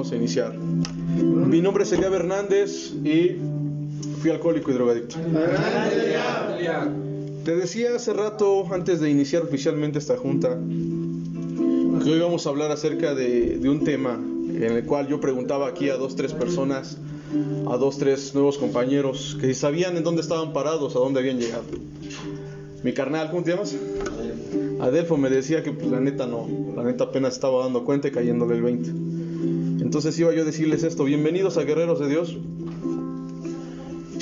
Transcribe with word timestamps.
Vamos 0.00 0.14
a 0.14 0.16
iniciar. 0.16 0.56
Mi 0.56 1.60
nombre 1.60 1.84
es 1.84 1.92
Eliab 1.92 2.14
Hernández 2.14 2.94
y 3.04 3.36
fui 4.22 4.30
alcohólico 4.30 4.70
y 4.70 4.74
drogadicto. 4.74 5.16
Te 7.44 7.54
decía 7.54 7.96
hace 7.96 8.14
rato, 8.14 8.64
antes 8.72 9.00
de 9.00 9.10
iniciar 9.10 9.42
oficialmente 9.42 9.98
esta 9.98 10.16
junta, 10.16 10.56
que 12.02 12.10
hoy 12.10 12.18
vamos 12.18 12.46
a 12.46 12.48
hablar 12.48 12.70
acerca 12.70 13.14
de, 13.14 13.58
de 13.58 13.68
un 13.68 13.84
tema 13.84 14.14
en 14.14 14.62
el 14.62 14.86
cual 14.86 15.06
yo 15.06 15.20
preguntaba 15.20 15.68
aquí 15.68 15.90
a 15.90 15.98
dos, 15.98 16.16
tres 16.16 16.32
personas, 16.32 16.96
a 17.68 17.76
dos, 17.76 17.98
tres 17.98 18.34
nuevos 18.34 18.56
compañeros, 18.56 19.36
que 19.38 19.48
si 19.48 19.54
sabían 19.54 19.98
en 19.98 20.04
dónde 20.04 20.22
estaban 20.22 20.54
parados, 20.54 20.96
a 20.96 20.98
dónde 20.98 21.20
habían 21.20 21.38
llegado. 21.38 21.64
Mi 22.82 22.94
carnal, 22.94 23.28
¿cómo 23.30 23.42
te 23.42 23.50
llamas? 23.50 23.76
Adelfo 24.80 25.18
me 25.18 25.28
decía 25.28 25.62
que 25.62 25.72
pues, 25.72 25.90
la 25.90 26.00
neta 26.00 26.26
no, 26.26 26.48
la 26.74 26.84
neta 26.84 27.04
apenas 27.04 27.34
estaba 27.34 27.64
dando 27.64 27.84
cuenta 27.84 28.08
y 28.08 28.12
cayéndole 28.12 28.54
el 28.54 28.62
20. 28.62 29.09
Entonces 29.90 30.16
iba 30.20 30.32
yo 30.32 30.42
a 30.42 30.44
decirles 30.44 30.84
esto, 30.84 31.02
bienvenidos 31.02 31.56
a 31.58 31.64
Guerreros 31.64 31.98
de 31.98 32.06
Dios. 32.08 32.38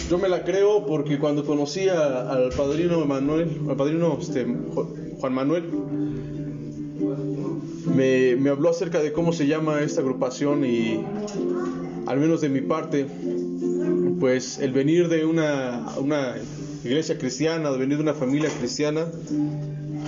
Yo 0.09 0.16
me 0.16 0.30
la 0.30 0.42
creo 0.42 0.86
porque 0.86 1.18
cuando 1.18 1.45
conocí 1.45 1.90
al 1.90 2.48
padrino 2.56 3.04
Manuel, 3.04 3.50
al 3.68 3.76
padrino 3.76 4.16
este, 4.18 4.46
Ju- 4.46 5.18
Juan 5.20 5.34
Manuel, 5.34 5.64
me, 7.95 8.48
habló 8.48 8.70
acerca 8.70 9.02
de 9.02 9.12
cómo 9.12 9.34
se 9.34 9.46
llama 9.46 9.82
esta 9.82 10.00
agrupación 10.00 10.64
y 10.64 11.04
al 12.06 12.18
menos 12.18 12.40
de 12.40 12.48
mi 12.48 12.62
parte, 12.62 13.06
pues 14.20 14.60
el 14.60 14.73
venir 14.73 15.09
de 15.10 15.26
una, 15.26 15.84
una 16.00 16.37
iglesia 16.82 17.18
cristiana, 17.18 17.70
de 17.70 17.76
venir 17.76 17.98
de 17.98 18.04
una 18.04 18.14
familia 18.14 18.48
cristiana, 18.59 19.04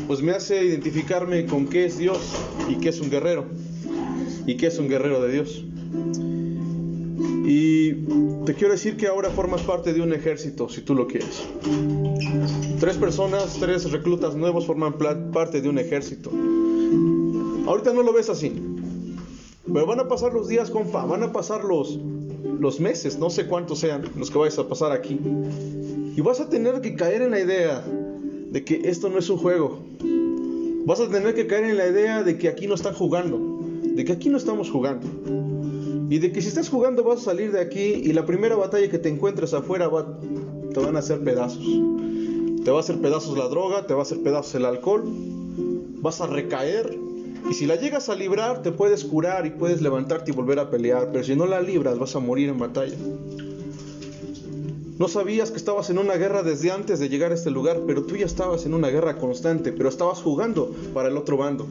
pues 0.06 0.22
me 0.22 0.32
hace 0.32 0.64
identificarme 0.64 1.44
con 1.44 1.66
qué 1.68 1.84
es 1.84 1.98
Dios 1.98 2.18
y 2.70 2.76
qué 2.76 2.88
es 2.88 3.00
un 3.02 3.10
guerrero 3.10 3.44
y 4.46 4.56
qué 4.56 4.66
es 4.68 4.78
un 4.78 4.88
guerrero 4.88 5.22
de 5.22 5.32
Dios. 5.32 5.64
Y 7.44 7.92
te 8.44 8.54
quiero 8.54 8.72
decir 8.72 8.96
que 8.96 9.06
ahora 9.06 9.30
formas 9.30 9.62
parte 9.62 9.92
de 9.92 10.00
un 10.00 10.12
ejército, 10.12 10.68
si 10.68 10.82
tú 10.82 10.94
lo 10.94 11.06
quieres. 11.06 11.42
Tres 12.78 12.96
personas, 12.96 13.56
tres 13.58 13.90
reclutas 13.90 14.34
nuevos 14.36 14.66
forman 14.66 14.94
parte 15.32 15.60
de 15.60 15.68
un 15.68 15.78
ejército. 15.78 16.30
Ahorita 17.66 17.92
no 17.92 18.02
lo 18.02 18.12
ves 18.12 18.30
así, 18.30 18.52
pero 19.72 19.86
van 19.86 20.00
a 20.00 20.08
pasar 20.08 20.32
los 20.32 20.48
días, 20.48 20.70
compa, 20.70 21.04
van 21.04 21.22
a 21.22 21.32
pasar 21.32 21.64
los, 21.64 21.98
los 22.58 22.80
meses, 22.80 23.18
no 23.18 23.30
sé 23.30 23.46
cuántos 23.46 23.78
sean 23.78 24.04
los 24.16 24.30
que 24.30 24.38
vayas 24.38 24.58
a 24.58 24.68
pasar 24.68 24.92
aquí. 24.92 25.18
Y 26.16 26.20
vas 26.20 26.40
a 26.40 26.48
tener 26.48 26.80
que 26.80 26.94
caer 26.94 27.22
en 27.22 27.30
la 27.30 27.40
idea 27.40 27.84
de 28.50 28.64
que 28.64 28.82
esto 28.84 29.08
no 29.08 29.18
es 29.18 29.28
un 29.30 29.38
juego. 29.38 29.78
Vas 30.86 31.00
a 31.00 31.08
tener 31.08 31.34
que 31.34 31.46
caer 31.46 31.64
en 31.64 31.76
la 31.76 31.86
idea 31.88 32.22
de 32.22 32.38
que 32.38 32.48
aquí 32.48 32.66
no 32.66 32.74
están 32.74 32.94
jugando, 32.94 33.49
de 33.94 34.04
que 34.04 34.12
aquí 34.12 34.28
no 34.28 34.36
estamos 34.38 34.70
jugando. 34.70 35.06
Y 36.10 36.18
de 36.18 36.32
que 36.32 36.42
si 36.42 36.48
estás 36.48 36.68
jugando 36.68 37.04
vas 37.04 37.20
a 37.20 37.24
salir 37.24 37.52
de 37.52 37.60
aquí 37.60 37.80
y 38.04 38.12
la 38.12 38.26
primera 38.26 38.56
batalla 38.56 38.88
que 38.90 38.98
te 38.98 39.08
encuentres 39.08 39.54
afuera 39.54 39.88
va- 39.88 40.18
te 40.74 40.80
van 40.80 40.96
a 40.96 40.98
hacer 41.00 41.20
pedazos. 41.22 41.64
Te 42.64 42.70
va 42.70 42.78
a 42.78 42.80
hacer 42.80 42.98
pedazos 43.00 43.38
la 43.38 43.48
droga, 43.48 43.86
te 43.86 43.94
va 43.94 44.00
a 44.00 44.02
hacer 44.02 44.20
pedazos 44.22 44.54
el 44.56 44.64
alcohol, 44.64 45.04
vas 46.02 46.20
a 46.20 46.26
recaer. 46.26 46.98
Y 47.50 47.54
si 47.54 47.66
la 47.66 47.76
llegas 47.76 48.08
a 48.08 48.14
librar, 48.14 48.62
te 48.62 48.70
puedes 48.72 49.04
curar 49.04 49.46
y 49.46 49.50
puedes 49.50 49.80
levantarte 49.80 50.30
y 50.30 50.34
volver 50.34 50.58
a 50.58 50.68
pelear. 50.70 51.08
Pero 51.12 51.24
si 51.24 51.34
no 51.36 51.46
la 51.46 51.60
libras, 51.60 51.98
vas 51.98 52.14
a 52.16 52.18
morir 52.18 52.48
en 52.50 52.58
batalla. 52.58 52.96
No 54.98 55.08
sabías 55.08 55.50
que 55.50 55.56
estabas 55.56 55.88
en 55.88 55.96
una 55.98 56.14
guerra 56.16 56.42
desde 56.42 56.70
antes 56.70 56.98
de 57.00 57.08
llegar 57.08 57.32
a 57.32 57.34
este 57.34 57.50
lugar, 57.50 57.80
pero 57.86 58.02
tú 58.02 58.16
ya 58.16 58.26
estabas 58.26 58.66
en 58.66 58.74
una 58.74 58.88
guerra 58.88 59.16
constante, 59.16 59.72
pero 59.72 59.88
estabas 59.88 60.20
jugando 60.20 60.74
para 60.92 61.08
el 61.08 61.16
otro 61.16 61.38
bando. 61.38 61.66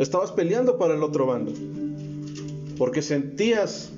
Estabas 0.00 0.32
peleando 0.32 0.78
para 0.78 0.94
el 0.94 1.02
otro 1.02 1.26
bando. 1.26 1.52
Porque 2.78 3.02
sentías 3.02 3.90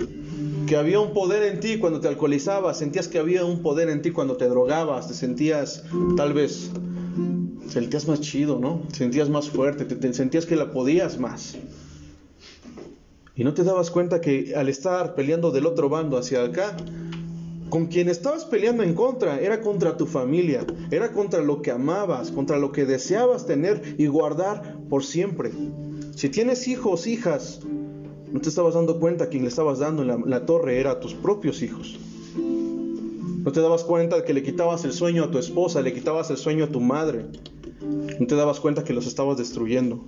que 0.67 0.77
había 0.77 0.99
un 0.99 1.13
poder 1.15 1.45
en 1.45 1.61
ti 1.61 1.79
cuando 1.79 2.01
te 2.01 2.09
alcoholizabas, 2.09 2.79
sentías 2.79 3.07
que 3.07 3.19
había 3.19 3.45
un 3.45 3.63
poder 3.63 3.89
en 3.89 4.03
ti 4.03 4.11
cuando 4.11 4.37
te 4.37 4.49
drogabas, 4.49 5.07
te 5.07 5.15
sentías 5.15 5.85
tal 6.17 6.33
vez 6.33 6.71
sentías 7.69 8.07
más 8.09 8.21
chido, 8.21 8.59
¿no? 8.59 8.83
Sentías 8.93 9.29
más 9.29 9.49
fuerte, 9.49 9.85
te, 9.85 10.13
sentías 10.13 10.45
que 10.45 10.57
la 10.57 10.73
podías 10.73 11.19
más. 11.19 11.57
Y 13.35 13.45
no 13.45 13.55
te 13.55 13.65
dabas 13.65 13.91
cuenta 13.91 14.21
que 14.21 14.55
al 14.57 14.69
estar 14.69 15.15
peleando 15.15 15.53
del 15.53 15.67
otro 15.67 15.89
bando 15.89 16.19
hacia 16.19 16.43
acá, 16.43 16.77
con 17.71 17.87
quien 17.87 18.11
estabas 18.11 18.45
peleando 18.45 18.83
en 18.83 18.95
contra 18.95 19.41
era 19.41 19.63
contra 19.63 19.97
tu 19.97 20.07
familia, 20.07 20.67
era 20.91 21.13
contra 21.13 21.41
lo 21.41 21.63
que 21.63 21.71
amabas, 21.71 22.31
contra 22.31 22.59
lo 22.59 22.73
que 22.73 22.85
deseabas 22.85 23.47
tener 23.47 23.95
y 23.97 24.07
guardar 24.07 24.77
por 24.91 25.05
siempre. 25.05 25.51
Si 26.15 26.29
tienes 26.29 26.69
hijos, 26.69 27.07
hijas, 27.07 27.61
no 28.31 28.41
te 28.41 28.49
estabas 28.49 28.75
dando 28.75 29.01
cuenta 29.01 29.29
quien 29.29 29.43
le 29.43 29.49
estabas 29.49 29.79
dando 29.79 30.03
en 30.03 30.31
la, 30.31 30.47
torre 30.47 30.79
era 30.79 30.93
a 30.93 31.01
tus 31.01 31.15
propios 31.15 31.63
hijos. 31.63 31.99
No 32.37 33.51
te 33.51 33.61
dabas 33.61 33.83
cuenta 33.83 34.25
que 34.25 34.35
le 34.35 34.43
quitabas 34.43 34.85
el 34.85 34.93
sueño 34.93 35.25
a 35.25 35.31
tu 35.31 35.39
esposa, 35.39 35.81
le 35.81 35.93
quitabas 35.93 36.31
el 36.31 36.37
sueño 36.37 36.65
a 36.65 36.69
tu 36.69 36.81
madre. 36.81 37.27
No 38.21 38.27
te 38.27 38.37
dabas 38.37 38.61
cuenta 38.61 38.85
que 38.85 38.93
los 38.93 39.07
estabas 39.07 39.39
destruyendo. 39.39 40.05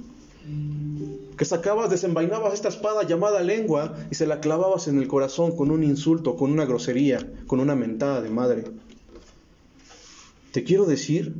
Que 1.36 1.44
sacabas, 1.44 1.90
desenvainabas 1.90 2.54
esta 2.54 2.68
espada 2.68 3.02
llamada 3.02 3.42
lengua 3.42 3.96
y 4.10 4.14
se 4.14 4.26
la 4.26 4.40
clavabas 4.40 4.86
en 4.86 4.98
el 4.98 5.08
corazón 5.08 5.56
con 5.56 5.70
un 5.70 5.82
insulto, 5.82 6.36
con 6.36 6.52
una 6.52 6.64
grosería, 6.64 7.32
con 7.46 7.60
una 7.60 7.74
mentada 7.74 8.20
de 8.20 8.30
madre. 8.30 8.64
Te 10.52 10.62
quiero 10.62 10.84
decir 10.84 11.34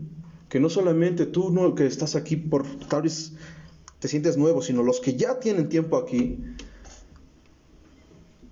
que 0.49 0.59
no 0.59 0.69
solamente 0.69 1.27
tú 1.27 1.51
no, 1.51 1.75
que 1.75 1.87
estás 1.87 2.17
aquí 2.17 2.37
por 2.37 2.65
tal 2.89 3.03
vez 3.03 3.35
te 4.05 4.09
sientes 4.09 4.37
nuevo, 4.37 4.61
sino 4.61 4.83
los 4.83 5.01
que 5.01 5.17
ya 5.17 5.41
tienen 5.41 5.71
tiempo 5.71 5.97
aquí, 5.97 6.37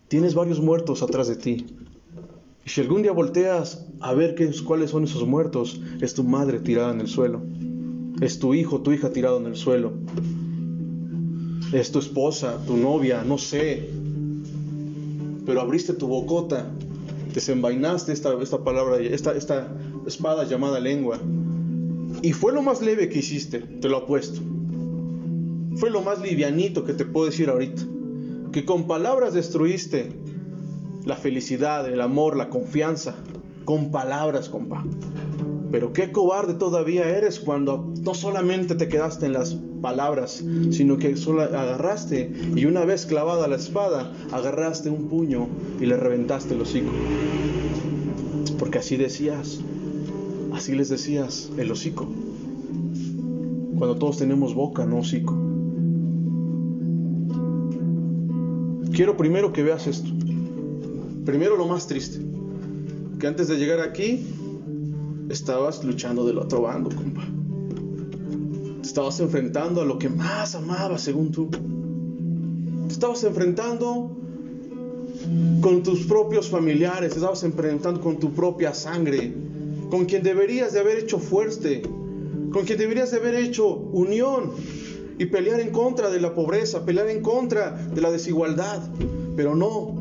tienes 0.08 0.34
varios 0.34 0.62
muertos 0.62 1.02
atrás 1.02 1.28
de 1.28 1.36
ti. 1.36 1.66
Y 2.64 2.70
si 2.70 2.80
algún 2.80 3.02
día 3.02 3.12
volteas 3.12 3.84
a 4.00 4.14
ver 4.14 4.34
qué, 4.34 4.50
cuáles 4.64 4.92
son 4.92 5.04
esos 5.04 5.26
muertos, 5.26 5.78
es 6.00 6.14
tu 6.14 6.24
madre 6.24 6.58
tirada 6.58 6.90
en 6.90 7.02
el 7.02 7.06
suelo, 7.06 7.42
es 8.22 8.38
tu 8.38 8.54
hijo, 8.54 8.80
tu 8.80 8.92
hija 8.92 9.10
tirado 9.12 9.36
en 9.40 9.44
el 9.44 9.56
suelo, 9.56 9.92
es 11.74 11.92
tu 11.92 11.98
esposa, 11.98 12.58
tu 12.66 12.78
novia, 12.78 13.22
no 13.22 13.36
sé. 13.36 13.90
Pero 15.44 15.60
abriste 15.60 15.92
tu 15.92 16.06
bocota, 16.06 16.66
desenvainaste 17.34 18.14
esta, 18.14 18.32
esta 18.42 18.64
palabra, 18.64 19.00
esta, 19.00 19.36
esta 19.36 19.70
espada 20.06 20.44
llamada 20.44 20.80
lengua. 20.80 21.20
Y 22.22 22.32
fue 22.32 22.54
lo 22.54 22.62
más 22.62 22.80
leve 22.80 23.10
que 23.10 23.19
hiciste, 23.19 23.58
te 23.58 23.90
lo 23.90 23.98
apuesto. 23.98 24.40
Fue 25.76 25.90
lo 25.90 26.02
más 26.02 26.20
livianito 26.20 26.84
que 26.84 26.92
te 26.92 27.04
puedo 27.04 27.26
decir 27.26 27.48
ahorita. 27.48 27.82
Que 28.52 28.64
con 28.64 28.86
palabras 28.86 29.34
destruiste 29.34 30.12
la 31.04 31.16
felicidad, 31.16 31.88
el 31.88 32.00
amor, 32.00 32.36
la 32.36 32.48
confianza. 32.48 33.16
Con 33.64 33.90
palabras, 33.90 34.48
compa. 34.48 34.84
Pero 35.70 35.92
qué 35.94 36.12
cobarde 36.12 36.54
todavía 36.54 37.08
eres 37.08 37.40
cuando 37.40 37.92
no 38.02 38.14
solamente 38.14 38.74
te 38.74 38.88
quedaste 38.88 39.26
en 39.26 39.32
las 39.32 39.54
palabras, 39.80 40.44
sino 40.70 40.98
que 40.98 41.16
solo 41.16 41.42
agarraste 41.42 42.30
y 42.54 42.66
una 42.66 42.84
vez 42.84 43.06
clavada 43.06 43.48
la 43.48 43.56
espada, 43.56 44.12
agarraste 44.32 44.90
un 44.90 45.08
puño 45.08 45.48
y 45.80 45.86
le 45.86 45.96
reventaste 45.96 46.54
el 46.54 46.60
hocico. 46.60 46.92
Porque 48.58 48.78
así 48.78 48.98
decías, 48.98 49.60
así 50.52 50.74
les 50.74 50.90
decías, 50.90 51.50
el 51.56 51.70
hocico. 51.70 52.06
Cuando 53.78 53.96
todos 53.96 54.18
tenemos 54.18 54.54
boca, 54.54 54.84
no 54.84 54.98
hocico. 54.98 55.41
Quiero 58.92 59.16
primero 59.16 59.53
que 59.54 59.62
veas 59.62 59.86
esto. 59.86 60.10
Primero 61.25 61.56
lo 61.56 61.66
más 61.66 61.86
triste. 61.86 62.20
Que 63.19 63.26
antes 63.26 63.48
de 63.48 63.56
llegar 63.56 63.80
aquí, 63.80 64.26
estabas 65.30 65.82
luchando 65.82 66.26
del 66.26 66.36
otro 66.36 66.62
bando, 66.62 66.91
compa. 66.94 67.25
Te 68.82 68.86
estabas 68.86 69.19
enfrentando 69.20 69.81
a 69.81 69.86
lo 69.86 69.98
que 69.98 70.10
más 70.10 70.54
amabas, 70.54 71.00
según 71.00 71.32
tú. 71.32 71.48
Te 72.86 72.92
estabas 72.92 73.25
enfrentando 73.25 74.11
con 75.62 75.82
tus 75.82 76.00
propios 76.00 76.50
familiares, 76.50 77.12
te 77.12 77.16
estabas 77.16 77.44
enfrentando 77.44 78.00
con 78.00 78.19
tu 78.19 78.32
propia 78.32 78.75
sangre, 78.75 79.32
con 79.88 80.05
quien 80.05 80.22
deberías 80.22 80.75
de 80.75 80.81
haber 80.81 80.99
hecho 80.99 81.19
fuerte, 81.19 81.81
con 82.52 82.64
quien 82.66 82.78
deberías 82.78 83.11
de 83.11 83.19
haber 83.19 83.37
hecho 83.37 83.69
unión 83.69 84.50
y 85.19 85.26
pelear 85.26 85.61
en 85.61 85.70
contra 85.70 86.11
de 86.11 86.20
la 86.20 86.35
pobreza, 86.35 86.85
pelear 86.85 87.09
en 87.09 87.23
contra 87.23 87.70
de 87.70 88.00
la 88.00 88.11
desigualdad. 88.11 88.82
Pero 89.37 89.55
no, 89.55 89.97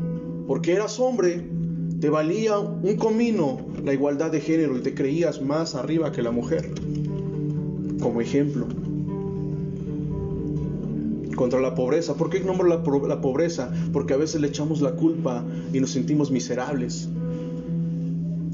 porque 0.46 0.72
eras 0.72 0.98
hombre, 1.00 1.44
te 2.00 2.10
valía 2.10 2.58
un 2.58 2.96
comino 2.96 3.58
la 3.84 3.92
igualdad 3.92 4.30
de 4.30 4.40
género 4.40 4.76
y 4.76 4.80
te 4.80 4.94
creías 4.94 5.40
más 5.40 5.74
arriba 5.74 6.12
que 6.12 6.22
la 6.22 6.30
mujer. 6.30 6.70
Como 8.00 8.20
ejemplo. 8.20 8.66
Contra 11.36 11.60
la 11.60 11.74
pobreza. 11.74 12.14
¿Por 12.14 12.30
qué 12.30 12.40
nombro 12.40 12.68
la, 12.68 12.82
pobreza? 13.20 13.72
Porque 13.92 14.14
a 14.14 14.16
veces 14.16 14.40
le 14.40 14.48
echamos 14.48 14.80
la 14.80 14.92
culpa 14.92 15.44
y 15.72 15.80
nos 15.80 15.90
sentimos 15.90 16.30
miserables. 16.30 17.08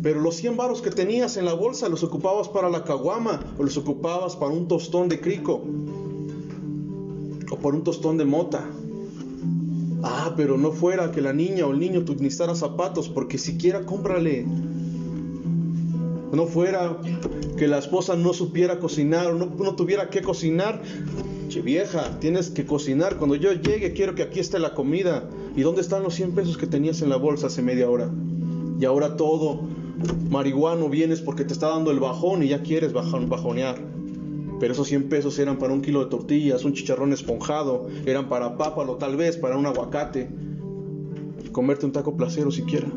Pero 0.03 0.21
los 0.21 0.37
100 0.37 0.57
varos 0.57 0.81
que 0.81 0.91
tenías 0.91 1.37
en 1.37 1.45
la 1.45 1.55
bolsa 1.55 1.89
los 1.89 2.05
ocupabas 2.05 2.49
para 2.49 2.71
la 2.71 2.85
caguama 2.85 3.41
o 3.59 3.63
los 3.65 3.77
ocupabas 3.77 4.37
para 4.37 4.53
un 4.53 4.69
tostón 4.69 5.09
de 5.09 5.21
crico 5.21 5.65
por 7.61 7.75
un 7.75 7.85
tostón 7.85 8.17
de 8.17 8.25
mota. 8.25 8.65
pero 10.37 10.57
no 10.57 10.71
fuera 10.71 11.11
que 11.11 11.21
la 11.21 11.33
niña 11.33 11.67
o 11.67 11.73
el 11.73 11.81
niño 11.81 12.01
necesitara 12.01 12.55
zapatos, 12.55 13.09
porque 13.09 13.39
siquiera 13.39 13.85
cómprale. 13.85 14.47
No 16.33 16.47
fuera 16.47 16.99
que 17.57 17.67
la 17.67 17.79
esposa 17.79 18.15
no 18.15 18.33
supiera 18.33 18.79
cocinar 18.79 19.29
o 19.29 19.35
no, 19.35 19.47
no 19.47 19.75
tuviera 19.75 20.11
que 20.11 20.23
cocinar. 20.23 20.81
Che 21.49 21.63
vieja, 21.63 22.21
tienes 22.21 22.51
que 22.51 22.67
cocinar. 22.67 23.17
Cuando 23.17 23.35
yo 23.35 23.53
llegue, 23.53 23.93
quiero 23.95 24.15
que 24.15 24.23
aquí 24.23 24.39
esté 24.39 24.59
la 24.59 24.75
comida. 24.75 25.29
¿Y 25.57 25.63
dónde 25.63 25.81
están 25.81 26.03
los 26.03 26.15
100 26.15 26.33
pesos 26.33 26.57
que 26.59 26.67
tenías 26.67 27.03
en 27.03 27.09
la 27.09 27.17
bolsa 27.17 27.49
hace 27.49 27.63
media 27.63 27.89
hora? 27.91 28.11
Y 28.79 28.85
ahora 28.85 29.17
todo 29.17 29.63
marihuano 30.31 30.89
vienes 30.89 31.21
porque 31.21 31.45
te 31.45 31.53
está 31.53 31.69
dando 31.69 31.91
el 31.91 31.99
bajón 31.99 32.43
y 32.43 32.49
ya 32.49 32.63
quieres 32.63 32.93
bajonear. 32.93 33.98
Pero 34.61 34.73
esos 34.73 34.89
100 34.89 35.09
pesos 35.09 35.39
eran 35.39 35.59
para 35.59 35.73
un 35.73 35.83
kilo 35.83 36.05
de 36.05 36.11
tortillas, 36.11 36.65
un 36.65 36.73
chicharrón 36.73 37.13
esponjado, 37.13 37.89
eran 38.07 38.29
para 38.29 38.57
pápalo 38.57 38.97
tal 38.97 39.17
vez, 39.17 39.37
para 39.37 39.57
un 39.57 39.67
aguacate, 39.67 40.29
comerte 41.53 41.87
un 41.87 41.93
taco 41.93 42.17
placero 42.17 42.51
siquiera. 42.51 42.89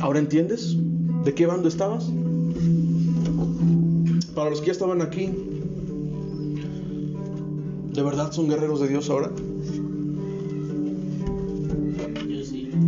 ¿Ahora 0.00 0.18
entiendes 0.18 0.76
de 1.24 1.34
qué 1.34 1.46
bando 1.46 1.68
estabas? 1.68 2.10
Para 4.34 4.50
los 4.50 4.60
que 4.60 4.66
ya 4.66 4.72
estaban 4.72 5.00
aquí, 5.00 5.30
¿de 7.92 8.02
verdad 8.02 8.32
son 8.32 8.48
guerreros 8.48 8.80
de 8.80 8.88
Dios 8.88 9.08
ahora? 9.08 9.30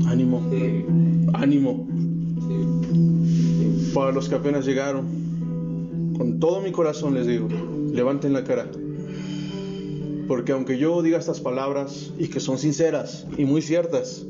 Ánimo, 0.06 0.42
ánimo. 1.32 1.86
Para 3.94 4.12
los 4.12 4.28
que 4.28 4.34
apenas 4.34 4.66
llegaron, 4.66 5.06
con 6.18 6.40
todo 6.40 6.60
mi 6.60 6.72
corazón 6.72 7.14
les 7.14 7.26
digo, 7.26 7.48
levanten 7.92 8.32
la 8.32 8.42
cara. 8.42 8.68
Porque 10.26 10.52
aunque 10.52 10.76
yo 10.76 11.00
diga 11.00 11.18
estas 11.18 11.40
palabras 11.40 12.12
y 12.18 12.28
que 12.28 12.40
son 12.40 12.58
sinceras 12.58 13.26
y 13.38 13.44
muy 13.44 13.62
ciertas, 13.62 14.26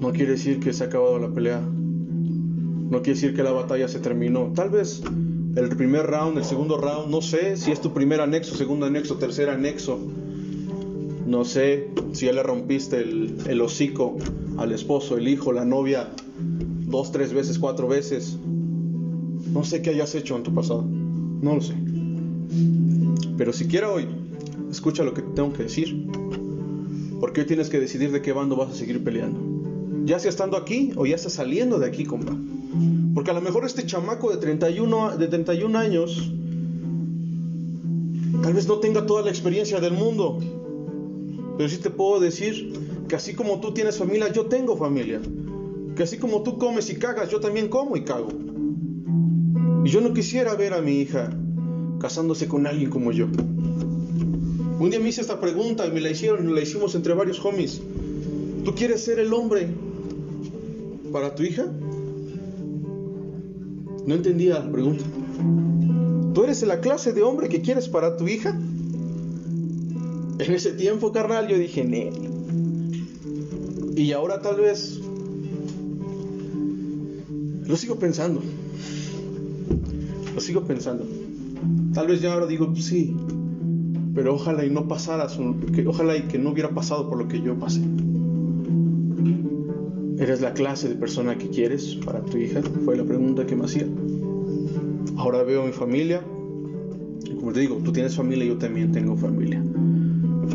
no 0.00 0.12
quiere 0.12 0.32
decir 0.32 0.60
que 0.60 0.72
se 0.72 0.84
ha 0.84 0.86
acabado 0.88 1.18
la 1.18 1.32
pelea. 1.32 1.60
No 1.60 3.02
quiere 3.02 3.14
decir 3.14 3.34
que 3.34 3.42
la 3.42 3.52
batalla 3.52 3.86
se 3.86 4.00
terminó. 4.00 4.52
Tal 4.54 4.70
vez 4.70 5.02
el 5.56 5.68
primer 5.76 6.06
round, 6.06 6.38
el 6.38 6.44
segundo 6.44 6.76
round, 6.76 7.08
no 7.10 7.22
sé 7.22 7.56
si 7.56 7.70
es 7.70 7.80
tu 7.80 7.92
primer 7.92 8.20
anexo, 8.20 8.56
segundo 8.56 8.86
anexo, 8.86 9.16
tercer 9.16 9.48
anexo. 9.48 9.98
No 11.26 11.44
sé 11.44 11.88
si 12.12 12.26
ya 12.26 12.32
le 12.32 12.42
rompiste 12.42 12.98
el, 12.98 13.36
el 13.46 13.60
hocico 13.60 14.16
al 14.58 14.72
esposo, 14.72 15.16
el 15.16 15.28
hijo, 15.28 15.52
la 15.52 15.64
novia, 15.64 16.10
dos, 16.36 17.12
tres 17.12 17.32
veces, 17.32 17.58
cuatro 17.58 17.86
veces. 17.86 18.38
No 19.52 19.64
sé 19.64 19.82
qué 19.82 19.90
hayas 19.90 20.14
hecho 20.14 20.36
en 20.36 20.42
tu 20.42 20.54
pasado. 20.54 20.84
No 20.84 21.54
lo 21.54 21.60
sé. 21.60 21.74
Pero 23.36 23.52
siquiera 23.52 23.90
hoy, 23.90 24.06
escucha 24.70 25.02
lo 25.02 25.14
que 25.14 25.22
tengo 25.22 25.52
que 25.52 25.64
decir. 25.64 26.06
Porque 27.18 27.40
hoy 27.40 27.46
tienes 27.46 27.68
que 27.68 27.80
decidir 27.80 28.12
de 28.12 28.22
qué 28.22 28.32
bando 28.32 28.56
vas 28.56 28.70
a 28.70 28.74
seguir 28.74 29.02
peleando. 29.02 29.38
Ya 30.04 30.18
sea 30.18 30.30
estando 30.30 30.56
aquí 30.56 30.92
o 30.96 31.04
ya 31.06 31.18
sea 31.18 31.30
saliendo 31.30 31.78
de 31.78 31.86
aquí, 31.86 32.04
compa. 32.04 32.36
Porque 33.14 33.30
a 33.30 33.34
lo 33.34 33.40
mejor 33.40 33.64
este 33.64 33.84
chamaco 33.84 34.30
de 34.30 34.36
31, 34.36 35.16
de 35.16 35.26
31 35.26 35.78
años 35.78 36.32
tal 38.42 38.54
vez 38.54 38.66
no 38.66 38.78
tenga 38.78 39.04
toda 39.04 39.22
la 39.22 39.30
experiencia 39.30 39.80
del 39.80 39.92
mundo. 39.92 40.38
Pero 41.56 41.68
sí 41.68 41.76
te 41.78 41.90
puedo 41.90 42.20
decir 42.20 42.72
que 43.08 43.16
así 43.16 43.34
como 43.34 43.60
tú 43.60 43.74
tienes 43.74 43.98
familia, 43.98 44.32
yo 44.32 44.46
tengo 44.46 44.76
familia. 44.76 45.20
Que 45.96 46.04
así 46.04 46.16
como 46.16 46.42
tú 46.42 46.56
comes 46.56 46.88
y 46.90 46.96
cagas, 46.96 47.30
yo 47.30 47.40
también 47.40 47.68
como 47.68 47.96
y 47.96 48.04
cago. 48.04 48.28
Y 49.84 49.88
yo 49.88 50.00
no 50.00 50.12
quisiera 50.12 50.54
ver 50.54 50.74
a 50.74 50.82
mi 50.82 51.00
hija 51.00 51.30
casándose 52.00 52.48
con 52.48 52.66
alguien 52.66 52.90
como 52.90 53.12
yo. 53.12 53.26
Un 54.78 54.90
día 54.90 55.00
me 55.00 55.10
hice 55.10 55.20
esta 55.20 55.40
pregunta 55.40 55.86
y 55.86 55.90
me 55.90 56.00
la 56.00 56.10
hicieron 56.10 56.48
y 56.48 56.52
la 56.52 56.62
hicimos 56.62 56.94
entre 56.94 57.14
varios 57.14 57.44
homies. 57.44 57.80
¿Tú 58.64 58.74
quieres 58.74 59.04
ser 59.04 59.18
el 59.18 59.32
hombre 59.32 59.68
para 61.12 61.34
tu 61.34 61.42
hija? 61.42 61.66
No 64.06 64.14
entendía 64.14 64.58
la 64.58 64.70
pregunta. 64.70 65.04
¿Tú 66.34 66.44
eres 66.44 66.62
la 66.62 66.80
clase 66.80 67.12
de 67.12 67.22
hombre 67.22 67.48
que 67.48 67.60
quieres 67.60 67.88
para 67.88 68.16
tu 68.16 68.28
hija? 68.28 68.50
En 70.38 70.52
ese 70.52 70.72
tiempo, 70.72 71.12
carnal, 71.12 71.48
yo 71.48 71.58
dije, 71.58 71.84
Nel. 71.84 72.14
Y 73.96 74.12
ahora 74.12 74.40
tal 74.40 74.56
vez 74.56 75.00
lo 77.66 77.76
sigo 77.76 77.96
pensando. 77.96 78.40
Lo 80.40 80.46
sigo 80.46 80.62
pensando. 80.62 81.04
Tal 81.92 82.06
vez 82.06 82.22
ya 82.22 82.32
ahora 82.32 82.46
digo, 82.46 82.72
pues 82.72 82.86
sí, 82.86 83.14
pero 84.14 84.36
ojalá 84.36 84.64
y 84.64 84.70
no 84.70 84.88
pasara, 84.88 85.26
que, 85.74 85.86
ojalá 85.86 86.16
y 86.16 86.22
que 86.22 86.38
no 86.38 86.52
hubiera 86.52 86.70
pasado 86.70 87.10
por 87.10 87.18
lo 87.18 87.28
que 87.28 87.42
yo 87.42 87.58
pasé. 87.58 87.82
¿Eres 90.18 90.40
la 90.40 90.54
clase 90.54 90.88
de 90.88 90.94
persona 90.94 91.36
que 91.36 91.50
quieres 91.50 91.96
para 92.06 92.24
tu 92.24 92.38
hija? 92.38 92.62
Fue 92.86 92.96
la 92.96 93.04
pregunta 93.04 93.44
que 93.44 93.54
me 93.54 93.66
hacía. 93.66 93.86
Ahora 95.18 95.42
veo 95.42 95.66
mi 95.66 95.72
familia. 95.72 96.22
Y 97.26 97.34
como 97.34 97.52
te 97.52 97.60
digo, 97.60 97.76
tú 97.84 97.92
tienes 97.92 98.16
familia 98.16 98.46
y 98.46 98.48
yo 98.48 98.56
también 98.56 98.92
tengo 98.92 99.18
familia. 99.18 99.62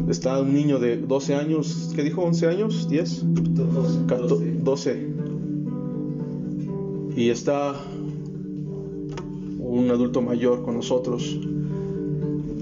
Está 0.10 0.42
un 0.42 0.52
niño 0.52 0.80
de 0.80 0.98
12 0.98 1.36
años, 1.36 1.92
¿qué 1.96 2.02
dijo? 2.02 2.26
¿11 2.26 2.48
años? 2.48 2.90
¿10? 2.90 3.22
12. 3.22 4.52
12. 4.64 5.08
Y 7.18 7.30
está 7.30 7.76
un 9.76 9.92
adulto 9.92 10.22
mayor 10.22 10.64
con 10.64 10.76
nosotros. 10.76 11.38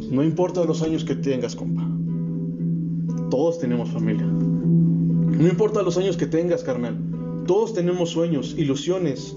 No 0.09 0.23
importa 0.23 0.65
los 0.65 0.81
años 0.81 1.05
que 1.05 1.15
tengas, 1.15 1.55
compa. 1.55 1.87
Todos 3.29 3.59
tenemos 3.59 3.89
familia. 3.89 4.25
No 4.25 5.47
importa 5.47 5.83
los 5.83 5.97
años 5.97 6.17
que 6.17 6.25
tengas, 6.25 6.63
carnal. 6.63 6.97
Todos 7.45 7.73
tenemos 7.73 8.09
sueños, 8.09 8.55
ilusiones. 8.57 9.35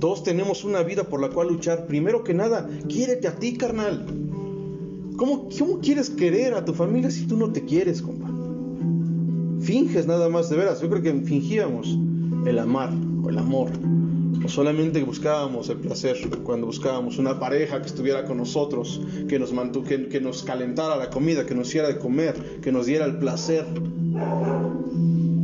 Todos 0.00 0.24
tenemos 0.24 0.64
una 0.64 0.82
vida 0.82 1.04
por 1.04 1.20
la 1.20 1.28
cual 1.28 1.48
luchar. 1.48 1.86
Primero 1.86 2.24
que 2.24 2.34
nada, 2.34 2.68
quiérete 2.88 3.28
a 3.28 3.36
ti, 3.36 3.56
carnal. 3.56 4.04
¿Cómo, 5.16 5.48
¿Cómo 5.56 5.78
quieres 5.78 6.10
querer 6.10 6.54
a 6.54 6.64
tu 6.64 6.74
familia 6.74 7.10
si 7.10 7.26
tú 7.26 7.36
no 7.36 7.52
te 7.52 7.64
quieres, 7.64 8.02
compa? 8.02 8.28
Finges 9.60 10.08
nada 10.08 10.28
más, 10.28 10.50
de 10.50 10.56
veras. 10.56 10.80
Yo 10.80 10.90
creo 10.90 11.02
que 11.02 11.12
fingíamos 11.20 11.96
el 12.46 12.58
amar 12.58 12.92
o 13.22 13.28
el 13.28 13.38
amor. 13.38 13.70
Solamente 14.46 15.02
buscábamos 15.02 15.68
el 15.68 15.78
placer 15.78 16.16
cuando 16.42 16.66
buscábamos 16.66 17.18
una 17.18 17.38
pareja 17.38 17.80
que 17.80 17.86
estuviera 17.86 18.24
con 18.24 18.36
nosotros, 18.36 19.00
que 19.28 19.38
nos, 19.38 19.52
mantu 19.52 19.84
que, 19.84 20.08
que 20.08 20.20
nos 20.20 20.42
calentara 20.42 20.96
la 20.96 21.10
comida, 21.10 21.46
que 21.46 21.54
nos 21.54 21.68
hiciera 21.68 21.88
de 21.88 21.98
comer, 21.98 22.60
que 22.60 22.72
nos 22.72 22.86
diera 22.86 23.04
el 23.04 23.18
placer. 23.18 23.66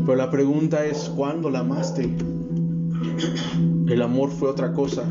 Pero 0.05 0.17
la 0.17 0.31
pregunta 0.31 0.85
es, 0.85 1.11
¿cuándo 1.15 1.51
la 1.51 1.61
amaste? 1.61 2.09
El 3.89 4.03
amor 4.03 4.31
fue 4.31 4.49
otra 4.49 4.73
cosa, 4.73 5.05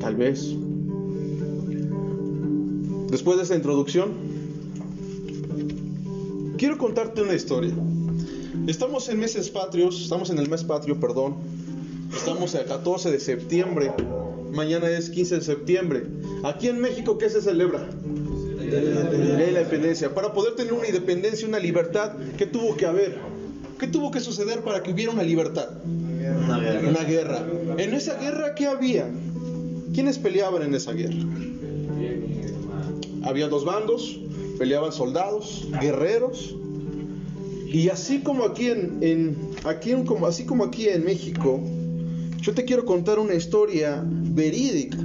tal 0.00 0.16
vez. 0.16 0.54
Después 3.10 3.36
de 3.36 3.42
esta 3.42 3.54
introducción, 3.54 4.12
quiero 6.56 6.78
contarte 6.78 7.22
una 7.22 7.34
historia. 7.34 7.74
Estamos 8.66 9.08
en 9.08 9.18
meses 9.18 9.50
patrios, 9.50 10.00
estamos 10.00 10.30
en 10.30 10.38
el 10.38 10.48
mes 10.48 10.64
patrio, 10.64 10.98
perdón. 11.00 11.34
Estamos 12.14 12.54
el 12.54 12.64
14 12.66 13.10
de 13.10 13.20
septiembre. 13.20 13.92
Mañana 14.52 14.88
es 14.90 15.10
15 15.10 15.36
de 15.36 15.40
septiembre. 15.42 16.02
Aquí 16.44 16.68
en 16.68 16.80
México, 16.80 17.18
¿qué 17.18 17.30
se 17.30 17.40
celebra? 17.40 17.88
Ley 18.60 18.70
de 18.70 19.36
la 19.36 19.60
independencia. 19.60 20.14
Para 20.14 20.32
poder 20.32 20.54
tener 20.54 20.72
una 20.72 20.86
independencia, 20.86 21.46
una 21.48 21.58
libertad, 21.58 22.12
¿qué 22.36 22.46
tuvo 22.46 22.76
que 22.76 22.86
haber? 22.86 23.18
¿Qué 23.78 23.86
tuvo 23.86 24.10
que 24.10 24.20
suceder 24.20 24.60
para 24.60 24.82
que 24.82 24.92
hubiera 24.92 25.10
una 25.10 25.22
libertad? 25.22 25.68
Una 25.84 26.58
guerra. 26.58 26.88
Una 26.88 27.04
guerra. 27.04 27.46
En 27.78 27.94
esa 27.94 28.14
guerra, 28.18 28.54
¿qué 28.54 28.66
había? 28.66 29.08
¿Quiénes 29.94 30.18
peleaban 30.18 30.62
en 30.62 30.74
esa 30.74 30.92
guerra? 30.92 31.16
Había 33.24 33.48
dos 33.48 33.64
bandos, 33.64 34.18
peleaban 34.58 34.92
soldados, 34.92 35.66
guerreros. 35.80 36.54
Y 37.66 37.88
así 37.88 38.20
como 38.20 38.44
aquí 38.44 38.66
en, 38.68 38.98
en- 39.00 39.36
aquí 39.64 39.92
en- 39.92 40.04
como, 40.04 40.26
así 40.26 40.44
como 40.44 40.64
aquí 40.64 40.88
en 40.88 41.04
México, 41.04 41.60
yo 42.42 42.52
te 42.52 42.64
quiero 42.64 42.84
contar 42.84 43.20
una 43.20 43.34
historia 43.34 44.04
verídica. 44.04 44.98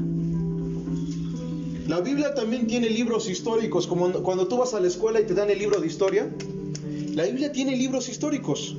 La 1.87 2.01
Biblia 2.01 2.33
también 2.33 2.65
tiene 2.65 2.89
libros 2.89 3.29
históricos, 3.29 3.85
como 3.85 4.11
cuando 4.23 4.47
tú 4.47 4.57
vas 4.57 4.73
a 4.73 4.79
la 4.79 4.87
escuela 4.87 5.21
y 5.21 5.25
te 5.25 5.35
dan 5.35 5.51
el 5.51 5.59
libro 5.59 5.79
de 5.79 5.85
historia. 5.85 6.33
La 7.13 7.25
Biblia 7.25 7.51
tiene 7.51 7.77
libros 7.77 8.09
históricos. 8.09 8.75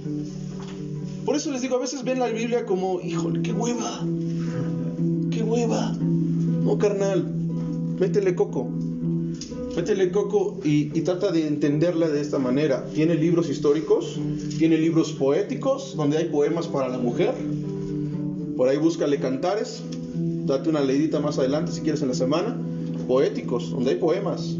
Por 1.25 1.37
eso 1.37 1.53
les 1.53 1.63
digo, 1.63 1.77
a 1.77 1.81
veces 1.81 2.03
ven 2.03 2.19
la 2.19 2.27
Biblia 2.27 2.67
como, 2.67 3.01
híjole, 3.01 3.43
qué 3.43 3.53
hueva, 3.53 4.05
qué 5.31 5.43
hueva. 5.45 5.93
No, 5.93 6.77
carnal, 6.79 7.33
métele 8.01 8.35
coco. 8.35 8.69
Métele 9.77 10.11
coco 10.11 10.59
y, 10.65 10.91
y 10.99 11.03
trata 11.03 11.31
de 11.31 11.47
entenderla 11.47 12.09
de 12.09 12.21
esta 12.21 12.41
manera. 12.41 12.85
Tiene 12.93 13.15
libros 13.15 13.49
históricos, 13.49 14.19
tiene 14.59 14.77
libros 14.79 15.13
poéticos, 15.13 15.95
donde 15.97 16.19
hay 16.19 16.25
poemas 16.25 16.67
para 16.67 16.89
la 16.89 16.99
mujer. 16.99 17.35
Por 18.59 18.69
ahí 18.69 18.77
búscale 18.77 19.21
cantares. 19.21 19.85
Date 20.45 20.69
una 20.69 20.81
leidita 20.81 21.21
más 21.21 21.39
adelante 21.39 21.71
si 21.71 21.81
quieres 21.81 22.03
en 22.03 22.09
la 22.09 22.15
semana. 22.15 22.61
Poéticos, 23.07 23.71
donde 23.71 23.93
hay 23.93 23.97
poemas. 23.99 24.57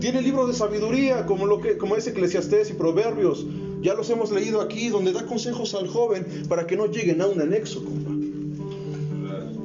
Tiene 0.00 0.22
libros 0.22 0.48
de 0.48 0.54
sabiduría, 0.54 1.26
como, 1.26 1.44
lo 1.44 1.60
que, 1.60 1.76
como 1.76 1.94
es 1.94 2.06
Eclesiastés 2.06 2.70
y 2.70 2.72
Proverbios. 2.72 3.44
Ya 3.82 3.92
los 3.92 4.08
hemos 4.08 4.32
leído 4.32 4.62
aquí, 4.62 4.88
donde 4.88 5.12
da 5.12 5.26
consejos 5.26 5.74
al 5.74 5.86
joven 5.86 6.26
para 6.48 6.66
que 6.66 6.78
no 6.78 6.86
lleguen 6.86 7.20
a 7.20 7.26
un 7.26 7.42
anexo, 7.42 7.84
compa. 7.84 8.10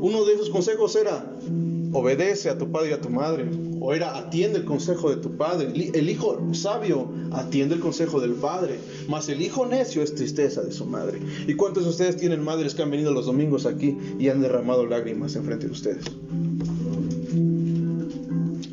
Uno 0.01 0.25
de 0.25 0.33
esos 0.33 0.49
consejos 0.49 0.93
era, 0.97 1.25
obedece 1.91 2.49
a 2.49 2.57
tu 2.57 2.71
padre 2.71 2.89
y 2.89 2.93
a 2.93 3.01
tu 3.01 3.09
madre. 3.09 3.45
O 3.79 3.93
era, 3.93 4.17
atiende 4.17 4.59
el 4.59 4.65
consejo 4.65 5.09
de 5.09 5.17
tu 5.17 5.37
padre. 5.37 5.71
El 5.93 6.09
hijo 6.09 6.39
sabio 6.53 7.09
atiende 7.31 7.75
el 7.75 7.81
consejo 7.81 8.19
del 8.19 8.33
padre. 8.33 8.79
Mas 9.07 9.29
el 9.29 9.41
hijo 9.41 9.65
necio 9.65 10.01
es 10.01 10.15
tristeza 10.15 10.61
de 10.61 10.71
su 10.71 10.85
madre. 10.85 11.19
¿Y 11.47 11.53
cuántos 11.53 11.83
de 11.83 11.89
ustedes 11.89 12.17
tienen 12.17 12.43
madres 12.43 12.75
que 12.75 12.83
han 12.83 12.91
venido 12.91 13.11
los 13.11 13.25
domingos 13.25 13.65
aquí 13.65 13.97
y 14.19 14.29
han 14.29 14.41
derramado 14.41 14.85
lágrimas 14.85 15.35
en 15.35 15.43
frente 15.43 15.67
de 15.67 15.71
ustedes? 15.71 16.05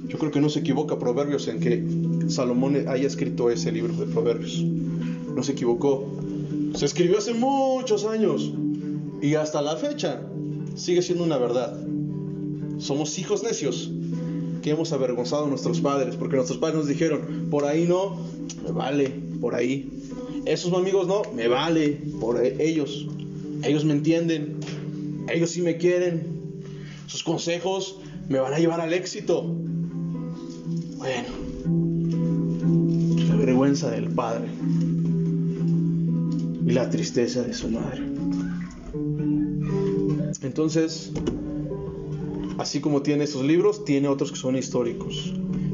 Yo 0.08 0.18
creo 0.18 0.30
que 0.30 0.40
no 0.40 0.48
se 0.48 0.60
equivoca 0.60 0.98
Proverbios 0.98 1.48
en 1.48 1.60
que 1.60 2.30
Salomón 2.30 2.88
haya 2.88 3.06
escrito 3.06 3.50
ese 3.50 3.72
libro 3.72 3.94
de 3.94 4.06
Proverbios. 4.06 4.62
No 4.62 5.42
se 5.42 5.52
equivocó. 5.52 6.06
Se 6.74 6.86
escribió 6.86 7.18
hace 7.18 7.34
muchos 7.34 8.04
años 8.04 8.52
y 9.20 9.34
hasta 9.34 9.60
la 9.62 9.76
fecha 9.76 10.22
sigue 10.76 11.02
siendo 11.02 11.24
una 11.24 11.38
verdad. 11.38 11.83
Somos 12.78 13.18
hijos 13.18 13.42
necios 13.42 13.90
que 14.62 14.70
hemos 14.70 14.92
avergonzado 14.92 15.44
a 15.44 15.48
nuestros 15.48 15.80
padres 15.80 16.16
porque 16.16 16.36
nuestros 16.36 16.58
padres 16.58 16.78
nos 16.78 16.88
dijeron, 16.88 17.48
por 17.50 17.64
ahí 17.64 17.86
no, 17.86 18.16
me 18.64 18.72
vale, 18.72 19.10
por 19.40 19.54
ahí. 19.54 19.90
Esos 20.46 20.72
amigos 20.72 21.06
no, 21.06 21.22
me 21.34 21.48
vale, 21.48 22.00
por 22.20 22.42
e-, 22.44 22.56
ellos. 22.66 23.06
Ellos 23.62 23.84
me 23.84 23.92
entienden, 23.92 24.58
ellos 25.32 25.50
sí 25.50 25.62
me 25.62 25.76
quieren. 25.76 26.26
Sus 27.06 27.22
consejos 27.22 27.98
me 28.28 28.38
van 28.38 28.54
a 28.54 28.58
llevar 28.58 28.80
al 28.80 28.92
éxito. 28.92 29.42
Bueno, 30.96 31.28
la 33.28 33.36
vergüenza 33.36 33.90
del 33.90 34.08
padre 34.10 34.48
y 36.66 36.70
la 36.72 36.88
tristeza 36.88 37.42
de 37.42 37.52
su 37.52 37.68
madre. 37.68 38.02
Entonces, 40.42 41.12
así 42.58 42.80
como 42.80 43.02
tiene 43.02 43.24
esos 43.24 43.44
libros, 43.44 43.84
tiene 43.84 44.08
otros 44.08 44.30
que 44.32 44.38
son 44.38 44.56
históricos. 44.56 45.32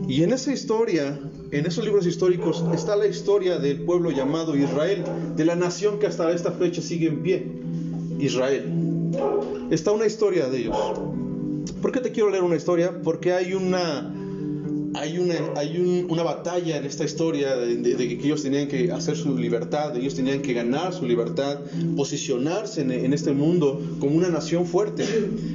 Y 0.09 0.23
en 0.23 0.33
esa 0.33 0.53
historia, 0.53 1.19
en 1.51 1.67
esos 1.67 1.85
libros 1.85 2.07
históricos, 2.07 2.65
está 2.75 2.97
la 2.97 3.07
historia 3.07 3.59
del 3.59 3.83
pueblo 3.83 4.11
llamado 4.11 4.57
Israel, 4.57 5.05
de 5.37 5.45
la 5.45 5.55
nación 5.55 5.99
que 5.99 6.07
hasta 6.07 6.31
esta 6.33 6.53
fecha 6.53 6.83
sigue 6.83 7.09
en 7.09 7.23
pie, 7.23 7.47
Israel. 8.19 8.65
Está 9.71 9.93
una 9.93 10.07
historia 10.07 10.49
de 10.49 10.59
ellos. 10.59 10.77
¿Por 11.81 11.93
qué 11.93 12.01
te 12.01 12.11
quiero 12.13 12.31
leer 12.31 12.43
una 12.43 12.57
historia? 12.57 13.01
Porque 13.03 13.33
hay 13.33 13.55
una 13.55 14.13
hay 14.95 15.19
una, 15.19 15.35
hay 15.57 16.07
una 16.09 16.23
batalla 16.23 16.77
en 16.77 16.85
esta 16.85 17.05
historia 17.05 17.57
de, 17.57 17.97
que 17.97 18.27
ellos 18.27 18.43
tenían 18.43 18.67
que 18.67 18.91
hacer 18.91 19.17
su 19.17 19.37
libertad, 19.37 19.97
ellos 19.97 20.15
tenían 20.15 20.43
que 20.43 20.53
ganar 20.53 20.93
su 20.93 21.07
libertad, 21.07 21.61
posicionarse 21.97 22.83
en, 22.83 23.13
este 23.13 23.33
mundo 23.33 23.81
como 24.01 24.17
una 24.17 24.29
nación 24.29 24.67
fuerte. 24.67 25.05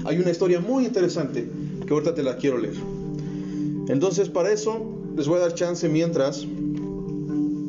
Hay 0.05 0.19
una 0.19 0.31
historia 0.31 0.59
muy 0.59 0.85
interesante 0.85 1.47
que 1.85 1.93
ahorita 1.93 2.15
te 2.15 2.23
la 2.23 2.37
quiero 2.37 2.57
leer. 2.57 2.75
Entonces, 3.89 4.29
para 4.29 4.51
eso, 4.51 4.83
les 5.15 5.27
voy 5.27 5.37
a 5.37 5.41
dar 5.41 5.53
chance 5.53 5.87
mientras 5.89 6.45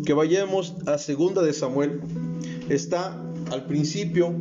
que 0.04 0.12
vayamos 0.12 0.74
a 0.86 0.98
segunda 0.98 1.42
de 1.42 1.52
Samuel. 1.52 2.00
Está 2.68 3.20
al 3.50 3.66
principio, 3.66 4.32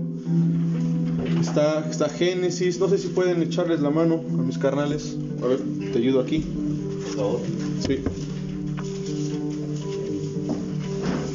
está, 1.42 1.88
está 1.90 2.08
Génesis. 2.08 2.80
No 2.80 2.88
sé 2.88 3.00
si 3.00 3.08
pueden 3.08 3.42
echarles 3.42 3.82
la 3.82 3.90
mano 3.90 4.16
a 4.16 4.42
mis 4.42 4.58
carnales. 4.58 5.18
A 5.44 5.48
ver, 5.48 5.60
te 5.92 5.98
ayudo 5.98 6.22
aquí. 6.22 6.46
Sí. 7.86 8.00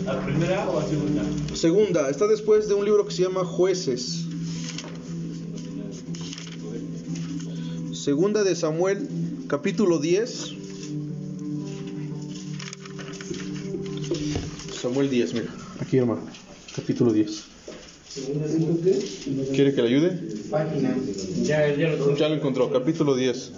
¿La 0.04 0.24
primera 0.24 0.68
o 0.68 0.80
la 0.80 0.86
segunda? 0.86 1.22
Segunda, 1.54 2.10
está 2.10 2.26
después 2.26 2.68
de 2.68 2.74
un 2.74 2.84
libro 2.84 3.06
que 3.06 3.12
se 3.12 3.22
llama 3.22 3.44
Jueces. 3.44 4.26
Segunda 7.92 8.42
de 8.42 8.56
Samuel, 8.56 9.08
capítulo 9.46 9.98
10. 9.98 10.54
Samuel 14.80 15.10
10, 15.10 15.34
mira. 15.34 15.54
Aquí, 15.78 15.98
hermano. 15.98 16.22
Capítulo 16.74 17.12
10. 17.12 17.44
¿Quiere 19.52 19.74
que 19.74 19.82
le 19.82 19.88
ayude? 19.88 20.10
Página. 20.50 20.96
Ya, 21.42 21.74
ya 21.76 21.90
lo 21.90 22.16
Ya 22.16 22.28
lo 22.28 22.34
encontró. 22.34 22.72
Capítulo 22.72 23.14
10. 23.14 23.52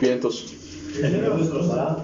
Vientos. 0.00 0.54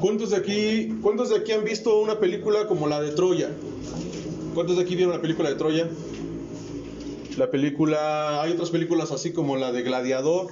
¿Cuántos 0.00 0.30
de 0.30 0.36
aquí, 0.36 0.94
cuántos 1.00 1.30
de 1.30 1.36
aquí 1.36 1.52
han 1.52 1.64
visto 1.64 2.00
una 2.00 2.18
película 2.18 2.66
como 2.66 2.88
la 2.88 3.00
de 3.00 3.12
Troya? 3.12 3.50
¿Cuántos 4.54 4.76
de 4.76 4.82
aquí 4.82 4.96
vieron 4.96 5.14
la 5.14 5.22
película 5.22 5.48
de 5.48 5.54
Troya? 5.54 5.88
La 7.36 7.50
película, 7.50 8.42
hay 8.42 8.52
otras 8.52 8.70
películas 8.70 9.12
así 9.12 9.32
como 9.32 9.56
la 9.56 9.70
de 9.70 9.82
Gladiador, 9.82 10.48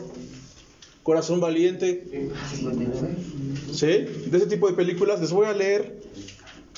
Corazón 1.02 1.40
Valiente, 1.40 2.30
¿sí? 3.72 3.86
De 3.86 4.36
ese 4.36 4.46
tipo 4.46 4.68
de 4.68 4.74
películas 4.74 5.20
les 5.20 5.32
voy 5.32 5.46
a 5.46 5.52
leer 5.52 6.00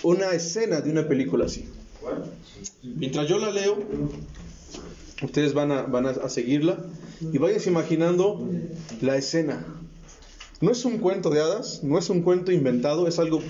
una 0.03 0.33
escena 0.33 0.81
de 0.81 0.91
una 0.91 1.07
película 1.07 1.45
así. 1.45 1.67
Mientras 2.83 3.29
yo 3.29 3.39
la 3.39 3.51
leo, 3.51 3.79
ustedes 5.23 5.55
van 5.55 5.73
a, 5.73 5.83
van 5.83 6.07
a 6.07 6.29
seguirla 6.29 6.79
y 7.21 7.39
vayan 7.39 7.61
imaginando 7.67 8.49
la 9.01 9.17
escena. 9.17 9.65
No 10.61 10.71
es 10.71 10.85
un 10.85 10.99
cuento 10.99 11.31
de 11.31 11.41
hadas, 11.41 11.83
no 11.83 11.99
es 11.99 12.11
un 12.11 12.23
cuento 12.23 12.53
inventado, 12.53 13.09
es 13.09 13.19
algo 13.19 13.43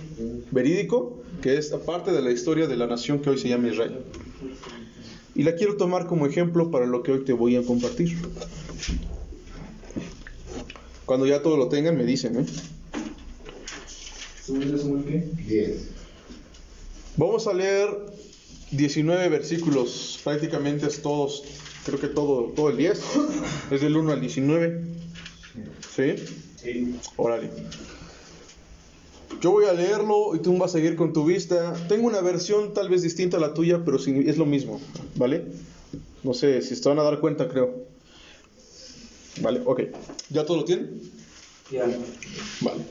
verídico 0.52 1.20
que 1.42 1.56
es 1.56 1.70
parte 1.70 2.12
de 2.12 2.22
la 2.22 2.30
historia 2.30 2.66
de 2.66 2.76
la 2.76 2.86
nación 2.86 3.20
que 3.20 3.30
hoy 3.30 3.38
se 3.38 3.48
llama 3.48 3.68
Israel. 3.68 3.98
Y 5.34 5.42
la 5.42 5.54
quiero 5.54 5.76
tomar 5.76 6.06
como 6.06 6.26
ejemplo 6.26 6.70
para 6.70 6.86
lo 6.86 7.02
que 7.02 7.12
hoy 7.12 7.24
te 7.24 7.32
voy 7.32 7.56
a 7.56 7.62
compartir. 7.62 8.16
Cuando 11.04 11.26
ya 11.26 11.42
todo 11.42 11.56
lo 11.56 11.68
tengan, 11.68 11.96
me 11.96 12.04
dicen, 12.04 12.40
¿eh? 12.40 12.46
Vamos 17.16 17.46
a 17.46 17.52
leer 17.52 17.88
19 18.70 19.28
versículos, 19.28 20.20
prácticamente 20.22 20.86
es 20.86 21.02
todos, 21.02 21.42
creo 21.84 21.98
que 21.98 22.08
todo, 22.08 22.52
todo 22.54 22.70
el 22.70 22.76
10, 22.76 23.02
es 23.70 23.80
del 23.80 23.96
1 23.96 24.12
al 24.12 24.20
19. 24.20 24.84
¿Sí? 25.94 26.14
Sí. 26.56 26.94
Órale. 27.16 27.50
Yo 29.40 29.52
voy 29.52 29.66
a 29.66 29.72
leerlo 29.72 30.34
y 30.34 30.40
tú 30.40 30.56
vas 30.58 30.70
a 30.70 30.78
seguir 30.78 30.96
con 30.96 31.12
tu 31.12 31.24
vista. 31.24 31.74
Tengo 31.88 32.06
una 32.06 32.20
versión 32.20 32.74
tal 32.74 32.88
vez 32.88 33.02
distinta 33.02 33.38
a 33.38 33.40
la 33.40 33.54
tuya, 33.54 33.82
pero 33.84 33.96
es 33.96 34.36
lo 34.36 34.44
mismo, 34.44 34.80
¿vale? 35.16 35.46
No 36.22 36.34
sé 36.34 36.60
si 36.62 36.76
se 36.76 36.88
van 36.88 36.98
a 36.98 37.02
dar 37.02 37.20
cuenta, 37.20 37.48
creo. 37.48 37.86
Vale, 39.40 39.62
ok. 39.64 39.80
¿Ya 40.28 40.44
todo 40.44 40.58
lo 40.58 40.64
tienen? 40.64 41.00
Ya. 41.70 41.84
Vale. 42.60 42.82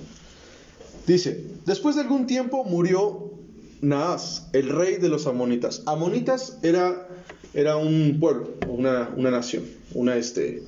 Dice, 1.06 1.46
después 1.66 1.96
de 1.96 2.02
algún 2.02 2.26
tiempo 2.26 2.64
murió 2.64 3.38
Naas, 3.82 4.48
el 4.54 4.70
rey 4.70 4.98
de 4.98 5.10
los 5.10 5.28
amonitas. 5.28 5.84
Amonitas 5.86 6.58
era, 6.64 7.08
era 7.54 7.78
un 7.78 8.18
pueblo, 8.20 8.50
una, 8.68 9.14
una 9.16 9.32
nación, 9.32 9.64
una, 9.94 10.18
este, 10.18 10.64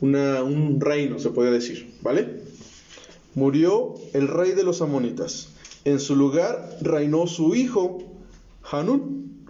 una, 0.00 0.42
un 0.42 0.80
reino, 0.80 1.18
se 1.18 1.30
puede 1.30 1.50
decir, 1.50 1.94
¿vale? 2.02 2.42
Murió 3.34 3.94
el 4.12 4.28
rey 4.28 4.52
de 4.52 4.64
los 4.64 4.82
amonitas. 4.82 5.48
En 5.84 6.00
su 6.00 6.16
lugar 6.16 6.78
reinó 6.80 7.26
su 7.26 7.54
hijo 7.54 8.02
Hanún. 8.70 9.46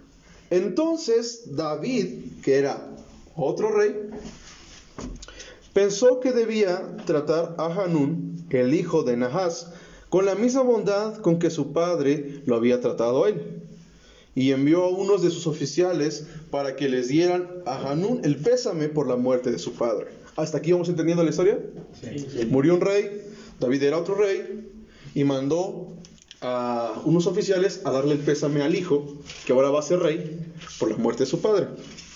Entonces 0.49 1.55
David, 1.55 2.41
que 2.43 2.55
era 2.55 2.87
otro 3.35 3.71
rey, 3.71 3.95
pensó 5.73 6.19
que 6.19 6.31
debía 6.31 6.95
tratar 7.05 7.55
a 7.57 7.65
Hanún, 7.65 8.45
el 8.49 8.73
hijo 8.73 9.03
de 9.03 9.17
Nahas, 9.17 9.71
con 10.11 10.25
la 10.25 10.35
misma 10.35 10.61
bondad 10.61 11.21
con 11.21 11.39
que 11.39 11.49
su 11.49 11.71
padre 11.71 12.41
lo 12.45 12.57
había 12.57 12.81
tratado 12.81 13.23
a 13.23 13.29
él. 13.29 13.63
Y 14.35 14.51
envió 14.51 14.83
a 14.83 14.89
unos 14.89 15.21
de 15.21 15.31
sus 15.31 15.47
oficiales 15.47 16.27
para 16.49 16.75
que 16.75 16.89
les 16.89 17.07
dieran 17.07 17.47
a 17.65 17.89
Hanún 17.89 18.19
el 18.25 18.35
pésame 18.35 18.89
por 18.89 19.07
la 19.07 19.15
muerte 19.15 19.51
de 19.51 19.57
su 19.57 19.71
padre. 19.71 20.07
¿Hasta 20.35 20.57
aquí 20.57 20.73
vamos 20.73 20.89
entendiendo 20.89 21.23
la 21.23 21.29
historia? 21.29 21.59
Murió 22.49 22.73
un 22.73 22.81
rey, 22.81 23.21
David 23.57 23.83
era 23.83 23.97
otro 23.97 24.15
rey, 24.15 24.69
y 25.15 25.23
mandó 25.23 25.87
a 26.41 27.01
unos 27.05 27.25
oficiales 27.25 27.79
a 27.85 27.91
darle 27.91 28.15
el 28.15 28.19
pésame 28.19 28.63
al 28.63 28.75
hijo, 28.75 29.05
que 29.45 29.53
ahora 29.53 29.69
va 29.69 29.79
a 29.79 29.83
ser 29.83 29.99
rey, 29.99 30.41
por 30.77 30.91
la 30.91 30.97
muerte 30.97 31.23
de 31.23 31.29
su 31.29 31.39
padre. 31.39 31.67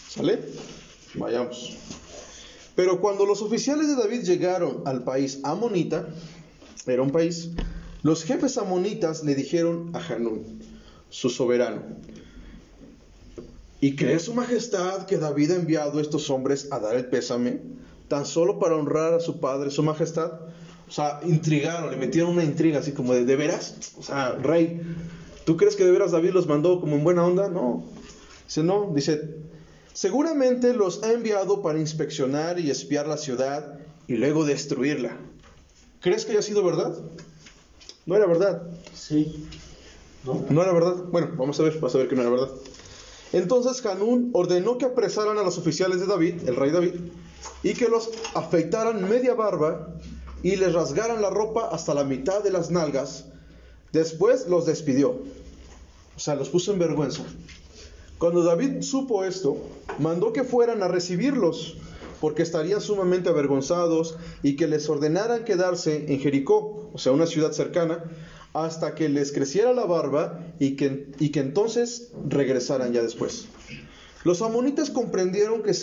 ¿Sale? 0.10 0.40
Vayamos. 1.14 1.78
Pero 2.76 3.00
cuando 3.00 3.26
los 3.26 3.42
oficiales 3.42 3.88
de 3.88 3.96
David 3.96 4.24
llegaron 4.24 4.82
al 4.84 5.06
país 5.06 5.40
amonita, 5.44 6.10
era 6.88 7.02
un 7.02 7.12
país, 7.12 7.52
los 8.06 8.24
jefes 8.24 8.60
amonitas 8.60 9.24
le 9.24 9.34
dijeron 9.34 9.90
a 9.96 10.00
Hanún, 10.00 10.62
su 11.10 11.32
soberano, 11.32 11.82
¿y 13.82 13.96
cree 13.96 14.20
su 14.20 14.36
majestad 14.36 15.08
que 15.08 15.18
David 15.18 15.50
ha 15.50 15.56
enviado 15.56 16.00
estos 16.00 16.30
hombres 16.30 16.68
a 16.72 16.78
dar 16.78 16.96
el 16.96 17.08
pésame, 17.08 17.62
tan 18.08 18.28
solo 18.28 18.60
para 18.60 18.76
honrar 18.76 19.16
a 19.16 19.20
su 19.20 19.40
padre, 19.40 19.72
su 19.72 19.82
majestad? 19.82 20.34
O 20.88 20.92
sea, 20.92 21.20
intrigaron, 21.26 21.90
le 21.90 21.98
metieron 21.98 22.34
una 22.34 22.44
intriga 22.44 22.78
así 22.78 22.92
como 22.92 23.12
de, 23.16 23.26
¿de 23.26 23.36
veras? 23.36 23.74
O 23.98 24.04
sea, 24.04 24.34
rey, 24.34 24.82
¿tú 25.44 25.58
crees 25.58 25.76
que 25.76 25.84
de 25.84 25.90
veras 25.90 26.12
David 26.12 26.30
los 26.30 26.46
mandó 26.46 26.80
como 26.80 26.98
en 26.98 27.04
buena 27.04 27.26
onda? 27.26 27.50
No. 27.50 27.86
Dice, 28.46 28.62
no, 28.62 28.92
dice, 28.94 29.36
seguramente 29.94 30.76
los 30.76 31.02
ha 31.02 31.12
enviado 31.12 31.64
para 31.64 31.80
inspeccionar 31.80 32.60
y 32.60 32.70
espiar 32.70 33.08
la 33.08 33.18
ciudad 33.18 33.80
y 34.08 34.18
luego 34.18 34.46
destruirla. 34.46 35.18
¿Crees 36.02 36.24
que 36.24 36.34
haya 36.34 36.44
sido 36.44 36.64
verdad? 36.64 36.96
No 38.06 38.16
era 38.16 38.26
verdad. 38.26 38.64
Sí. 38.94 39.48
¿No? 40.24 40.46
No 40.50 40.62
era 40.62 40.74
verdad. 40.74 40.96
Bueno, 41.12 41.32
vamos 41.38 41.60
a 41.60 41.64
ver, 41.64 41.80
vas 41.80 41.96
a 41.96 41.98
ver 41.98 42.08
que 42.08 42.16
no 42.16 42.22
era 42.22 42.32
verdad. 42.32 42.50
Entonces 43.34 43.86
Hanún 43.86 44.30
ordenó 44.34 44.78
que 44.78 44.86
apresaran 44.86 45.38
a 45.38 45.44
los 45.44 45.58
oficiales 45.58 46.00
de 46.00 46.06
David, 46.06 46.48
el 46.48 46.56
rey 46.56 46.72
David, 46.72 46.94
y 47.64 47.74
que 47.74 47.90
los 47.90 48.10
afeitaran 48.34 49.10
media 49.10 49.34
barba 49.34 49.90
y 50.44 50.56
les 50.56 50.74
rasgaran 50.74 51.22
la 51.22 51.30
ropa 51.30 51.70
hasta 51.72 51.94
la 51.94 52.04
mitad 52.04 52.44
de 52.44 52.52
las 52.52 52.72
nalgas. 52.72 53.26
Después 53.92 54.48
los 54.48 54.66
despidió. 54.66 55.10
O 56.16 56.20
sea, 56.20 56.36
los 56.36 56.50
puso 56.50 56.72
en 56.72 56.80
vergüenza. 56.80 57.24
Cuando 58.20 58.44
David 58.44 58.82
supo 58.82 59.26
esto, 59.26 59.58
mandó 60.00 60.32
que 60.32 60.44
fueran 60.44 60.82
a 60.84 60.88
recibirlos, 60.88 61.78
porque 62.26 62.42
estarían 62.42 62.82
sumamente 62.82 63.30
avergonzados, 63.30 64.18
y 64.42 64.56
que 64.56 64.66
les 64.66 64.90
ordenaran 64.90 65.44
quedarse 65.44 66.12
en 66.12 66.20
Jericó, 66.20 66.90
o 66.92 66.98
sea, 66.98 67.12
una 67.12 67.28
ciudad 67.28 67.52
cercana, 67.52 68.04
hasta 68.52 68.96
que 68.96 69.10
les 69.10 69.32
creciera 69.32 69.74
la 69.74 69.86
barba 69.86 70.44
y 70.58 70.76
que, 70.76 71.12
y 71.20 71.30
que 71.30 71.42
entonces 71.42 72.14
regresaran 72.28 72.94
ya 72.94 73.04
después. 73.04 73.46
Los 74.24 74.42
amonitas 74.42 74.90
comprendieron 74.90 75.62
que, 75.62 75.74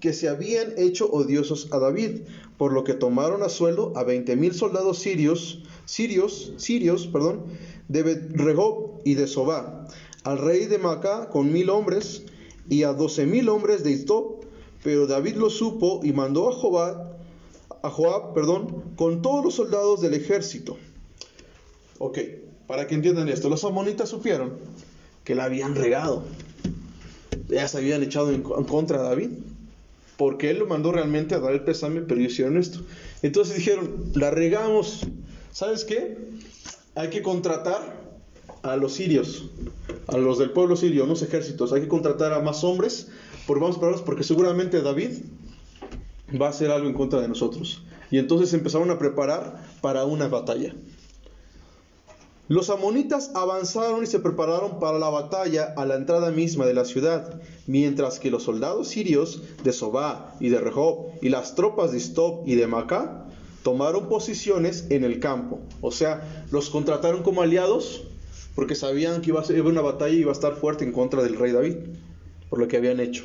que 0.00 0.14
se 0.14 0.30
habían 0.30 0.72
hecho 0.78 1.10
odiosos 1.12 1.68
a 1.72 1.78
David, 1.78 2.22
por 2.56 2.72
lo 2.72 2.84
que 2.84 2.94
tomaron 2.94 3.42
a 3.42 3.50
sueldo 3.50 3.92
a 3.94 4.02
veinte 4.02 4.34
mil 4.34 4.54
soldados 4.54 4.98
sirios, 4.98 5.62
sirios, 5.84 6.54
sirios, 6.56 7.06
perdón, 7.06 7.44
de 7.88 8.02
Rehob 8.30 9.02
y 9.04 9.12
de 9.12 9.26
Sobá, 9.26 9.86
al 10.24 10.38
rey 10.38 10.64
de 10.64 10.78
Macá 10.78 11.28
con 11.28 11.52
mil 11.52 11.68
hombres 11.68 12.22
y 12.66 12.84
a 12.84 12.94
doce 12.94 13.26
mil 13.26 13.50
hombres 13.50 13.84
de 13.84 13.90
Istop, 13.90 14.41
pero 14.82 15.06
David 15.06 15.36
lo 15.36 15.50
supo 15.50 16.00
y 16.02 16.12
mandó 16.12 16.48
a 16.48 16.52
Joab, 16.52 17.12
a 17.82 17.90
Joab, 17.90 18.34
perdón, 18.34 18.94
con 18.96 19.22
todos 19.22 19.44
los 19.44 19.54
soldados 19.54 20.00
del 20.00 20.14
ejército. 20.14 20.76
Ok, 21.98 22.18
para 22.66 22.86
que 22.86 22.94
entiendan 22.94 23.28
esto, 23.28 23.48
los 23.48 23.64
amonitas 23.64 24.08
supieron 24.08 24.54
que 25.24 25.34
la 25.34 25.44
habían 25.44 25.74
regado. 25.74 26.24
Ya 27.48 27.68
se 27.68 27.78
habían 27.78 28.02
echado 28.02 28.32
en, 28.32 28.42
contra 28.42 29.02
de 29.02 29.08
David. 29.08 29.30
Porque 30.16 30.50
él 30.50 30.58
lo 30.58 30.66
mandó 30.66 30.92
realmente 30.92 31.34
a 31.34 31.40
dar 31.40 31.52
el 31.52 31.62
pésame, 31.62 32.02
pero 32.02 32.20
ellos 32.20 32.32
hicieron 32.32 32.56
esto. 32.56 32.80
Entonces 33.22 33.56
dijeron, 33.56 34.12
la 34.14 34.30
regamos. 34.30 35.06
¿Sabes 35.52 35.84
qué? 35.84 36.16
Hay 36.94 37.08
que 37.08 37.22
contratar 37.22 38.00
a 38.62 38.76
los 38.76 38.92
sirios, 38.92 39.46
a 40.06 40.18
los 40.18 40.38
del 40.38 40.50
pueblo 40.50 40.76
sirio, 40.76 41.04
unos 41.04 41.22
ejércitos. 41.22 41.72
Hay 41.72 41.80
que 41.82 41.88
contratar 41.88 42.32
a 42.32 42.40
más 42.40 42.62
hombres 42.62 43.08
por 43.46 43.60
más 43.60 43.76
palabras, 43.76 44.02
porque 44.02 44.24
seguramente 44.24 44.82
David 44.82 45.10
va 46.40 46.46
a 46.46 46.50
hacer 46.50 46.70
algo 46.70 46.88
en 46.88 46.94
contra 46.94 47.20
de 47.20 47.28
nosotros. 47.28 47.82
Y 48.10 48.18
entonces 48.18 48.52
empezaron 48.52 48.90
a 48.90 48.98
preparar 48.98 49.64
para 49.80 50.04
una 50.04 50.28
batalla. 50.28 50.74
Los 52.48 52.68
amonitas 52.68 53.30
avanzaron 53.34 54.02
y 54.02 54.06
se 54.06 54.18
prepararon 54.18 54.78
para 54.78 54.98
la 54.98 55.08
batalla 55.08 55.72
a 55.76 55.86
la 55.86 55.94
entrada 55.94 56.30
misma 56.30 56.66
de 56.66 56.74
la 56.74 56.84
ciudad, 56.84 57.40
mientras 57.66 58.18
que 58.18 58.30
los 58.30 58.42
soldados 58.42 58.88
sirios 58.88 59.42
de 59.64 59.72
Sobá 59.72 60.34
y 60.40 60.50
de 60.50 60.60
Rehob 60.60 61.12
y 61.22 61.30
las 61.30 61.54
tropas 61.54 61.92
de 61.92 61.98
Stop 61.98 62.46
y 62.46 62.56
de 62.56 62.66
Macá 62.66 63.26
tomaron 63.62 64.08
posiciones 64.08 64.86
en 64.90 65.04
el 65.04 65.20
campo. 65.20 65.60
O 65.80 65.92
sea, 65.92 66.44
los 66.50 66.68
contrataron 66.68 67.22
como 67.22 67.42
aliados 67.42 68.02
porque 68.54 68.74
sabían 68.74 69.22
que 69.22 69.30
iba 69.30 69.40
a 69.40 69.44
ser 69.44 69.62
una 69.62 69.80
batalla 69.80 70.14
y 70.14 70.20
iba 70.20 70.30
a 70.30 70.34
estar 70.34 70.56
fuerte 70.56 70.84
en 70.84 70.92
contra 70.92 71.22
del 71.22 71.38
rey 71.38 71.52
David, 71.52 71.76
por 72.52 72.58
lo 72.58 72.68
que 72.68 72.76
habían 72.76 73.00
hecho. 73.00 73.24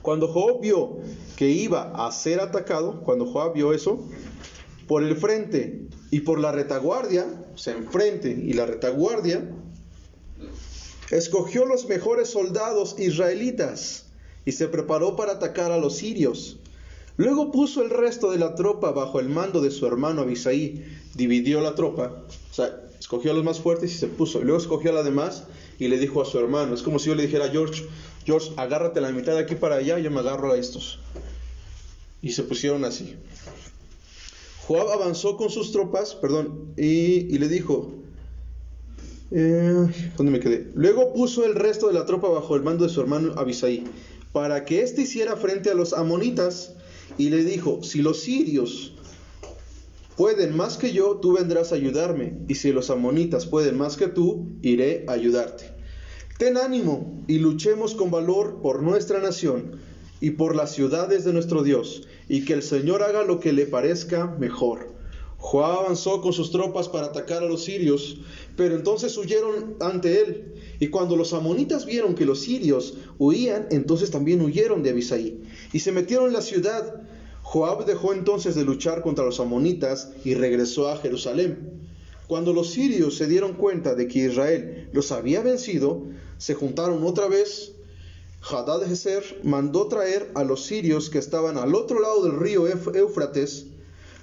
Cuando 0.00 0.28
Joab 0.28 0.60
vio 0.60 0.98
que 1.34 1.48
iba 1.48 2.06
a 2.06 2.12
ser 2.12 2.38
atacado, 2.38 3.00
cuando 3.00 3.26
Joab 3.26 3.54
vio 3.54 3.72
eso, 3.72 4.06
por 4.86 5.02
el 5.02 5.16
frente 5.16 5.88
y 6.12 6.20
por 6.20 6.38
la 6.38 6.52
retaguardia, 6.52 7.26
o 7.52 7.58
sea, 7.58 7.74
enfrente 7.74 8.30
y 8.30 8.52
la 8.52 8.66
retaguardia, 8.66 9.50
escogió 11.10 11.66
los 11.66 11.88
mejores 11.88 12.28
soldados 12.28 12.94
israelitas 13.00 14.06
y 14.44 14.52
se 14.52 14.68
preparó 14.68 15.16
para 15.16 15.32
atacar 15.32 15.72
a 15.72 15.78
los 15.78 15.96
sirios. 15.96 16.60
Luego 17.16 17.50
puso 17.50 17.82
el 17.82 17.90
resto 17.90 18.30
de 18.30 18.38
la 18.38 18.54
tropa 18.54 18.92
bajo 18.92 19.18
el 19.18 19.28
mando 19.28 19.60
de 19.60 19.72
su 19.72 19.88
hermano 19.88 20.22
Abisaí, 20.22 20.84
dividió 21.16 21.60
la 21.60 21.74
tropa, 21.74 22.12
o 22.48 22.54
sea, 22.54 22.80
escogió 22.96 23.32
a 23.32 23.34
los 23.34 23.42
más 23.42 23.58
fuertes 23.58 23.92
y 23.92 23.98
se 23.98 24.06
puso, 24.06 24.40
luego 24.40 24.58
escogió 24.58 24.92
a 24.92 24.94
la 24.94 25.02
demás 25.02 25.48
y 25.78 25.88
le 25.88 25.98
dijo 25.98 26.22
a 26.22 26.24
su 26.24 26.38
hermano, 26.38 26.74
es 26.74 26.82
como 26.82 26.98
si 26.98 27.08
yo 27.08 27.14
le 27.14 27.22
dijera 27.22 27.46
a 27.46 27.50
George, 27.50 27.84
George, 28.24 28.52
agárrate 28.56 29.00
la 29.00 29.10
mitad 29.10 29.32
de 29.32 29.40
aquí 29.40 29.54
para 29.54 29.76
allá, 29.76 29.98
yo 29.98 30.10
me 30.10 30.20
agarro 30.20 30.52
a 30.52 30.56
estos. 30.56 30.98
Y 32.22 32.32
se 32.32 32.42
pusieron 32.42 32.84
así. 32.84 33.16
Joab 34.66 34.90
avanzó 34.90 35.36
con 35.36 35.50
sus 35.50 35.72
tropas, 35.72 36.14
perdón, 36.14 36.72
y, 36.76 37.34
y 37.34 37.38
le 37.38 37.48
dijo, 37.48 37.92
eh, 39.30 39.86
¿dónde 40.16 40.32
me 40.32 40.40
quedé? 40.40 40.70
Luego 40.74 41.12
puso 41.12 41.44
el 41.44 41.54
resto 41.54 41.88
de 41.88 41.94
la 41.94 42.06
tropa 42.06 42.28
bajo 42.28 42.56
el 42.56 42.62
mando 42.62 42.84
de 42.84 42.90
su 42.90 43.00
hermano 43.00 43.34
Abisaí, 43.36 43.84
para 44.32 44.64
que 44.64 44.82
éste 44.82 45.02
hiciera 45.02 45.36
frente 45.36 45.70
a 45.70 45.74
los 45.74 45.92
amonitas, 45.92 46.72
y 47.18 47.28
le 47.28 47.44
dijo, 47.44 47.82
si 47.82 48.00
los 48.00 48.20
sirios 48.20 48.94
pueden 50.16 50.56
más 50.56 50.76
que 50.76 50.92
yo, 50.92 51.18
tú 51.20 51.32
vendrás 51.32 51.72
a 51.72 51.76
ayudarme, 51.76 52.38
y 52.48 52.54
si 52.54 52.72
los 52.72 52.90
amonitas 52.90 53.46
pueden 53.46 53.76
más 53.76 53.96
que 53.96 54.08
tú, 54.08 54.46
iré 54.62 55.04
a 55.08 55.12
ayudarte. 55.12 55.72
Ten 56.38 56.56
ánimo 56.56 57.24
y 57.28 57.38
luchemos 57.38 57.94
con 57.94 58.10
valor 58.10 58.60
por 58.60 58.82
nuestra 58.82 59.20
nación 59.20 59.78
y 60.20 60.30
por 60.30 60.56
las 60.56 60.72
ciudades 60.72 61.24
de 61.24 61.32
nuestro 61.32 61.62
Dios, 61.62 62.08
y 62.28 62.44
que 62.44 62.54
el 62.54 62.62
Señor 62.62 63.02
haga 63.02 63.24
lo 63.24 63.40
que 63.40 63.52
le 63.52 63.66
parezca 63.66 64.26
mejor. 64.38 64.94
Joab 65.44 65.80
avanzó 65.80 66.22
con 66.22 66.32
sus 66.32 66.50
tropas 66.50 66.88
para 66.88 67.08
atacar 67.08 67.42
a 67.42 67.46
los 67.46 67.64
sirios, 67.64 68.16
pero 68.56 68.76
entonces 68.76 69.14
huyeron 69.18 69.76
ante 69.78 70.22
él. 70.22 70.54
Y 70.80 70.88
cuando 70.88 71.16
los 71.16 71.34
amonitas 71.34 71.84
vieron 71.84 72.14
que 72.14 72.24
los 72.24 72.40
sirios 72.40 72.94
huían, 73.18 73.66
entonces 73.70 74.10
también 74.10 74.40
huyeron 74.40 74.82
de 74.82 74.90
Abisaí 74.90 75.42
y 75.74 75.80
se 75.80 75.92
metieron 75.92 76.28
en 76.28 76.32
la 76.32 76.40
ciudad. 76.40 77.02
Joab 77.54 77.86
dejó 77.86 78.12
entonces 78.12 78.56
de 78.56 78.64
luchar 78.64 79.00
contra 79.00 79.24
los 79.24 79.38
amonitas 79.38 80.10
y 80.24 80.34
regresó 80.34 80.88
a 80.88 80.96
Jerusalén. 80.96 81.86
Cuando 82.26 82.52
los 82.52 82.70
sirios 82.70 83.16
se 83.16 83.28
dieron 83.28 83.52
cuenta 83.52 83.94
de 83.94 84.08
que 84.08 84.24
Israel 84.24 84.88
los 84.92 85.12
había 85.12 85.40
vencido, 85.40 86.02
se 86.36 86.54
juntaron 86.54 87.04
otra 87.04 87.28
vez. 87.28 87.76
Hadad 88.42 88.88
Geser 88.88 89.22
mandó 89.44 89.86
traer 89.86 90.32
a 90.34 90.42
los 90.42 90.64
sirios 90.64 91.10
que 91.10 91.18
estaban 91.18 91.56
al 91.56 91.76
otro 91.76 92.00
lado 92.00 92.24
del 92.24 92.40
río 92.40 92.66
Éufrates, 92.66 93.66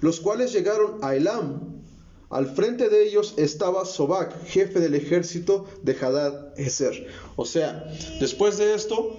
los 0.01 0.19
cuales 0.19 0.51
llegaron 0.51 0.97
a 1.01 1.15
Elam. 1.15 1.85
Al 2.29 2.47
frente 2.53 2.89
de 2.89 3.07
ellos 3.07 3.35
estaba 3.37 3.85
Sobac, 3.85 4.45
jefe 4.45 4.81
del 4.81 4.93
ejército 4.93 5.67
de 5.83 5.95
Hadad 5.95 6.53
Geser. 6.57 7.07
O 7.37 7.45
sea, 7.45 7.85
después 8.19 8.57
de 8.57 8.73
esto, 8.73 9.15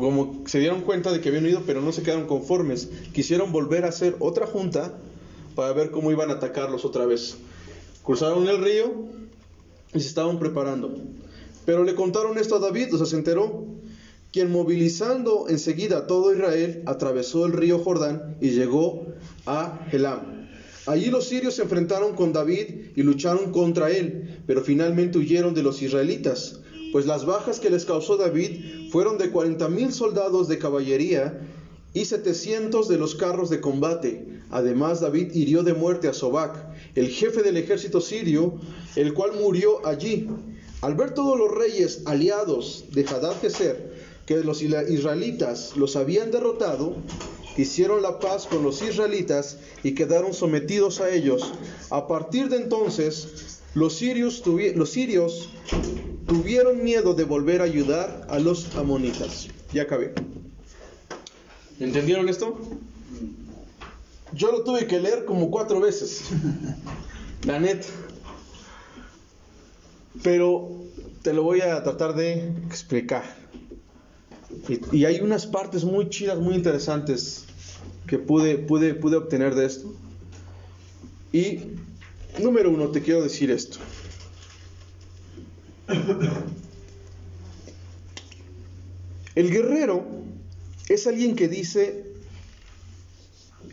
como 0.00 0.42
se 0.46 0.58
dieron 0.58 0.80
cuenta 0.80 1.12
de 1.12 1.20
que 1.20 1.28
habían 1.28 1.46
ido, 1.46 1.62
pero 1.66 1.80
no 1.80 1.92
se 1.92 2.02
quedaron 2.02 2.26
conformes, 2.26 2.88
quisieron 3.12 3.52
volver 3.52 3.84
a 3.84 3.88
hacer 3.88 4.16
otra 4.18 4.46
junta 4.46 4.98
para 5.54 5.72
ver 5.72 5.90
cómo 5.90 6.10
iban 6.10 6.30
a 6.30 6.34
atacarlos 6.34 6.84
otra 6.84 7.06
vez. 7.06 7.36
Cruzaron 8.02 8.48
el 8.48 8.62
río 8.62 8.92
y 9.94 10.00
se 10.00 10.08
estaban 10.08 10.38
preparando. 10.38 10.94
Pero 11.64 11.84
le 11.84 11.94
contaron 11.94 12.36
esto 12.38 12.56
a 12.56 12.58
David, 12.58 12.94
o 12.94 12.98
sea, 12.98 13.06
se 13.06 13.16
enteró, 13.16 13.64
quien 14.32 14.50
movilizando 14.50 15.46
enseguida 15.48 15.98
a 15.98 16.06
todo 16.06 16.34
Israel, 16.34 16.82
atravesó 16.86 17.46
el 17.46 17.52
río 17.52 17.78
Jordán 17.78 18.36
y 18.40 18.50
llegó 18.50 19.06
a 19.46 19.86
Helam. 19.92 20.48
Allí 20.86 21.06
los 21.06 21.28
sirios 21.28 21.54
se 21.54 21.62
enfrentaron 21.62 22.14
con 22.14 22.32
David 22.32 22.90
y 22.94 23.02
lucharon 23.02 23.52
contra 23.52 23.90
él, 23.90 24.42
pero 24.46 24.60
finalmente 24.60 25.18
huyeron 25.18 25.54
de 25.54 25.62
los 25.62 25.80
israelitas, 25.80 26.60
pues 26.92 27.06
las 27.06 27.24
bajas 27.24 27.58
que 27.58 27.70
les 27.70 27.86
causó 27.86 28.16
David 28.16 28.83
fueron 28.94 29.18
de 29.18 29.30
cuarenta 29.30 29.68
mil 29.68 29.92
soldados 29.92 30.46
de 30.46 30.56
caballería 30.56 31.40
y 31.94 32.04
setecientos 32.04 32.86
de 32.86 32.96
los 32.96 33.16
carros 33.16 33.50
de 33.50 33.60
combate. 33.60 34.24
Además, 34.50 35.00
David 35.00 35.32
hirió 35.34 35.64
de 35.64 35.74
muerte 35.74 36.06
a 36.06 36.12
Sobac, 36.12 36.56
el 36.94 37.08
jefe 37.08 37.42
del 37.42 37.56
ejército 37.56 38.00
sirio, 38.00 38.54
el 38.94 39.12
cual 39.12 39.32
murió 39.32 39.84
allí. 39.84 40.28
Al 40.80 40.94
ver 40.94 41.12
todos 41.12 41.36
los 41.36 41.50
reyes 41.50 42.02
aliados 42.04 42.84
de 42.92 43.04
Hadad 43.04 43.34
Geser 43.40 43.94
que 44.26 44.44
los 44.44 44.62
israelitas 44.62 45.76
los 45.76 45.96
habían 45.96 46.30
derrotado, 46.30 46.94
hicieron 47.56 48.00
la 48.00 48.20
paz 48.20 48.46
con 48.46 48.62
los 48.62 48.80
israelitas 48.80 49.58
y 49.82 49.96
quedaron 49.96 50.32
sometidos 50.32 51.00
a 51.00 51.12
ellos. 51.12 51.52
A 51.90 52.06
partir 52.06 52.48
de 52.48 52.58
entonces, 52.58 53.58
los 53.74 53.94
sirios 53.94 54.44
tuvieron 56.26 56.82
miedo 56.82 57.14
de 57.14 57.24
volver 57.24 57.60
a 57.60 57.64
ayudar 57.64 58.26
a 58.28 58.38
los 58.38 58.74
amonitas. 58.76 59.48
Ya 59.72 59.82
acabé. 59.82 60.12
¿Entendieron 61.80 62.28
esto? 62.28 62.58
Yo 64.32 64.50
lo 64.52 64.62
tuve 64.62 64.86
que 64.86 65.00
leer 65.00 65.24
como 65.24 65.50
cuatro 65.50 65.80
veces. 65.80 66.30
La 67.44 67.58
neta. 67.58 67.86
Pero 70.22 70.70
te 71.22 71.32
lo 71.32 71.42
voy 71.42 71.60
a 71.60 71.82
tratar 71.82 72.14
de 72.14 72.48
explicar. 72.66 73.24
Y, 74.68 74.96
y 74.96 75.04
hay 75.04 75.20
unas 75.20 75.46
partes 75.46 75.84
muy 75.84 76.08
chidas, 76.08 76.38
muy 76.38 76.54
interesantes 76.54 77.44
que 78.06 78.18
pude, 78.18 78.58
pude, 78.58 78.94
pude 78.94 79.16
obtener 79.16 79.54
de 79.54 79.66
esto. 79.66 79.92
Y 81.32 81.60
número 82.40 82.70
uno, 82.70 82.88
te 82.88 83.02
quiero 83.02 83.22
decir 83.22 83.50
esto. 83.50 83.78
El 89.34 89.50
guerrero 89.50 90.04
es 90.88 91.06
alguien 91.06 91.34
que 91.34 91.48
dice, 91.48 92.04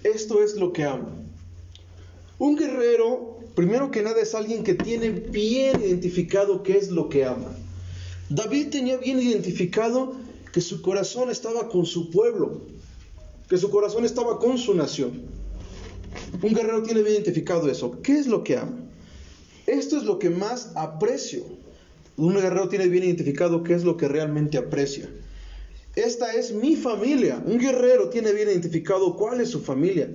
esto 0.03 0.43
es 0.43 0.55
lo 0.55 0.73
que 0.73 0.83
amo. 0.83 1.09
Un 2.39 2.57
guerrero, 2.57 3.39
primero 3.55 3.91
que 3.91 4.01
nada, 4.01 4.19
es 4.19 4.33
alguien 4.33 4.63
que 4.63 4.73
tiene 4.73 5.11
bien 5.11 5.79
identificado 5.79 6.63
qué 6.63 6.77
es 6.77 6.89
lo 6.89 7.07
que 7.09 7.25
ama. 7.25 7.55
David 8.29 8.69
tenía 8.69 8.97
bien 8.97 9.19
identificado 9.19 10.15
que 10.51 10.61
su 10.61 10.81
corazón 10.81 11.29
estaba 11.29 11.69
con 11.69 11.85
su 11.85 12.09
pueblo, 12.09 12.61
que 13.47 13.57
su 13.57 13.69
corazón 13.69 14.05
estaba 14.05 14.39
con 14.39 14.57
su 14.57 14.73
nación. 14.73 15.21
Un 16.41 16.53
guerrero 16.53 16.81
tiene 16.81 17.01
bien 17.01 17.15
identificado 17.15 17.69
eso. 17.69 18.01
¿Qué 18.01 18.17
es 18.17 18.25
lo 18.25 18.43
que 18.43 18.57
ama? 18.57 18.79
Esto 19.67 19.97
es 19.97 20.03
lo 20.03 20.17
que 20.17 20.29
más 20.29 20.71
aprecio. 20.75 21.60
Un 22.17 22.33
guerrero 22.35 22.69
tiene 22.69 22.87
bien 22.87 23.03
identificado 23.03 23.63
qué 23.63 23.73
es 23.73 23.83
lo 23.83 23.97
que 23.97 24.07
realmente 24.07 24.57
aprecia. 24.57 25.09
Esta 25.95 26.33
es 26.33 26.53
mi 26.53 26.75
familia. 26.75 27.41
Un 27.45 27.57
guerrero 27.57 28.09
tiene 28.09 28.31
bien 28.31 28.49
identificado 28.49 29.15
cuál 29.15 29.41
es 29.41 29.49
su 29.49 29.61
familia. 29.61 30.09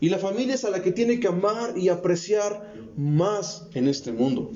Y 0.00 0.08
la 0.08 0.18
familia 0.18 0.54
es 0.54 0.64
a 0.64 0.70
la 0.70 0.82
que 0.82 0.92
tiene 0.92 1.20
que 1.20 1.28
amar 1.28 1.76
y 1.76 1.88
apreciar 1.88 2.74
más 2.96 3.66
en 3.74 3.88
este 3.88 4.12
mundo. 4.12 4.50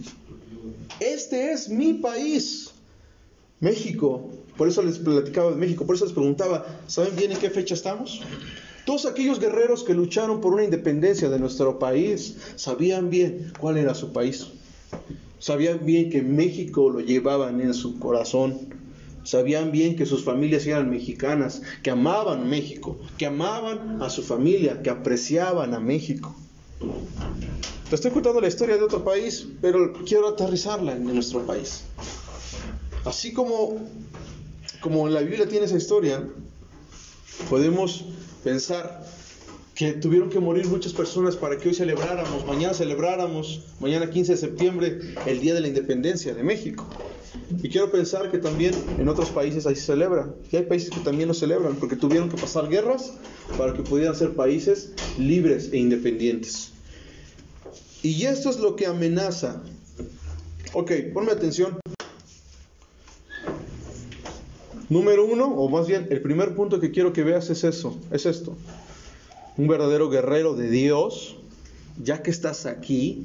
Este 1.00 1.52
es 1.52 1.68
mi 1.68 1.94
país, 1.94 2.70
México. 3.60 4.30
Por 4.56 4.68
eso 4.68 4.82
les 4.82 4.98
platicaba 4.98 5.50
de 5.50 5.56
México, 5.56 5.84
por 5.84 5.96
eso 5.96 6.04
les 6.04 6.14
preguntaba, 6.14 6.64
¿saben 6.86 7.16
bien 7.16 7.32
en 7.32 7.38
qué 7.38 7.50
fecha 7.50 7.74
estamos? 7.74 8.22
Todos 8.86 9.06
aquellos 9.06 9.40
guerreros 9.40 9.82
que 9.82 9.94
lucharon 9.94 10.40
por 10.40 10.52
una 10.52 10.64
independencia 10.64 11.28
de 11.28 11.38
nuestro 11.38 11.78
país 11.78 12.36
sabían 12.56 13.10
bien 13.10 13.52
cuál 13.58 13.78
era 13.78 13.94
su 13.94 14.12
país. 14.12 14.46
Sabían 15.44 15.84
bien 15.84 16.08
que 16.08 16.22
México 16.22 16.88
lo 16.88 17.00
llevaban 17.00 17.60
en 17.60 17.74
su 17.74 17.98
corazón. 17.98 18.74
Sabían 19.24 19.72
bien 19.72 19.94
que 19.94 20.06
sus 20.06 20.24
familias 20.24 20.66
eran 20.66 20.88
mexicanas, 20.88 21.60
que 21.82 21.90
amaban 21.90 22.48
México, 22.48 22.96
que 23.18 23.26
amaban 23.26 24.00
a 24.00 24.08
su 24.08 24.22
familia, 24.22 24.80
que 24.80 24.88
apreciaban 24.88 25.74
a 25.74 25.80
México. 25.80 26.34
Te 27.90 27.94
estoy 27.94 28.10
contando 28.12 28.40
la 28.40 28.48
historia 28.48 28.78
de 28.78 28.84
otro 28.84 29.04
país, 29.04 29.46
pero 29.60 29.92
quiero 30.06 30.28
aterrizarla 30.28 30.92
en 30.92 31.04
nuestro 31.04 31.44
país. 31.44 31.82
Así 33.04 33.34
como, 33.34 33.82
como 34.80 35.10
la 35.10 35.20
Biblia 35.20 35.46
tiene 35.46 35.66
esa 35.66 35.76
historia, 35.76 36.26
podemos 37.50 38.06
pensar 38.42 39.03
que 39.74 39.92
tuvieron 39.92 40.30
que 40.30 40.38
morir 40.38 40.66
muchas 40.66 40.92
personas 40.92 41.36
para 41.36 41.58
que 41.58 41.68
hoy 41.68 41.74
celebráramos, 41.74 42.46
mañana 42.46 42.74
celebráramos, 42.74 43.62
mañana 43.80 44.08
15 44.08 44.32
de 44.32 44.38
septiembre, 44.38 45.00
el 45.26 45.40
Día 45.40 45.54
de 45.54 45.60
la 45.60 45.68
Independencia 45.68 46.32
de 46.34 46.44
México. 46.44 46.86
Y 47.62 47.68
quiero 47.68 47.90
pensar 47.90 48.30
que 48.30 48.38
también 48.38 48.72
en 48.98 49.08
otros 49.08 49.30
países 49.30 49.66
ahí 49.66 49.74
se 49.74 49.82
celebra. 49.82 50.32
Y 50.52 50.56
hay 50.56 50.62
países 50.64 50.90
que 50.90 51.00
también 51.00 51.28
lo 51.28 51.34
celebran 51.34 51.74
porque 51.76 51.96
tuvieron 51.96 52.28
que 52.28 52.36
pasar 52.36 52.68
guerras 52.68 53.14
para 53.58 53.74
que 53.74 53.82
pudieran 53.82 54.14
ser 54.14 54.34
países 54.34 54.92
libres 55.18 55.70
e 55.72 55.78
independientes. 55.78 56.70
Y 58.02 58.26
esto 58.26 58.50
es 58.50 58.58
lo 58.60 58.76
que 58.76 58.86
amenaza. 58.86 59.62
Ok, 60.72 60.92
ponme 61.12 61.32
atención. 61.32 61.78
Número 64.88 65.24
uno, 65.26 65.46
o 65.46 65.68
más 65.68 65.88
bien 65.88 66.06
el 66.10 66.20
primer 66.20 66.54
punto 66.54 66.78
que 66.78 66.90
quiero 66.90 67.12
que 67.12 67.24
veas 67.24 67.50
es 67.50 67.64
eso, 67.64 67.98
es 68.12 68.26
esto. 68.26 68.56
Un 69.56 69.68
verdadero 69.68 70.10
guerrero 70.10 70.54
de 70.54 70.68
Dios, 70.68 71.36
ya 72.02 72.22
que 72.22 72.30
estás 72.30 72.66
aquí, 72.66 73.24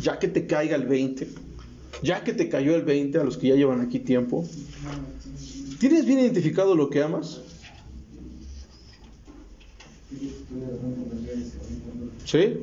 ya 0.00 0.18
que 0.18 0.28
te 0.28 0.46
caiga 0.46 0.76
el 0.76 0.86
20, 0.86 1.28
ya 2.02 2.24
que 2.24 2.32
te 2.32 2.48
cayó 2.48 2.74
el 2.74 2.82
20 2.82 3.18
a 3.18 3.24
los 3.24 3.36
que 3.36 3.48
ya 3.48 3.54
llevan 3.54 3.80
aquí 3.80 3.98
tiempo, 3.98 4.48
¿tienes 5.78 6.06
bien 6.06 6.20
identificado 6.20 6.74
lo 6.74 6.88
que 6.88 7.02
amas? 7.02 7.42
¿Sí? 12.24 12.60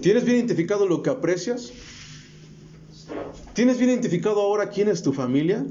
¿Tienes 0.00 0.24
bien 0.24 0.36
identificado 0.36 0.86
lo 0.86 1.02
que 1.02 1.10
aprecias? 1.10 1.72
¿Tienes 3.54 3.78
bien 3.78 3.90
identificado 3.90 4.40
ahora 4.40 4.70
quién 4.70 4.88
es 4.88 5.02
tu 5.02 5.12
familia? 5.12 5.66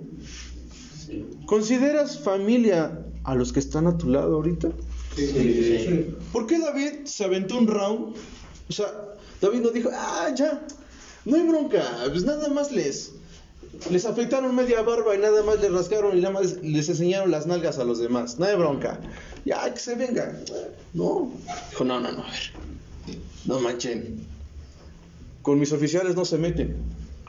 ¿Consideras 1.45 2.19
familia 2.19 3.05
a 3.23 3.35
los 3.35 3.53
que 3.53 3.59
están 3.59 3.87
a 3.87 3.97
tu 3.97 4.09
lado 4.09 4.35
ahorita? 4.35 4.71
Sí. 5.15 6.15
¿Por 6.31 6.47
qué 6.47 6.59
David 6.59 7.05
se 7.05 7.23
aventó 7.23 7.57
un 7.57 7.67
round? 7.67 8.15
O 8.69 8.73
sea, 8.73 8.87
David 9.41 9.61
no 9.61 9.69
dijo, 9.69 9.89
ah, 9.93 10.33
ya, 10.35 10.65
no 11.25 11.35
hay 11.35 11.43
bronca, 11.43 11.83
pues 12.09 12.23
nada 12.23 12.49
más 12.49 12.71
les, 12.71 13.11
les 13.89 14.05
afectaron 14.05 14.55
media 14.55 14.81
barba 14.81 15.15
y 15.15 15.19
nada 15.19 15.43
más 15.43 15.61
les 15.61 15.71
rascaron 15.71 16.17
y 16.17 16.21
nada 16.21 16.33
más 16.33 16.61
les 16.61 16.89
enseñaron 16.89 17.31
las 17.31 17.45
nalgas 17.45 17.77
a 17.79 17.83
los 17.83 17.99
demás, 17.99 18.39
no 18.39 18.45
hay 18.45 18.55
bronca, 18.55 18.99
ya 19.45 19.71
que 19.73 19.79
se 19.79 19.95
venga. 19.95 20.37
No, 20.93 21.31
dijo, 21.69 21.83
no, 21.83 21.99
no, 21.99 22.11
no, 22.11 22.23
a 22.23 22.31
ver, 22.31 23.17
no 23.45 23.59
manchen, 23.59 24.25
con 25.41 25.59
mis 25.59 25.71
oficiales 25.71 26.15
no 26.15 26.25
se 26.25 26.37
meten, 26.37 26.75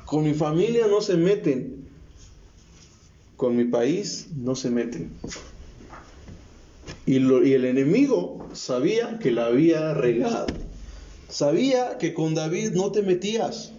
con 0.04 0.24
mi 0.24 0.34
familia 0.34 0.86
no 0.86 1.00
se 1.00 1.16
meten, 1.16 1.86
con 3.36 3.56
mi 3.56 3.64
país 3.64 4.28
no 4.36 4.54
se 4.54 4.70
meten. 4.70 5.10
Y, 7.06 7.16
el 7.18 7.64
enemigo 7.64 8.48
sabía 8.52 9.20
que 9.20 9.30
la 9.30 9.46
había 9.46 9.94
regado. 9.94 10.48
Sabía 11.28 11.98
que 11.98 12.12
con 12.12 12.34
David 12.34 12.72
no 12.72 12.90
te 12.90 13.02
metías. 13.02 13.72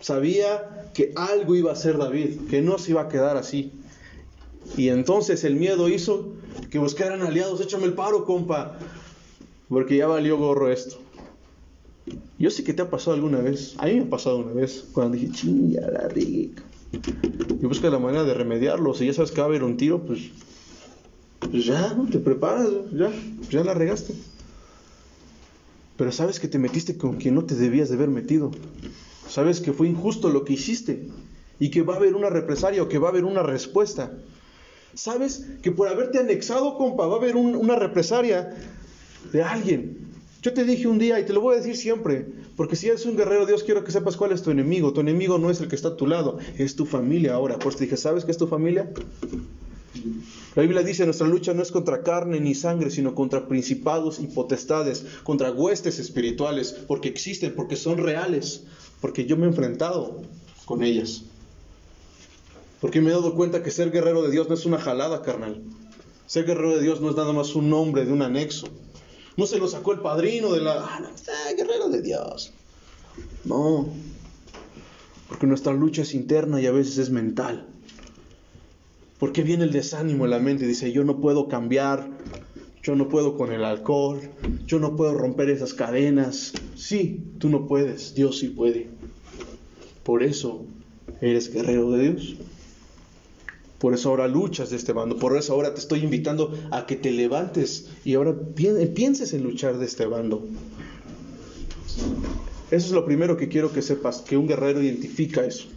Sabía 0.00 0.88
que 0.94 1.12
algo 1.14 1.54
iba 1.54 1.70
a 1.70 1.74
hacer 1.74 1.98
David, 1.98 2.48
que 2.48 2.62
no 2.62 2.78
se 2.78 2.92
iba 2.92 3.02
a 3.02 3.08
quedar 3.08 3.36
así. 3.36 3.72
Y 4.78 4.88
entonces 4.88 5.44
el 5.44 5.56
miedo 5.56 5.90
hizo 5.90 6.32
que 6.70 6.78
buscaran 6.78 7.20
aliados. 7.20 7.60
Échame 7.60 7.84
el 7.84 7.92
paro, 7.92 8.24
compa. 8.24 8.78
Porque 9.68 9.98
ya 9.98 10.06
valió 10.06 10.38
gorro 10.38 10.72
esto. 10.72 10.96
Yo 12.38 12.50
sé 12.50 12.64
que 12.64 12.72
te 12.72 12.80
ha 12.80 12.90
pasado 12.90 13.14
alguna 13.14 13.40
vez. 13.40 13.74
A 13.76 13.86
mí 13.86 13.94
me 13.94 14.02
ha 14.02 14.10
pasado 14.10 14.38
una 14.38 14.52
vez. 14.52 14.86
Cuando 14.92 15.18
dije, 15.18 15.30
chinga 15.32 15.82
la 15.90 16.08
rica. 16.08 16.62
Y 17.60 17.66
busca 17.66 17.90
la 17.90 17.98
manera 17.98 18.24
de 18.24 18.32
remediarlo. 18.32 18.94
Si 18.94 19.06
ya 19.06 19.12
sabes 19.12 19.32
que 19.32 19.40
va 19.40 19.46
a 19.46 19.48
haber 19.48 19.64
un 19.64 19.76
tiro, 19.76 20.00
pues 20.02 20.30
pues 21.50 21.64
ya, 21.64 21.96
te 22.10 22.18
preparas, 22.18 22.68
ya, 22.92 23.10
ya 23.50 23.64
la 23.64 23.74
regaste. 23.74 24.14
Pero 25.96 26.12
sabes 26.12 26.40
que 26.40 26.48
te 26.48 26.58
metiste 26.58 26.96
con 26.96 27.16
quien 27.16 27.34
no 27.34 27.44
te 27.44 27.54
debías 27.54 27.88
de 27.88 27.96
haber 27.96 28.08
metido. 28.08 28.50
Sabes 29.28 29.60
que 29.60 29.72
fue 29.72 29.88
injusto 29.88 30.30
lo 30.30 30.44
que 30.44 30.54
hiciste 30.54 31.08
y 31.58 31.70
que 31.70 31.82
va 31.82 31.94
a 31.94 31.96
haber 31.98 32.14
una 32.14 32.30
represalia 32.30 32.82
o 32.82 32.88
que 32.88 32.98
va 32.98 33.08
a 33.08 33.10
haber 33.10 33.24
una 33.24 33.42
respuesta. 33.42 34.12
Sabes 34.94 35.46
que 35.62 35.70
por 35.70 35.88
haberte 35.88 36.18
anexado, 36.18 36.76
compa, 36.76 37.06
va 37.06 37.14
a 37.14 37.18
haber 37.18 37.36
un, 37.36 37.54
una 37.54 37.76
represalia 37.76 38.54
de 39.32 39.42
alguien. 39.42 39.98
Yo 40.42 40.52
te 40.52 40.64
dije 40.64 40.88
un 40.88 40.98
día 40.98 41.20
y 41.20 41.24
te 41.24 41.32
lo 41.32 41.40
voy 41.40 41.54
a 41.54 41.58
decir 41.58 41.76
siempre, 41.76 42.26
porque 42.56 42.74
si 42.74 42.88
eres 42.88 43.06
un 43.06 43.16
guerrero, 43.16 43.46
Dios 43.46 43.62
quiero 43.62 43.84
que 43.84 43.92
sepas 43.92 44.16
cuál 44.16 44.32
es 44.32 44.42
tu 44.42 44.50
enemigo. 44.50 44.92
Tu 44.92 45.00
enemigo 45.00 45.38
no 45.38 45.50
es 45.50 45.60
el 45.60 45.68
que 45.68 45.76
está 45.76 45.88
a 45.88 45.96
tu 45.96 46.06
lado, 46.06 46.38
es 46.58 46.74
tu 46.74 46.84
familia 46.84 47.34
ahora. 47.34 47.58
Pues 47.58 47.76
te 47.76 47.84
dije, 47.84 47.96
¿sabes 47.96 48.24
qué 48.24 48.32
es 48.32 48.38
tu 48.38 48.48
familia? 48.48 48.90
La 50.54 50.62
Biblia 50.62 50.82
dice, 50.82 51.04
nuestra 51.06 51.26
lucha 51.26 51.54
no 51.54 51.62
es 51.62 51.72
contra 51.72 52.02
carne 52.02 52.38
ni 52.38 52.54
sangre, 52.54 52.90
sino 52.90 53.14
contra 53.14 53.48
principados 53.48 54.20
y 54.20 54.26
potestades, 54.26 55.04
contra 55.22 55.50
huestes 55.50 55.98
espirituales, 55.98 56.72
porque 56.86 57.08
existen, 57.08 57.54
porque 57.54 57.76
son 57.76 57.96
reales, 57.96 58.64
porque 59.00 59.24
yo 59.24 59.38
me 59.38 59.44
he 59.44 59.48
enfrentado 59.48 60.20
con 60.66 60.82
ellas. 60.82 61.22
Porque 62.82 63.00
me 63.00 63.10
he 63.10 63.12
dado 63.12 63.34
cuenta 63.34 63.62
que 63.62 63.70
ser 63.70 63.90
guerrero 63.90 64.22
de 64.22 64.30
Dios 64.30 64.48
no 64.48 64.54
es 64.54 64.66
una 64.66 64.78
jalada, 64.78 65.22
carnal. 65.22 65.62
Ser 66.26 66.44
guerrero 66.44 66.76
de 66.76 66.82
Dios 66.82 67.00
no 67.00 67.08
es 67.08 67.16
nada 67.16 67.32
más 67.32 67.54
un 67.54 67.70
nombre 67.70 68.04
de 68.04 68.12
un 68.12 68.20
anexo. 68.20 68.66
No 69.36 69.46
se 69.46 69.58
lo 69.58 69.68
sacó 69.68 69.92
el 69.92 70.00
padrino 70.00 70.52
de 70.52 70.60
la... 70.60 70.84
Ah, 70.84 71.00
no, 71.00 71.08
ah, 71.08 71.52
guerrero 71.56 71.88
de 71.88 72.02
Dios. 72.02 72.52
No. 73.44 73.88
Porque 75.28 75.46
nuestra 75.46 75.72
lucha 75.72 76.02
es 76.02 76.12
interna 76.12 76.60
y 76.60 76.66
a 76.66 76.72
veces 76.72 76.98
es 76.98 77.08
mental. 77.08 77.71
Porque 79.22 79.44
viene 79.44 79.62
el 79.62 79.70
desánimo 79.70 80.24
en 80.24 80.32
la 80.32 80.40
mente 80.40 80.66
dice, 80.66 80.90
yo 80.90 81.04
no 81.04 81.20
puedo 81.20 81.46
cambiar, 81.46 82.10
yo 82.82 82.96
no 82.96 83.08
puedo 83.08 83.36
con 83.36 83.52
el 83.52 83.64
alcohol, 83.64 84.18
yo 84.66 84.80
no 84.80 84.96
puedo 84.96 85.14
romper 85.14 85.48
esas 85.48 85.74
cadenas. 85.74 86.52
Sí, 86.74 87.22
tú 87.38 87.48
no 87.48 87.68
puedes, 87.68 88.16
Dios 88.16 88.40
sí 88.40 88.48
puede. 88.48 88.88
Por 90.02 90.24
eso 90.24 90.64
eres 91.20 91.54
guerrero 91.54 91.92
de 91.92 92.02
Dios. 92.02 92.34
Por 93.78 93.94
eso 93.94 94.08
ahora 94.08 94.26
luchas 94.26 94.70
de 94.70 94.76
este 94.76 94.92
bando. 94.92 95.16
Por 95.20 95.36
eso 95.36 95.52
ahora 95.52 95.72
te 95.72 95.78
estoy 95.78 96.00
invitando 96.00 96.58
a 96.72 96.86
que 96.86 96.96
te 96.96 97.12
levantes 97.12 97.90
y 98.04 98.14
ahora 98.14 98.34
pienses 98.56 99.32
en 99.34 99.44
luchar 99.44 99.78
de 99.78 99.84
este 99.86 100.04
bando. 100.04 100.44
Eso 102.72 102.86
es 102.86 102.90
lo 102.90 103.04
primero 103.04 103.36
que 103.36 103.46
quiero 103.46 103.72
que 103.72 103.82
sepas, 103.82 104.20
que 104.22 104.36
un 104.36 104.48
guerrero 104.48 104.82
identifica 104.82 105.44
eso. 105.44 105.68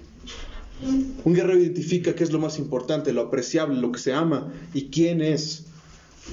Un 0.82 1.34
guerrero 1.34 1.60
identifica 1.60 2.16
qué 2.16 2.24
es 2.24 2.32
lo 2.32 2.40
más 2.40 2.60
importante, 2.60 3.14
lo 3.14 3.22
apreciable, 3.22 3.80
lo 3.80 3.92
que 3.92 4.00
se 4.00 4.14
ama 4.14 4.54
y 4.74 4.90
quién 4.90 5.22
es. 5.22 5.66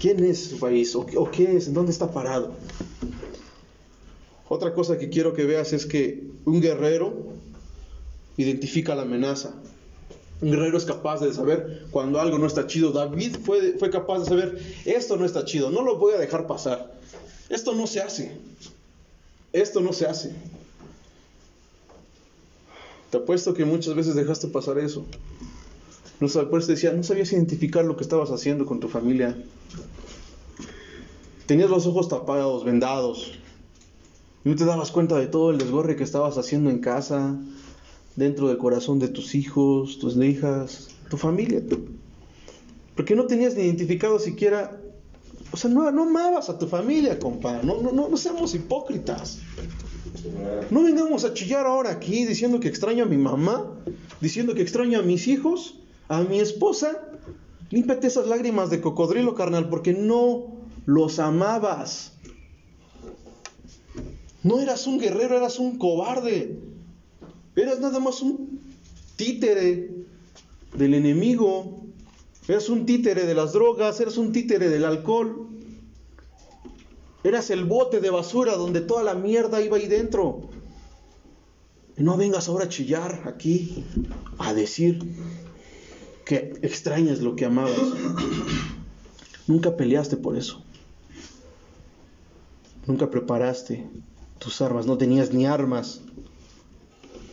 ¿Quién 0.01 0.25
es 0.25 0.47
su 0.47 0.59
país? 0.59 0.95
¿O, 0.97 1.31
qué 1.31 1.57
es? 1.57 1.69
¿En 1.69 1.75
dónde 1.75 1.93
está 1.93 2.11
parado? 2.11 2.55
Otra 4.49 4.75
cosa 4.75 4.99
que 4.99 5.11
quiero 5.11 5.35
que 5.35 5.45
veas 5.45 5.73
es 5.73 5.87
que 5.87 6.25
un 6.45 6.61
guerrero 6.61 7.15
identifica 8.37 8.95
la 8.95 9.03
amenaza. 9.03 9.55
Un 10.41 10.51
guerrero 10.51 10.77
es 10.77 10.85
capaz 10.85 11.21
de 11.21 11.33
saber 11.33 11.87
cuando 11.91 12.21
algo 12.21 12.39
no 12.39 12.47
está 12.47 12.67
chido. 12.67 12.91
David 12.91 13.37
fue, 13.45 13.79
fue 13.79 13.91
capaz 13.91 14.21
de 14.21 14.25
saber, 14.25 14.63
esto 14.85 15.17
no 15.17 15.25
está 15.25 15.45
chido, 15.45 15.71
no 15.71 15.83
lo 15.83 15.99
voy 15.99 16.15
a 16.15 16.19
dejar 16.19 16.47
pasar. 16.47 16.93
Esto 17.49 17.75
no 17.75 17.87
se 17.87 18.01
hace. 18.01 18.33
Esto 19.53 19.81
no 19.81 19.93
se 19.93 20.07
hace. 20.07 20.33
Te 23.13 23.19
apuesto 23.19 23.53
que 23.53 23.67
muchas 23.67 23.95
veces 23.95 24.15
dejaste 24.15 24.49
pasar 24.49 24.79
eso. 24.79 25.05
No, 26.19 26.29
por 26.49 26.65
decía, 26.65 26.95
no 26.95 27.03
sabías 27.03 27.31
identificar 27.35 27.85
lo 27.85 27.95
que 27.95 28.05
estabas 28.05 28.31
haciendo 28.31 28.65
con 28.65 28.81
tu 28.81 28.89
familia. 28.89 29.37
Tenías 31.45 31.69
los 31.69 31.87
ojos 31.87 32.09
tapados, 32.09 32.65
vendados. 32.65 33.39
No 34.45 34.57
te 34.57 34.65
dabas 34.65 34.91
cuenta 34.91 35.19
de 35.19 35.27
todo 35.27 35.51
el 35.51 35.59
desgorre 35.59 35.95
que 35.95 36.05
estabas 36.05 36.39
haciendo 36.39 36.71
en 36.71 36.79
casa, 36.79 37.37
dentro 38.17 38.49
del 38.49 38.57
corazón 38.57 38.99
de 38.99 39.09
tus 39.09 39.35
hijos, 39.35 39.99
tus 39.99 40.17
hijas, 40.17 40.89
tu 41.11 41.19
familia. 41.19 41.61
Porque 42.97 43.15
no 43.15 43.27
tenías 43.27 43.55
ni 43.57 43.65
identificado 43.65 44.19
siquiera, 44.21 44.81
o 45.53 45.59
sea, 45.59 45.71
no, 45.71 45.91
no 45.91 46.05
amabas 46.05 46.49
a 46.49 46.59
tu 46.59 46.67
familia, 46.67 47.19
compa. 47.19 47.61
No, 47.63 47.83
no, 47.83 47.93
no, 47.93 48.09
no 48.09 48.17
seamos 48.17 48.55
hipócritas. 48.55 49.39
No 50.71 50.85
vengamos 50.85 51.25
a 51.25 51.35
chillar 51.35 51.67
ahora 51.67 51.91
aquí 51.91 52.25
diciendo 52.25 52.61
que 52.61 52.69
extraño 52.69 53.05
a 53.05 53.07
mi 53.07 53.19
mamá, 53.19 53.65
diciendo 54.21 54.55
que 54.55 54.63
extraño 54.63 55.01
a 55.01 55.03
mis 55.03 55.27
hijos, 55.29 55.79
a 56.09 56.23
mi 56.23 56.41
esposa. 56.41 57.01
Límpate 57.71 58.07
esas 58.07 58.27
lágrimas 58.27 58.71
de 58.71 58.81
cocodrilo, 58.81 59.35
carnal, 59.35 59.69
porque 59.69 59.93
no 59.93 60.59
los 60.87 61.19
amabas. 61.19 62.13
No 64.43 64.61
eras 64.61 64.87
un 64.87 64.99
guerrero, 64.99 65.37
eras 65.37 65.59
un 65.59 65.79
cobarde. 65.79 66.61
Eras 67.57 67.81
nada 67.81 67.99
más 68.01 68.23
un 68.23 68.61
títere 69.17 69.91
del 70.77 70.95
enemigo. 70.95 71.81
Eras 72.49 72.69
un 72.69 72.87
títere 72.87 73.25
de 73.25 73.35
las 73.35 73.53
drogas, 73.53 74.01
eras 74.01 74.17
un 74.19 74.33
títere 74.33 74.69
del 74.69 74.85
alcohol. 74.85 75.52
Eras 77.25 77.51
el 77.51 77.65
bote 77.65 78.01
de 78.01 78.11
basura 78.11 78.57
donde 78.57 78.81
toda 78.81 79.03
la 79.03 79.15
mierda 79.15 79.61
iba 79.61 79.77
ahí 79.77 79.87
dentro. 79.87 80.51
No 81.97 82.17
vengas 82.17 82.49
ahora 82.49 82.65
a 82.65 82.69
chillar 82.69 83.23
aquí, 83.27 83.85
a 84.39 84.55
decir 84.55 84.99
que 86.25 86.55
extrañas 86.63 87.21
lo 87.21 87.37
que 87.37 87.45
amabas. 87.45 87.77
Nunca 89.47 89.77
peleaste 89.77 90.17
por 90.17 90.37
eso. 90.37 90.65
Nunca 92.87 93.11
preparaste 93.11 93.87
tus 94.39 94.61
armas, 94.61 94.87
no 94.87 94.99
tenías 94.99 95.33
ni 95.33 95.47
armas. 95.47 96.01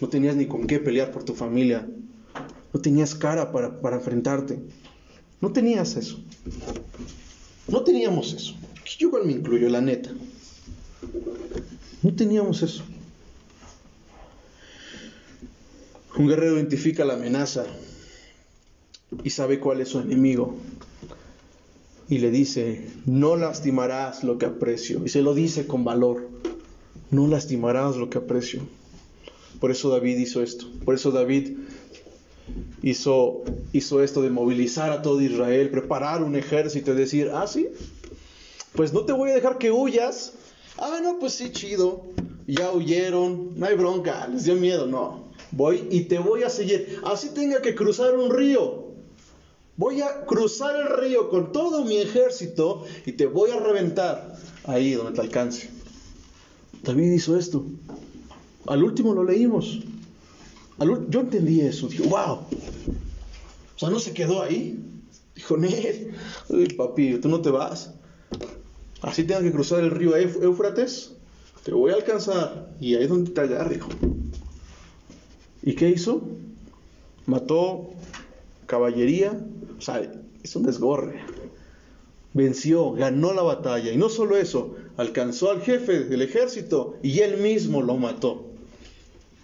No 0.01 0.07
tenías 0.07 0.35
ni 0.35 0.45
con 0.45 0.67
qué 0.67 0.79
pelear 0.79 1.11
por 1.11 1.23
tu 1.23 1.33
familia. 1.33 1.87
No 2.71 2.79
tenías 2.79 3.15
cara 3.15 3.51
para, 3.51 3.81
para 3.81 3.97
enfrentarte. 3.97 4.61
No 5.41 5.51
tenías 5.51 5.95
eso. 5.95 6.19
No 7.67 7.81
teníamos 7.83 8.33
eso. 8.33 8.55
Yo 8.97 9.07
igual 9.07 9.25
me 9.25 9.33
incluyo, 9.33 9.69
la 9.69 9.81
neta. 9.81 10.11
No 12.01 12.13
teníamos 12.13 12.61
eso. 12.63 12.83
Un 16.17 16.27
guerrero 16.27 16.57
identifica 16.57 17.05
la 17.05 17.13
amenaza 17.13 17.65
y 19.23 19.29
sabe 19.29 19.59
cuál 19.59 19.81
es 19.81 19.89
su 19.89 19.99
enemigo. 19.99 20.55
Y 22.09 22.17
le 22.17 22.31
dice, 22.31 22.87
no 23.05 23.35
lastimarás 23.35 24.23
lo 24.23 24.37
que 24.37 24.47
aprecio. 24.47 25.01
Y 25.05 25.09
se 25.09 25.21
lo 25.21 25.33
dice 25.33 25.67
con 25.67 25.83
valor, 25.83 26.27
no 27.11 27.27
lastimarás 27.27 27.95
lo 27.97 28.09
que 28.09 28.17
aprecio. 28.17 28.61
Por 29.59 29.71
eso 29.71 29.89
David 29.89 30.17
hizo 30.17 30.41
esto. 30.41 30.65
Por 30.83 30.95
eso 30.95 31.11
David 31.11 31.57
hizo, 32.81 33.43
hizo 33.73 34.01
esto 34.01 34.21
de 34.21 34.29
movilizar 34.29 34.91
a 34.91 35.01
todo 35.01 35.21
Israel, 35.21 35.69
preparar 35.69 36.23
un 36.23 36.35
ejército 36.35 36.93
y 36.93 36.95
decir, 36.95 37.29
ah, 37.33 37.45
sí, 37.45 37.67
pues 38.79 38.93
no 38.93 39.01
te 39.01 39.11
voy 39.11 39.31
a 39.31 39.33
dejar 39.33 39.57
que 39.57 39.73
huyas. 39.73 40.31
Ah, 40.77 41.01
no, 41.03 41.19
pues 41.19 41.33
sí, 41.33 41.51
chido. 41.51 42.05
Ya 42.47 42.71
huyeron, 42.71 43.59
no 43.59 43.65
hay 43.65 43.75
bronca, 43.75 44.25
les 44.29 44.45
dio 44.45 44.55
miedo, 44.55 44.87
no. 44.87 45.25
Voy 45.51 45.85
y 45.91 46.05
te 46.05 46.17
voy 46.17 46.43
a 46.43 46.49
seguir. 46.49 47.01
Así 47.03 47.31
tenga 47.31 47.61
que 47.61 47.75
cruzar 47.75 48.15
un 48.15 48.33
río. 48.33 48.85
Voy 49.75 49.99
a 49.99 50.21
cruzar 50.25 50.77
el 50.77 50.97
río 50.97 51.29
con 51.29 51.51
todo 51.51 51.83
mi 51.83 51.97
ejército 51.97 52.85
y 53.05 53.11
te 53.11 53.25
voy 53.25 53.51
a 53.51 53.59
reventar 53.59 54.37
ahí 54.63 54.93
donde 54.93 55.11
te 55.11 55.19
alcance. 55.19 55.69
David 56.81 57.11
hizo 57.11 57.37
esto. 57.37 57.65
Al 58.65 58.81
último 58.81 59.13
lo 59.13 59.25
leímos. 59.25 59.81
yo 61.09 61.19
entendí 61.19 61.59
eso. 61.59 61.89
Dije, 61.89 62.03
wow. 62.03 62.45
O 63.75 63.75
sea, 63.75 63.89
no 63.89 63.99
se 63.99 64.13
quedó 64.13 64.41
ahí. 64.41 64.79
Dijo, 65.35 65.57
Ned, 65.57 66.13
papi, 66.77 67.19
tú 67.19 67.27
no 67.27 67.41
te 67.41 67.49
vas. 67.49 67.99
Así 69.01 69.23
tengo 69.23 69.41
que 69.41 69.51
cruzar 69.51 69.79
el 69.79 69.91
río 69.91 70.15
Éufrates, 70.15 71.13
te 71.63 71.71
voy 71.71 71.91
a 71.91 71.95
alcanzar. 71.95 72.69
Y 72.79 72.95
ahí 72.95 73.03
es 73.03 73.09
donde 73.09 73.31
te 73.31 73.41
agarre, 73.41 73.75
hijo. 73.75 73.89
¿Y 75.61 75.73
qué 75.73 75.89
hizo? 75.89 76.21
Mató 77.25 77.89
caballería, 78.65 79.39
o 79.77 79.81
sea, 79.81 80.01
es 80.43 80.55
un 80.55 80.63
desgorre. 80.63 81.21
Venció, 82.33 82.91
ganó 82.91 83.33
la 83.33 83.41
batalla. 83.41 83.91
Y 83.91 83.97
no 83.97 84.09
solo 84.09 84.37
eso, 84.37 84.75
alcanzó 84.97 85.51
al 85.51 85.61
jefe 85.61 86.03
del 86.05 86.21
ejército 86.21 86.97
y 87.01 87.19
él 87.19 87.37
mismo 87.37 87.81
lo 87.81 87.97
mató. 87.97 88.45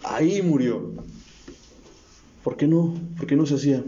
Ahí 0.02 0.42
murió. 0.42 0.92
¿Por 2.44 2.56
qué 2.56 2.68
no? 2.68 2.94
¿Por 3.16 3.26
qué 3.26 3.36
no 3.36 3.46
se 3.46 3.54
hacía? 3.54 3.82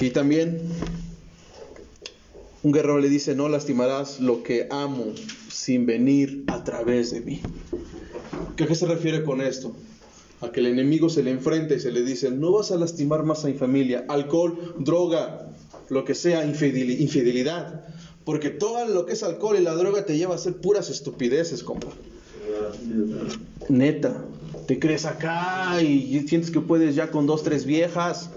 Y 0.00 0.10
también 0.10 0.60
un 2.62 2.72
guerrero 2.72 2.98
le 2.98 3.08
dice, 3.08 3.34
no 3.34 3.48
lastimarás 3.48 4.20
lo 4.20 4.42
que 4.42 4.66
amo 4.70 5.06
sin 5.50 5.86
venir 5.86 6.44
a 6.48 6.64
través 6.64 7.10
de 7.12 7.20
mí. 7.20 7.40
¿A 8.52 8.56
qué 8.56 8.74
se 8.74 8.86
refiere 8.86 9.22
con 9.22 9.40
esto? 9.40 9.74
A 10.40 10.50
que 10.50 10.60
el 10.60 10.66
enemigo 10.66 11.08
se 11.08 11.22
le 11.22 11.30
enfrenta 11.30 11.74
y 11.74 11.80
se 11.80 11.92
le 11.92 12.02
dice, 12.02 12.30
no 12.30 12.52
vas 12.52 12.70
a 12.70 12.76
lastimar 12.76 13.24
más 13.24 13.44
a 13.44 13.48
mi 13.48 13.54
familia, 13.54 14.04
alcohol, 14.08 14.74
droga, 14.78 15.52
lo 15.88 16.04
que 16.04 16.14
sea, 16.14 16.44
infidelidad. 16.44 17.84
Porque 18.24 18.50
todo 18.50 18.84
lo 18.86 19.06
que 19.06 19.12
es 19.12 19.22
alcohol 19.22 19.56
y 19.58 19.62
la 19.62 19.74
droga 19.74 20.04
te 20.04 20.16
lleva 20.16 20.32
a 20.32 20.36
hacer 20.36 20.56
puras 20.56 20.90
estupideces, 20.90 21.62
compa. 21.62 21.88
Neta, 23.68 24.24
te 24.66 24.78
crees 24.78 25.04
acá 25.04 25.80
y 25.80 26.26
sientes 26.26 26.50
que 26.50 26.60
puedes 26.60 26.94
ya 26.94 27.10
con 27.10 27.26
dos, 27.26 27.42
tres 27.44 27.64
viejas. 27.64 28.30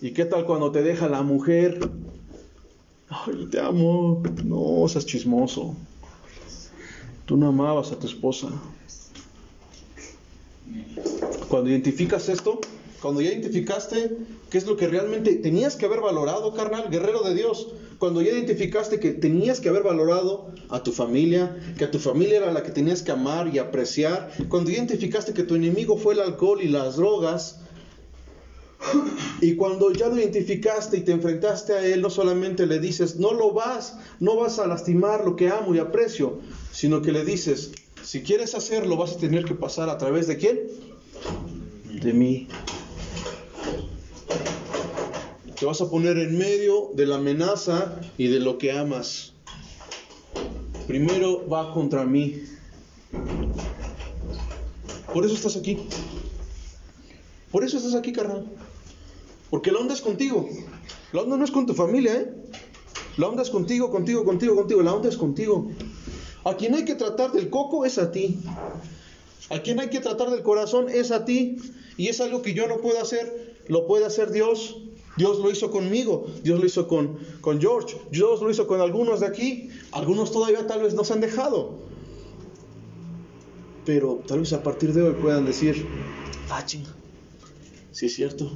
¿Y 0.00 0.12
qué 0.12 0.24
tal 0.24 0.44
cuando 0.46 0.70
te 0.70 0.82
deja 0.82 1.08
la 1.08 1.22
mujer? 1.22 1.78
Ay, 3.12 3.46
te 3.50 3.60
amo. 3.60 4.22
No, 4.44 4.88
seas 4.88 5.04
chismoso. 5.04 5.76
Tú 7.26 7.36
no 7.36 7.48
amabas 7.48 7.92
a 7.92 7.98
tu 7.98 8.06
esposa. 8.06 8.48
Cuando 11.48 11.68
identificas 11.68 12.30
esto, 12.30 12.60
cuando 13.02 13.20
ya 13.20 13.30
identificaste 13.30 14.16
qué 14.48 14.56
es 14.56 14.66
lo 14.66 14.76
que 14.76 14.88
realmente 14.88 15.34
tenías 15.34 15.76
que 15.76 15.84
haber 15.84 16.00
valorado, 16.00 16.54
carnal, 16.54 16.88
guerrero 16.88 17.22
de 17.22 17.34
Dios, 17.34 17.68
cuando 17.98 18.22
ya 18.22 18.30
identificaste 18.30 18.98
que 18.98 19.10
tenías 19.10 19.60
que 19.60 19.68
haber 19.68 19.82
valorado 19.82 20.50
a 20.70 20.82
tu 20.82 20.92
familia, 20.92 21.56
que 21.76 21.84
a 21.84 21.90
tu 21.90 21.98
familia 21.98 22.38
era 22.38 22.52
la 22.52 22.62
que 22.62 22.70
tenías 22.70 23.02
que 23.02 23.12
amar 23.12 23.54
y 23.54 23.58
apreciar, 23.58 24.32
cuando 24.48 24.70
ya 24.70 24.78
identificaste 24.78 25.34
que 25.34 25.42
tu 25.42 25.54
enemigo 25.54 25.98
fue 25.98 26.14
el 26.14 26.20
alcohol 26.20 26.62
y 26.62 26.68
las 26.68 26.96
drogas, 26.96 27.61
y 29.40 29.56
cuando 29.56 29.92
ya 29.92 30.08
lo 30.08 30.18
identificaste 30.18 30.98
y 30.98 31.00
te 31.00 31.12
enfrentaste 31.12 31.72
a 31.72 31.84
él, 31.84 32.00
no 32.02 32.10
solamente 32.10 32.66
le 32.66 32.78
dices, 32.78 33.16
no 33.16 33.32
lo 33.32 33.52
vas, 33.52 33.96
no 34.20 34.36
vas 34.36 34.58
a 34.58 34.66
lastimar 34.66 35.24
lo 35.24 35.36
que 35.36 35.48
amo 35.48 35.74
y 35.74 35.78
aprecio, 35.78 36.40
sino 36.70 37.02
que 37.02 37.12
le 37.12 37.24
dices, 37.24 37.72
si 38.02 38.22
quieres 38.22 38.54
hacerlo, 38.54 38.96
vas 38.96 39.12
a 39.12 39.18
tener 39.18 39.44
que 39.44 39.54
pasar 39.54 39.88
a 39.88 39.98
través 39.98 40.26
de 40.26 40.36
quién? 40.36 40.60
De 42.02 42.12
mí. 42.12 42.48
Te 45.58 45.66
vas 45.66 45.80
a 45.80 45.88
poner 45.88 46.18
en 46.18 46.36
medio 46.36 46.90
de 46.94 47.06
la 47.06 47.16
amenaza 47.16 48.00
y 48.18 48.26
de 48.26 48.40
lo 48.40 48.58
que 48.58 48.72
amas. 48.72 49.32
Primero 50.86 51.48
va 51.48 51.72
contra 51.72 52.04
mí. 52.04 52.42
Por 55.12 55.24
eso 55.24 55.34
estás 55.34 55.56
aquí. 55.56 55.78
Por 57.52 57.64
eso 57.64 57.76
estás 57.76 57.94
aquí, 57.94 58.12
carnal. 58.12 58.46
Porque 59.52 59.70
la 59.70 59.80
onda 59.80 59.92
es 59.92 60.00
contigo. 60.00 60.48
La 61.12 61.20
onda 61.20 61.36
no 61.36 61.44
es 61.44 61.50
con 61.50 61.66
tu 61.66 61.74
familia, 61.74 62.14
¿eh? 62.14 62.32
La 63.18 63.28
onda 63.28 63.42
es 63.42 63.50
contigo, 63.50 63.90
contigo, 63.90 64.24
contigo, 64.24 64.56
contigo. 64.56 64.80
La 64.80 64.94
onda 64.94 65.10
es 65.10 65.18
contigo. 65.18 65.70
A 66.42 66.56
quien 66.56 66.74
hay 66.74 66.86
que 66.86 66.94
tratar 66.94 67.32
del 67.32 67.50
coco 67.50 67.84
es 67.84 67.98
a 67.98 68.10
ti. 68.10 68.38
A 69.50 69.60
quien 69.60 69.78
hay 69.78 69.90
que 69.90 70.00
tratar 70.00 70.30
del 70.30 70.42
corazón 70.42 70.88
es 70.88 71.10
a 71.10 71.26
ti. 71.26 71.58
Y 71.98 72.08
es 72.08 72.22
algo 72.22 72.40
que 72.40 72.54
yo 72.54 72.66
no 72.66 72.78
puedo 72.78 72.98
hacer, 72.98 73.58
lo 73.68 73.86
puede 73.86 74.06
hacer 74.06 74.32
Dios. 74.32 74.78
Dios 75.18 75.38
lo 75.40 75.50
hizo 75.50 75.70
conmigo, 75.70 76.24
Dios 76.42 76.58
lo 76.58 76.64
hizo 76.64 76.88
con, 76.88 77.18
con 77.42 77.60
George, 77.60 77.98
Dios 78.10 78.40
lo 78.40 78.50
hizo 78.50 78.66
con 78.66 78.80
algunos 78.80 79.20
de 79.20 79.26
aquí. 79.26 79.68
Algunos 79.90 80.32
todavía 80.32 80.66
tal 80.66 80.80
vez 80.80 80.94
nos 80.94 81.10
han 81.10 81.20
dejado. 81.20 81.74
Pero 83.84 84.22
tal 84.26 84.40
vez 84.40 84.54
a 84.54 84.62
partir 84.62 84.94
de 84.94 85.02
hoy 85.02 85.12
puedan 85.20 85.44
decir, 85.44 85.86
ah, 86.48 86.64
chinga, 86.64 86.88
sí 87.90 88.06
es 88.06 88.14
cierto. 88.14 88.50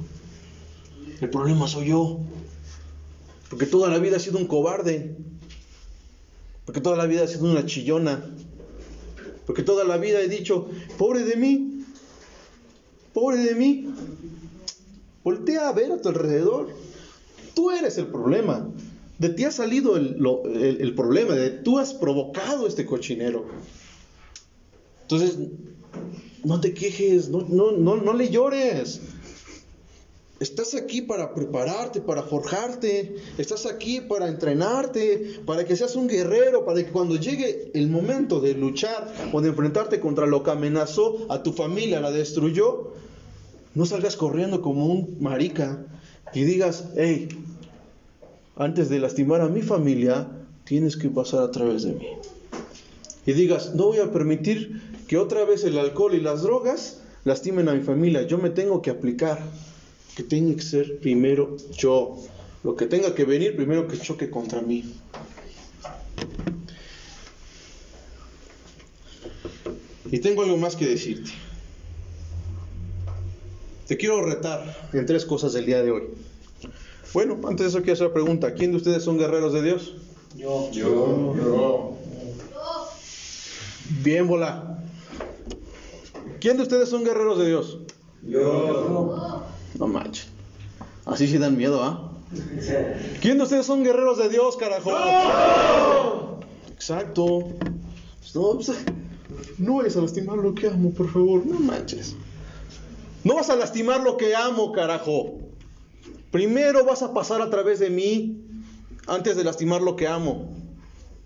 El 1.21 1.29
problema 1.29 1.67
soy 1.67 1.87
yo. 1.87 2.19
Porque 3.49 3.65
toda 3.65 3.89
la 3.89 3.97
vida 3.99 4.17
he 4.17 4.19
sido 4.19 4.37
un 4.37 4.47
cobarde. 4.47 5.15
Porque 6.65 6.81
toda 6.81 6.97
la 6.97 7.05
vida 7.05 7.23
he 7.23 7.27
sido 7.27 7.45
una 7.45 7.65
chillona. 7.65 8.23
Porque 9.45 9.63
toda 9.63 9.85
la 9.85 9.97
vida 9.97 10.19
he 10.19 10.27
dicho, 10.27 10.67
pobre 10.97 11.23
de 11.23 11.37
mí, 11.37 11.85
pobre 13.13 13.37
de 13.37 13.55
mí. 13.55 13.87
Voltea 15.23 15.69
a 15.69 15.73
ver 15.73 15.93
a 15.93 16.01
tu 16.01 16.09
alrededor. 16.09 16.69
Tú 17.53 17.71
eres 17.71 17.97
el 17.97 18.07
problema. 18.07 18.69
De 19.17 19.29
ti 19.29 19.45
ha 19.45 19.51
salido 19.51 19.95
el, 19.95 20.17
el 20.79 20.93
problema. 20.95 21.33
De 21.33 21.49
tú 21.49 21.79
has 21.79 21.93
provocado 21.93 22.67
este 22.67 22.85
cochinero. 22.85 23.45
Entonces, 25.03 25.37
no 26.43 26.59
te 26.59 26.73
quejes, 26.73 27.29
no, 27.29 27.45
no, 27.47 27.71
no, 27.71 27.95
no 27.95 28.13
le 28.13 28.29
llores. 28.29 29.01
Estás 30.39 30.75
aquí 30.75 31.01
para 31.01 31.33
prepararte, 31.33 31.99
para 31.99 32.21
forjarte. 32.21 33.15
Estás 33.39 33.65
aquí 33.65 34.01
para 34.01 34.27
entrenarte, 34.27 35.39
para 35.45 35.65
que 35.65 35.75
seas 35.75 35.95
un 35.95 36.07
guerrero, 36.07 36.63
para 36.63 36.83
que 36.83 36.91
cuando 36.91 37.15
llegue 37.15 37.71
el 37.73 37.89
momento 37.89 38.39
de 38.39 38.53
luchar 38.53 39.11
o 39.33 39.41
de 39.41 39.49
enfrentarte 39.49 39.99
contra 39.99 40.27
lo 40.27 40.43
que 40.43 40.51
amenazó 40.51 41.25
a 41.29 41.41
tu 41.41 41.53
familia, 41.53 41.99
la 42.01 42.11
destruyó, 42.11 42.93
no 43.73 43.85
salgas 43.85 44.15
corriendo 44.15 44.61
como 44.61 44.85
un 44.85 45.17
marica 45.19 45.85
y 46.33 46.43
digas, 46.43 46.89
hey, 46.95 47.29
antes 48.55 48.89
de 48.89 48.99
lastimar 48.99 49.41
a 49.41 49.49
mi 49.49 49.63
familia, 49.63 50.27
tienes 50.65 50.97
que 50.97 51.09
pasar 51.09 51.41
a 51.43 51.51
través 51.51 51.83
de 51.83 51.93
mí. 51.93 52.07
Y 53.25 53.33
digas, 53.33 53.73
no 53.73 53.87
voy 53.87 53.99
a 53.99 54.11
permitir 54.11 54.81
que 55.07 55.17
otra 55.17 55.45
vez 55.45 55.63
el 55.63 55.79
alcohol 55.79 56.13
y 56.13 56.21
las 56.21 56.43
drogas 56.43 57.01
lastimen 57.23 57.69
a 57.69 57.73
mi 57.73 57.81
familia. 57.81 58.23
Yo 58.23 58.37
me 58.37 58.49
tengo 58.49 58.81
que 58.81 58.89
aplicar 58.89 59.39
que 60.17 60.23
tiene 60.23 60.55
que 60.55 60.63
ser 60.63 60.97
primero 60.97 61.57
yo. 61.77 62.17
Lo 62.63 62.75
que 62.75 62.87
tenga 62.87 63.13
que 63.13 63.23
venir 63.23 63.55
primero 63.55 63.87
que 63.87 63.99
choque 63.99 64.31
contra 64.31 64.63
mí. 64.63 64.83
Y 70.11 70.17
tengo 70.17 70.41
algo 70.41 70.57
más 70.57 70.75
que 70.75 70.87
decirte. 70.87 71.29
Te 73.85 73.95
quiero 73.95 74.23
retar 74.25 74.89
en 74.91 75.05
tres 75.05 75.23
cosas 75.23 75.53
del 75.53 75.67
día 75.67 75.83
de 75.83 75.91
hoy. 75.91 76.03
Bueno, 77.13 77.37
antes 77.47 77.65
de 77.65 77.67
eso 77.67 77.77
quiero 77.81 77.93
hacer 77.93 78.07
una 78.07 78.13
pregunta. 78.15 78.55
¿Quién 78.55 78.71
de 78.71 78.77
ustedes 78.77 79.03
son 79.03 79.19
guerreros 79.19 79.53
de 79.53 79.61
Dios? 79.61 79.97
Yo. 80.35 80.71
Yo. 80.71 81.35
Yo. 81.37 81.97
Bien, 84.01 84.27
bola. 84.27 84.83
¿Quién 86.41 86.57
de 86.57 86.63
ustedes 86.63 86.89
son 86.89 87.03
guerreros 87.03 87.37
de 87.37 87.45
Dios? 87.45 87.81
Yo. 88.23 89.46
No 89.77 89.87
manches. 89.87 90.27
Así 91.05 91.27
sí 91.27 91.37
dan 91.37 91.55
miedo, 91.57 91.83
¿ah? 91.83 92.11
¿Quién 93.21 93.37
de 93.37 93.43
ustedes 93.43 93.65
son 93.65 93.83
guerreros 93.83 94.17
de 94.17 94.29
Dios, 94.29 94.57
carajo? 94.57 96.39
Exacto. 96.73 97.39
No, 98.35 98.53
pues, 98.55 98.71
no 99.57 99.77
vayas 99.77 99.95
a 99.95 100.01
lastimar 100.01 100.37
lo 100.37 100.53
que 100.53 100.67
amo, 100.67 100.91
por 100.91 101.09
favor. 101.09 101.45
No 101.45 101.59
manches. 101.59 102.15
No 103.23 103.35
vas 103.35 103.49
a 103.49 103.55
lastimar 103.55 104.01
lo 104.01 104.17
que 104.17 104.35
amo, 104.35 104.71
carajo. 104.71 105.39
Primero 106.31 106.85
vas 106.85 107.01
a 107.01 107.13
pasar 107.13 107.41
a 107.41 107.49
través 107.49 107.79
de 107.79 107.89
mí 107.89 108.41
antes 109.07 109.37
de 109.37 109.43
lastimar 109.43 109.81
lo 109.81 109.95
que 109.95 110.07
amo. 110.07 110.53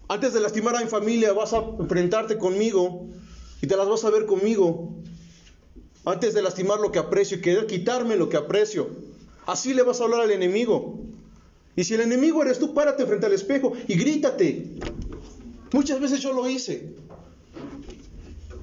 Antes 0.08 0.34
de 0.34 0.42
lastimar 0.42 0.76
a 0.76 0.82
mi 0.82 0.88
familia 0.88 1.34
vas 1.34 1.54
a 1.54 1.64
enfrentarte 1.80 2.38
conmigo 2.38 3.08
y 3.62 3.68
te 3.68 3.76
las 3.76 3.88
vas 3.88 4.04
a 4.06 4.10
ver 4.10 4.26
conmigo 4.26 5.01
antes 6.06 6.34
de 6.34 6.42
lastimar 6.42 6.80
lo 6.80 6.92
que 6.92 7.00
aprecio 7.00 7.38
y 7.38 7.42
querer 7.42 7.68
quitarme 7.68 8.16
lo 8.16 8.30
que 8.30 8.38
aprecio. 8.38 8.90
Así 9.46 9.74
le 9.74 9.84
vas 9.84 10.02
a 10.02 10.06
hablar 10.06 10.22
al 10.22 10.32
enemigo. 10.32 11.00
Y 11.76 11.84
si 11.84 11.94
el 11.94 12.02
enemigo 12.02 12.42
eres 12.42 12.60
tú, 12.60 12.74
párate 12.74 13.06
frente 13.06 13.26
al 13.26 13.34
espejo 13.34 13.74
y 13.88 13.96
grítate. 13.96 14.66
Muchas 15.72 16.02
veces 16.02 16.20
yo 16.20 16.34
lo 16.34 16.50
hice, 16.50 16.90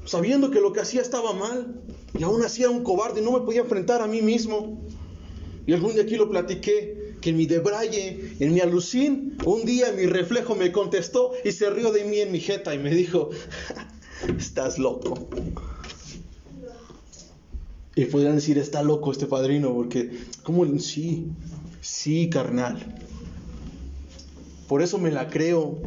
sabiendo 0.04 0.50
que 0.50 0.60
lo 0.60 0.72
que 0.72 0.80
hacía 0.80 1.00
estaba 1.00 1.32
mal, 1.32 1.80
y 2.18 2.22
aún 2.22 2.42
así 2.42 2.62
era 2.62 2.70
un 2.70 2.82
cobarde, 2.82 3.22
no 3.22 3.32
me 3.32 3.40
podía 3.40 3.60
enfrentar 3.60 4.02
a 4.02 4.06
mí 4.06 4.20
mismo. 4.20 4.78
Y 5.66 5.72
algún 5.72 5.94
día 5.94 6.02
aquí 6.02 6.16
lo 6.16 6.28
platiqué, 6.28 7.16
que 7.20 7.30
en 7.30 7.36
mi 7.36 7.46
debraye, 7.46 8.36
en 8.40 8.52
mi 8.52 8.60
alucín, 8.60 9.36
un 9.44 9.64
día 9.64 9.92
mi 9.92 10.06
reflejo 10.06 10.54
me 10.54 10.70
contestó 10.70 11.32
y 11.44 11.52
se 11.52 11.70
rió 11.70 11.92
de 11.92 12.04
mí 12.04 12.20
en 12.20 12.30
mi 12.30 12.40
jeta 12.40 12.74
y 12.74 12.78
me 12.78 12.90
dijo, 12.90 13.30
estás 14.38 14.78
loco. 14.78 15.28
Y 17.98 18.04
podrían 18.04 18.36
decir, 18.36 18.58
está 18.58 18.80
loco 18.84 19.10
este 19.10 19.26
padrino, 19.26 19.74
porque, 19.74 20.20
¿cómo? 20.44 20.64
Sí, 20.78 21.32
sí, 21.80 22.30
carnal. 22.30 22.94
Por 24.68 24.82
eso 24.82 24.98
me 24.98 25.10
la 25.10 25.28
creo. 25.28 25.80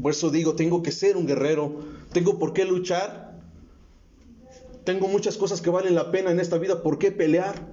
Por 0.00 0.12
eso 0.12 0.30
digo, 0.30 0.54
tengo 0.54 0.80
que 0.80 0.92
ser 0.92 1.16
un 1.16 1.26
guerrero. 1.26 1.80
Tengo 2.12 2.38
por 2.38 2.52
qué 2.52 2.64
luchar. 2.64 3.40
Tengo 4.84 5.08
muchas 5.08 5.36
cosas 5.36 5.60
que 5.60 5.70
valen 5.70 5.96
la 5.96 6.12
pena 6.12 6.30
en 6.30 6.38
esta 6.38 6.56
vida. 6.56 6.84
¿Por 6.84 6.98
qué 7.00 7.10
pelear? 7.10 7.68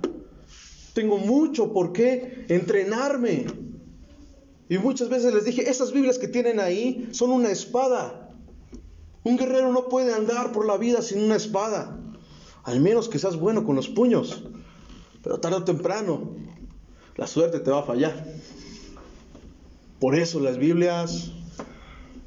Tengo 0.96 1.20
mucho 1.20 1.72
por 1.72 1.94
qué 1.94 2.48
entrenarme. 2.50 3.46
Y 4.70 4.80
muchas 4.80 5.08
veces 5.08 5.36
les 5.36 5.46
dije, 5.46 5.70
esas 5.70 5.92
Biblias 5.92 6.18
que 6.18 6.28
tienen 6.28 6.60
ahí 6.60 7.10
son 7.12 7.30
una 7.30 7.52
espada. 7.52 8.28
Un 9.24 9.38
guerrero 9.38 9.72
no 9.72 9.88
puede 9.88 10.16
andar 10.16 10.52
por 10.52 10.66
la 10.66 10.78
vida 10.78 11.04
sin 11.04 11.22
una 11.22 11.36
espada. 11.36 12.01
Al 12.64 12.80
menos 12.80 13.10
que 13.10 13.20
seas 13.20 13.38
bueno 13.38 13.66
con 13.66 13.76
los 13.76 13.88
puños. 13.90 14.44
Pero 15.24 15.40
tarde 15.40 15.58
o 15.58 15.64
temprano, 15.64 16.36
la 17.16 17.28
suerte 17.28 17.60
te 17.60 17.72
va 17.72 17.80
a 17.80 17.84
fallar. 17.84 18.26
Por 20.00 20.16
eso 20.16 20.40
las 20.40 20.58
Biblias, 20.58 21.32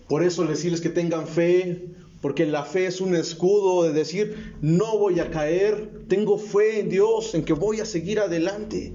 por 0.09 0.23
eso 0.23 0.45
decirles 0.45 0.81
que 0.81 0.91
tengan 0.91 1.27
fe, 1.27 1.89
porque 2.21 2.47
la 2.47 2.65
fe 2.65 2.87
es 2.87 3.01
un 3.01 3.15
escudo 3.15 3.83
de 3.83 3.93
decir, 3.93 4.55
no 4.63 4.97
voy 4.99 5.21
a 5.21 5.31
caer, 5.31 6.05
tengo 6.09 6.39
fe 6.39 6.81
en 6.81 6.89
Dios, 6.89 7.35
en 7.35 7.45
que 7.45 7.53
voy 7.53 7.81
a 7.81 7.85
seguir 7.85 8.21
adelante. 8.21 8.95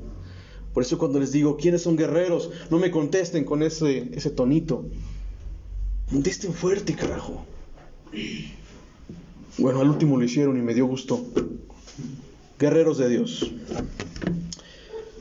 Por 0.73 0.83
eso 0.83 0.97
cuando 0.97 1.19
les 1.19 1.31
digo, 1.31 1.57
¿quiénes 1.57 1.81
son 1.81 1.97
guerreros? 1.97 2.51
No 2.69 2.79
me 2.79 2.89
contesten 2.89 3.43
con 3.43 3.63
ese, 3.63 4.09
ese 4.13 4.29
tonito. 4.29 4.85
Contesten 6.09 6.53
fuerte, 6.53 6.95
carajo. 6.95 7.45
Bueno, 9.57 9.81
al 9.81 9.89
último 9.89 10.17
lo 10.17 10.23
hicieron 10.23 10.57
y 10.57 10.61
me 10.61 10.73
dio 10.73 10.85
gusto. 10.85 11.25
Guerreros 12.59 12.97
de 12.97 13.09
Dios. 13.09 13.51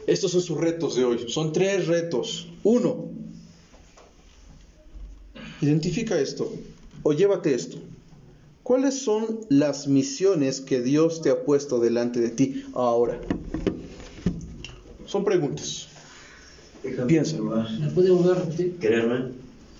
Estos 0.06 0.32
son 0.32 0.42
sus 0.42 0.58
retos 0.58 0.96
de 0.96 1.04
hoy. 1.04 1.24
Son 1.28 1.52
tres 1.52 1.86
retos. 1.86 2.48
Uno, 2.62 3.10
identifica 5.60 6.18
esto 6.18 6.52
o 7.02 7.12
llévate 7.12 7.54
esto. 7.54 7.78
¿Cuáles 8.62 9.00
son 9.02 9.40
las 9.48 9.88
misiones 9.88 10.60
que 10.60 10.82
Dios 10.82 11.22
te 11.22 11.30
ha 11.30 11.44
puesto 11.44 11.80
delante 11.80 12.20
de 12.20 12.28
ti 12.28 12.64
ahora? 12.74 13.18
Son 15.06 15.24
preguntas. 15.24 15.88
Piensa. 17.06 17.38
¿Me 17.38 17.88
puede 17.88 18.10
volver 18.10 18.36
a 18.36 18.40
repetir? 18.40 18.76
Quererme. 18.78 19.32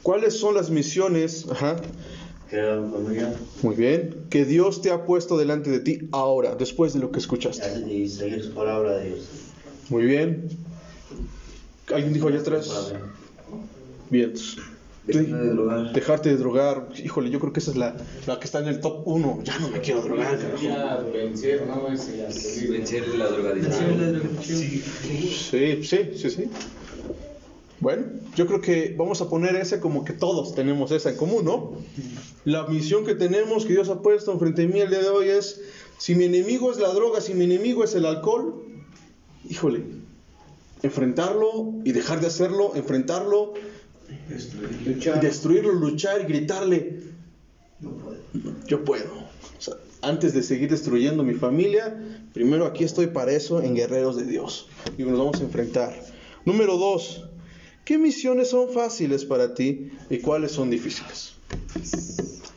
¿Cuáles 0.02 0.38
son 0.38 0.54
las 0.54 0.70
misiones? 0.70 1.46
Ajá. 1.50 1.76
Muy 3.62 3.74
bien. 3.74 4.14
Que 4.30 4.44
Dios 4.44 4.80
te 4.80 4.90
ha 4.90 5.04
puesto 5.04 5.36
delante 5.36 5.70
de 5.70 5.80
ti 5.80 6.08
ahora, 6.12 6.54
después 6.54 6.94
de 6.94 7.00
lo 7.00 7.10
que 7.10 7.18
escuchaste. 7.18 7.86
Y 7.90 8.08
seguir 8.08 8.42
su 8.42 8.52
palabra 8.52 8.96
de 8.96 9.08
Dios. 9.08 9.28
Muy 9.90 10.04
bien. 10.04 10.48
¿Alguien 11.92 12.12
dijo 12.12 12.28
allá 12.28 12.40
atrás? 12.40 12.92
Bien. 14.10 14.34
Dejarme 15.06 15.38
de 15.38 15.50
drogar. 15.50 15.92
Dejarte 15.92 16.28
de 16.28 16.36
drogar. 16.36 16.88
Híjole, 17.02 17.30
yo 17.30 17.40
creo 17.40 17.52
que 17.52 17.60
esa 17.60 17.70
es 17.70 17.78
la, 17.78 17.96
la 18.26 18.38
que 18.38 18.44
está 18.44 18.60
en 18.60 18.68
el 18.68 18.80
top 18.80 19.06
1. 19.06 19.40
Ya 19.42 19.58
no 19.58 19.70
me 19.70 19.80
quiero 19.80 20.02
drogar. 20.02 20.38
carajo. 20.38 20.62
Ya 20.62 20.96
vencer, 21.12 21.66
¿no? 21.66 21.84
Vencer 21.84 23.08
la 23.08 23.28
drogadicción. 23.28 24.22
Sí, 24.42 24.82
sí, 25.32 26.10
sí, 26.14 26.30
sí. 26.30 26.44
Bueno, 27.80 28.06
yo 28.34 28.46
creo 28.46 28.60
que 28.60 28.94
vamos 28.98 29.20
a 29.20 29.28
poner 29.28 29.54
ese 29.54 29.78
como 29.78 30.04
que 30.04 30.12
todos 30.12 30.54
tenemos 30.54 30.90
esa 30.90 31.10
en 31.10 31.16
común, 31.16 31.44
¿no? 31.44 31.72
La 32.44 32.66
misión 32.66 33.04
que 33.06 33.14
tenemos, 33.14 33.64
que 33.66 33.72
Dios 33.72 33.88
ha 33.88 34.02
puesto 34.02 34.32
enfrente 34.32 34.62
de 34.62 34.68
mí 34.68 34.80
el 34.80 34.90
día 34.90 35.00
de 35.00 35.08
hoy 35.08 35.28
es 35.28 35.60
Si 35.98 36.14
mi 36.14 36.24
enemigo 36.24 36.72
es 36.72 36.78
la 36.78 36.92
droga, 36.92 37.20
si 37.20 37.34
mi 37.34 37.44
enemigo 37.44 37.84
es 37.84 37.94
el 37.94 38.04
alcohol, 38.06 38.64
híjole, 39.48 39.82
enfrentarlo 40.82 41.74
y 41.84 41.92
dejar 41.92 42.20
de 42.20 42.26
hacerlo, 42.28 42.72
enfrentarlo, 42.74 43.54
Luchar. 44.86 45.20
destruirlo, 45.20 45.72
luchar 45.72 46.20
y 46.22 46.24
gritarle, 46.24 47.00
No 47.80 47.90
puedo. 47.92 48.18
yo 48.66 48.84
puedo. 48.84 49.12
O 49.58 49.60
sea, 49.60 49.74
antes 50.02 50.34
de 50.34 50.42
seguir 50.42 50.70
destruyendo 50.70 51.22
mi 51.22 51.34
familia, 51.34 51.96
primero 52.32 52.64
aquí 52.66 52.84
estoy 52.84 53.08
para 53.08 53.32
eso 53.32 53.62
en 53.62 53.74
Guerreros 53.74 54.16
de 54.16 54.24
Dios. 54.24 54.68
Y 54.96 55.02
nos 55.02 55.18
vamos 55.18 55.40
a 55.40 55.44
enfrentar. 55.44 55.94
Número 56.44 56.76
dos, 56.78 57.27
¿qué 57.88 57.96
misiones 57.96 58.50
son 58.50 58.68
fáciles 58.68 59.24
para 59.24 59.54
ti 59.54 59.90
y 60.10 60.18
cuáles 60.18 60.52
son 60.52 60.68
difíciles? 60.68 61.32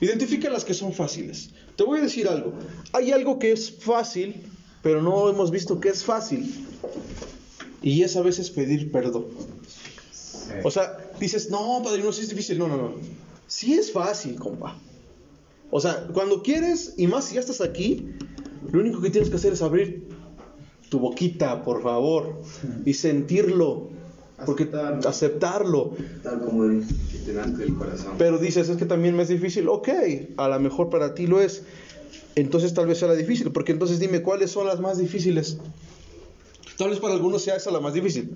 Identifica 0.01 0.49
las 0.49 0.65
que 0.65 0.73
son 0.73 0.91
fáciles. 0.91 1.51
Te 1.77 1.85
voy 1.85 1.99
a 1.99 2.01
decir 2.01 2.27
algo. 2.27 2.51
Hay 2.91 3.13
algo 3.13 3.39
que 3.39 3.53
es 3.53 3.71
fácil, 3.71 4.43
pero 4.83 5.01
no 5.01 5.29
hemos 5.29 5.49
visto 5.49 5.79
que 5.79 5.87
es 5.87 6.03
fácil. 6.03 6.53
Y 7.81 8.03
es 8.03 8.17
a 8.17 8.21
veces 8.21 8.49
pedir 8.49 8.91
perdón. 8.91 9.27
O 10.65 10.69
sea, 10.69 10.97
dices, 11.17 11.49
no, 11.49 11.81
padrino, 11.81 12.11
sí 12.11 12.23
es 12.23 12.29
difícil. 12.29 12.57
No, 12.57 12.67
no, 12.67 12.75
no. 12.75 12.95
Sí 13.47 13.75
es 13.75 13.89
fácil, 13.89 14.35
compa. 14.35 14.77
O 15.69 15.79
sea, 15.79 16.07
cuando 16.07 16.43
quieres, 16.43 16.95
y 16.97 17.07
más 17.07 17.23
si 17.23 17.35
ya 17.35 17.39
estás 17.39 17.61
aquí, 17.61 18.05
lo 18.69 18.81
único 18.81 19.01
que 19.01 19.09
tienes 19.09 19.29
que 19.29 19.37
hacer 19.37 19.53
es 19.53 19.61
abrir 19.61 20.09
tu 20.89 20.99
boquita, 20.99 21.63
por 21.63 21.81
favor, 21.81 22.41
y 22.83 22.95
sentirlo. 22.95 24.00
Porque 24.45 24.63
Aceptarlo. 24.63 25.09
aceptarlo. 25.09 25.93
Tal 26.23 26.41
como 26.41 26.65
es. 26.65 26.85
Que 27.11 27.17
te 27.19 27.33
nazca 27.33 27.63
el 27.63 27.75
corazón. 27.75 28.13
Pero 28.17 28.37
dices, 28.37 28.69
es 28.69 28.77
que 28.77 28.85
también 28.85 29.15
me 29.15 29.23
es 29.23 29.29
difícil. 29.29 29.67
Ok, 29.69 29.89
a 30.37 30.47
lo 30.47 30.59
mejor 30.59 30.89
para 30.89 31.13
ti 31.13 31.27
lo 31.27 31.41
es. 31.41 31.63
Entonces 32.35 32.73
tal 32.73 32.87
vez 32.87 32.97
sea 32.97 33.07
la 33.07 33.15
difícil. 33.15 33.51
Porque 33.51 33.71
entonces 33.71 33.99
dime, 33.99 34.21
¿cuáles 34.21 34.51
son 34.51 34.67
las 34.67 34.79
más 34.79 34.97
difíciles? 34.97 35.57
Tal 36.77 36.89
vez 36.89 36.99
para 36.99 37.13
algunos 37.13 37.43
sea 37.43 37.55
esa 37.55 37.71
la 37.71 37.79
más 37.79 37.93
difícil. 37.93 38.35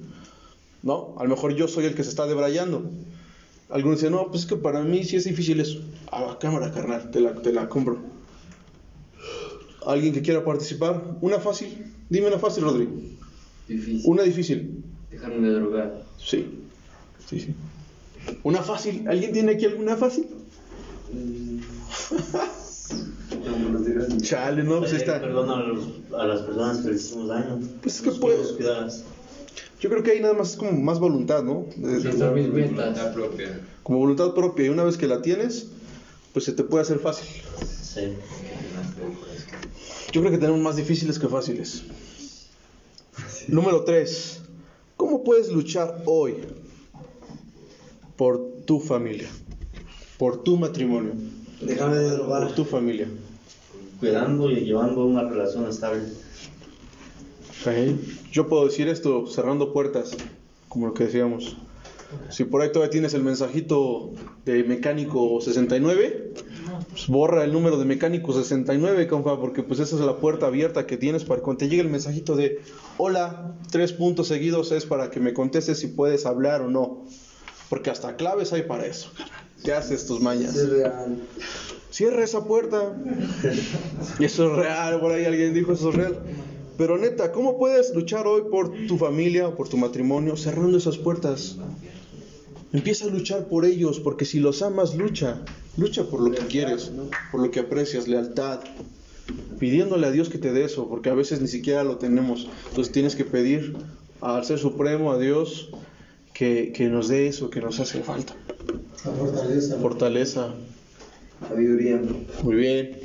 ¿No? 0.84 1.16
A 1.18 1.24
lo 1.24 1.30
mejor 1.30 1.56
yo 1.56 1.68
soy 1.68 1.86
el 1.86 1.96
que 1.96 2.04
se 2.04 2.10
está 2.10 2.28
debrayando. 2.28 2.84
Algunos 3.70 4.00
dicen, 4.00 4.12
no, 4.12 4.28
pues 4.30 4.42
es 4.44 4.48
que 4.48 4.56
para 4.58 4.82
mí 4.84 5.04
sí 5.04 5.16
es 5.16 5.24
difícil 5.24 5.60
eso. 5.60 5.80
A 6.12 6.22
la 6.22 6.38
cámara, 6.38 6.72
carnal, 6.72 7.10
te 7.10 7.20
la, 7.20 7.34
te 7.34 7.52
la 7.52 7.68
compro. 7.68 7.98
¿Alguien 9.88 10.14
que 10.14 10.22
quiera 10.22 10.44
participar? 10.44 11.18
Una 11.22 11.40
fácil. 11.40 11.92
Dime 12.10 12.28
una 12.28 12.38
fácil, 12.38 12.64
Rodrigo. 12.64 12.92
Difícil. 13.68 14.02
Una 14.06 14.22
difícil. 14.24 14.84
Dejarme 15.12 15.48
de 15.48 15.54
drogar. 15.56 16.04
Sí. 16.18 16.60
Sí, 17.30 17.40
sí. 17.40 17.56
Una 18.44 18.62
fácil. 18.62 19.08
¿Alguien 19.08 19.32
tiene 19.34 19.54
aquí 19.54 19.66
alguna 19.66 19.96
fácil? 19.96 20.28
Chale, 24.22 24.64
no, 24.64 24.80
pues 24.80 24.94
está. 24.94 25.20
Perdón 25.22 25.50
a, 25.50 25.64
los- 25.64 25.88
a 26.18 26.26
las 26.26 26.42
personas 26.42 26.80
que 26.80 26.90
les 26.92 27.06
hicimos 27.06 27.28
daño. 27.30 27.60
Pues 27.82 27.96
es 27.96 28.02
que 28.02 28.10
Nos 28.10 28.20
puede- 28.20 28.36
queremos 28.38 28.58
cuidar. 28.58 28.90
Yo 29.82 29.90
creo 29.90 30.04
que 30.04 30.12
ahí 30.12 30.22
nada 30.22 30.34
más 30.34 30.52
es 30.52 30.58
como 30.58 30.72
más 30.72 31.00
voluntad, 31.00 31.44
¿no? 31.44 31.66
De- 31.76 32.02
Siento 32.02 32.32
mis 32.32 32.48
metas. 32.50 32.98
propia. 33.14 33.60
como 33.84 34.00
voluntad 34.00 34.34
propia. 34.34 34.66
Y 34.66 34.70
una 34.70 34.84
vez 34.84 34.98
que 34.98 35.08
la 35.08 35.22
tienes, 35.22 35.68
pues 36.34 36.46
se 36.46 36.54
te 36.54 36.64
puede 36.64 36.84
hacer 36.84 37.00
fácil. 37.00 37.28
Sí. 37.84 38.14
Yo 40.12 40.22
creo 40.22 40.32
que 40.32 40.38
tenemos 40.38 40.62
más 40.62 40.76
difíciles 40.76 41.20
que 41.20 41.28
fáciles. 41.28 41.84
Número 43.48 43.84
3. 43.84 44.42
¿Cómo 45.06 45.24
puedes 45.24 45.52
luchar 45.52 46.02
hoy 46.08 46.34
por 48.16 48.64
tu 48.66 48.80
familia? 48.80 49.28
Por 50.18 50.42
tu 50.42 50.58
matrimonio. 50.58 51.12
Déjame 51.62 51.98
de. 51.98 52.18
Por 52.18 52.56
tu 52.56 52.66
familia. 52.66 53.08
Cuidando 54.00 54.50
y 54.50 54.62
llevando 54.62 55.06
una 55.06 55.22
relación 55.22 55.70
estable. 55.70 56.02
Yo 58.32 58.50
puedo 58.50 58.66
decir 58.66 58.88
esto 58.88 59.28
cerrando 59.28 59.74
puertas, 59.74 60.18
como 60.70 60.88
lo 60.88 60.96
que 60.96 61.04
decíamos. 61.04 61.56
Si 62.32 62.44
por 62.44 62.64
ahí 62.64 62.72
todavía 62.72 62.90
tienes 62.90 63.14
el 63.14 63.22
mensajito 63.22 64.12
de 64.44 64.64
mecánico 64.64 65.40
69, 65.40 66.34
pues 66.96 67.08
borra 67.08 67.44
el 67.44 67.52
número 67.52 67.78
de 67.78 67.84
mecánico 67.84 68.32
69, 68.32 69.08
compa, 69.08 69.38
porque 69.38 69.64
pues 69.64 69.82
esa 69.82 69.98
es 69.98 70.02
la 70.02 70.16
puerta 70.16 70.46
abierta 70.46 70.88
que 70.88 70.96
tienes 70.96 71.26
para 71.26 71.42
cuando 71.42 71.58
te 71.58 71.68
llegue 71.68 71.82
el 71.82 71.90
mensajito 71.90 72.38
de 72.38 72.62
hola, 72.98 73.54
tres 73.70 73.92
puntos 73.92 74.30
seguidos 74.30 74.72
es 74.72 74.86
para 74.86 75.10
que 75.10 75.20
me 75.20 75.34
contestes 75.34 75.78
si 75.80 75.88
puedes 75.88 76.26
hablar 76.26 76.62
o 76.62 76.70
no. 76.70 77.04
Porque 77.70 77.90
hasta 77.90 78.16
claves 78.16 78.54
hay 78.54 78.62
para 78.62 78.86
eso. 78.86 79.12
¿Qué 79.66 79.74
haces 79.74 80.06
tus 80.06 80.22
mañas? 80.22 80.56
Es 80.56 80.70
real. 80.70 81.22
Cierra 81.92 82.24
esa 82.24 82.46
puerta. 82.46 82.96
Y 84.18 84.24
eso 84.24 84.50
es 84.50 84.56
real, 84.56 85.02
por 85.02 85.12
ahí 85.12 85.26
alguien 85.26 85.54
dijo 85.54 85.74
eso 85.74 85.90
es 85.90 85.96
real. 85.96 86.18
Pero 86.78 86.98
neta, 86.98 87.34
¿cómo 87.34 87.58
puedes 87.58 87.94
luchar 87.94 88.26
hoy 88.26 88.44
por 88.50 88.72
tu 88.88 88.98
familia 88.98 89.50
o 89.50 89.56
por 89.56 89.68
tu 89.68 89.76
matrimonio 89.76 90.38
cerrando 90.38 90.78
esas 90.78 90.98
puertas? 90.98 91.58
Empieza 92.74 93.06
a 93.06 93.10
luchar 93.10 93.46
por 93.46 93.66
ellos, 93.66 94.00
porque 94.00 94.26
si 94.26 94.40
los 94.40 94.62
amas, 94.62 94.96
lucha. 94.96 95.42
Lucha 95.78 96.04
por 96.04 96.22
lo 96.22 96.32
que 96.32 96.46
quieres, 96.48 96.92
por 97.32 97.42
lo 97.42 97.52
que 97.52 97.62
aprecias, 97.62 98.08
lealtad. 98.08 98.62
Pidiéndole 99.60 100.08
a 100.08 100.12
Dios 100.12 100.30
que 100.30 100.38
te 100.38 100.52
dé 100.52 100.66
eso, 100.66 100.88
porque 100.88 101.10
a 101.10 101.14
veces 101.14 101.42
ni 101.42 101.48
siquiera 101.48 101.84
lo 101.84 101.98
tenemos. 101.98 102.48
Entonces 102.70 102.94
tienes 102.94 103.16
que 103.16 103.26
pedir 103.26 103.76
al 104.22 104.44
Ser 104.46 104.60
Supremo, 104.60 105.12
a 105.12 105.18
Dios, 105.18 105.70
que, 106.34 106.72
que 106.74 106.88
nos 106.88 107.08
dé 107.08 107.28
eso 107.28 107.50
que 107.50 107.62
nos 107.62 107.80
hace 107.80 108.02
falta. 108.02 108.36
La 109.06 109.12
fortaleza. 109.12 109.78
Fortaleza, 109.78 110.56
Sabiduría. 111.48 112.02
Muy 112.44 112.56
bien. 112.56 113.00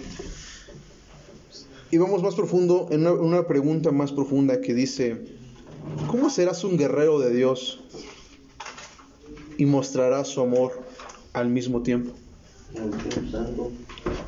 Y 1.90 1.98
vamos 1.98 2.22
más 2.22 2.34
profundo, 2.34 2.88
en 2.90 3.00
una, 3.00 3.12
una 3.12 3.46
pregunta 3.46 3.90
más 3.90 4.12
profunda 4.12 4.60
que 4.60 4.74
dice, 4.74 5.16
¿cómo 6.08 6.30
serás 6.30 6.62
un 6.64 6.76
guerrero 6.78 7.18
de 7.18 7.34
Dios 7.34 7.80
y 9.60 9.66
mostrarás 9.66 10.28
su 10.28 10.40
amor 10.40 10.72
al 11.34 11.48
mismo 11.50 11.82
tiempo? 11.82 12.12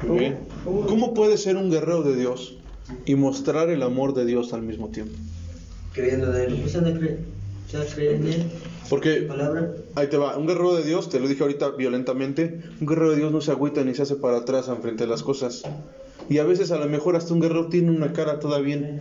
Bien. 0.09 0.37
¿Cómo 0.65 1.15
puedes 1.15 1.43
ser 1.43 1.57
un 1.57 1.71
guerrero 1.71 2.03
de 2.03 2.15
Dios 2.17 2.57
y 3.07 3.15
mostrar 3.15 3.71
el 3.71 3.83
amor 3.83 4.13
de 4.15 4.27
Dios 4.27 4.53
al 4.53 4.63
mismo 4.63 4.89
tiempo? 4.89 5.15
Creyendo 5.95 6.35
en 6.37 6.43
él. 6.43 6.55
Porque 8.91 9.27
ahí 9.95 10.09
te 10.09 10.19
va, 10.19 10.37
un 10.37 10.47
guerrero 10.47 10.75
de 10.75 10.85
Dios, 10.85 11.09
te 11.09 11.19
lo 11.19 11.27
dije 11.29 11.43
ahorita 11.43 11.71
violentamente, 11.71 12.61
un 12.79 12.87
guerrero 12.87 13.13
de 13.13 13.17
Dios 13.17 13.33
no 13.33 13.41
se 13.41 13.51
agüita 13.53 13.83
ni 13.85 13.95
se 13.95 14.03
hace 14.03 14.17
para 14.17 14.39
atrás 14.39 14.71
frente 14.83 15.05
a 15.05 15.07
las 15.07 15.23
cosas. 15.23 15.63
Y 16.29 16.39
a 16.39 16.45
veces 16.45 16.71
a 16.73 16.77
lo 16.79 16.87
mejor 16.87 17.17
hasta 17.17 17.33
un 17.33 17.41
guerrero 17.41 17.69
tiene 17.69 17.91
una 17.91 18.13
cara 18.13 18.39
toda 18.39 18.59
bien 18.59 19.01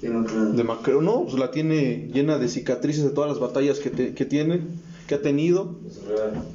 Demacrado. 0.00 0.52
de 0.54 0.64
macro, 0.64 1.02
no, 1.02 1.24
pues 1.24 1.34
la 1.34 1.50
tiene 1.50 2.08
llena 2.14 2.38
de 2.38 2.48
cicatrices 2.48 3.04
de 3.04 3.10
todas 3.10 3.28
las 3.28 3.38
batallas 3.38 3.78
que, 3.80 3.90
te- 3.90 4.14
que 4.14 4.24
tiene, 4.24 4.62
que 5.10 5.16
ha 5.16 5.22
tenido. 5.22 5.74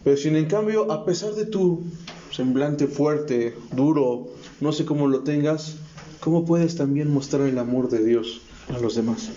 Pero 0.06 0.16
sin 0.16 0.38
en 0.38 0.46
cambio, 0.46 0.90
a 0.90 1.04
pesar 1.04 1.36
de 1.36 1.46
tu 1.46 1.84
semblante 2.32 2.88
fuerte, 2.88 3.54
duro, 3.76 4.30
no 4.62 4.72
sé 4.72 4.86
cómo 4.86 5.08
lo 5.10 5.20
tengas, 5.26 5.76
¿cómo 6.22 6.46
puedes 6.46 6.78
también 6.78 7.12
mostrar 7.12 7.48
el 7.48 7.60
amor 7.60 7.90
de 7.90 8.02
Dios 8.02 8.40
a 8.74 8.80
los 8.80 8.96
demás? 8.96 9.30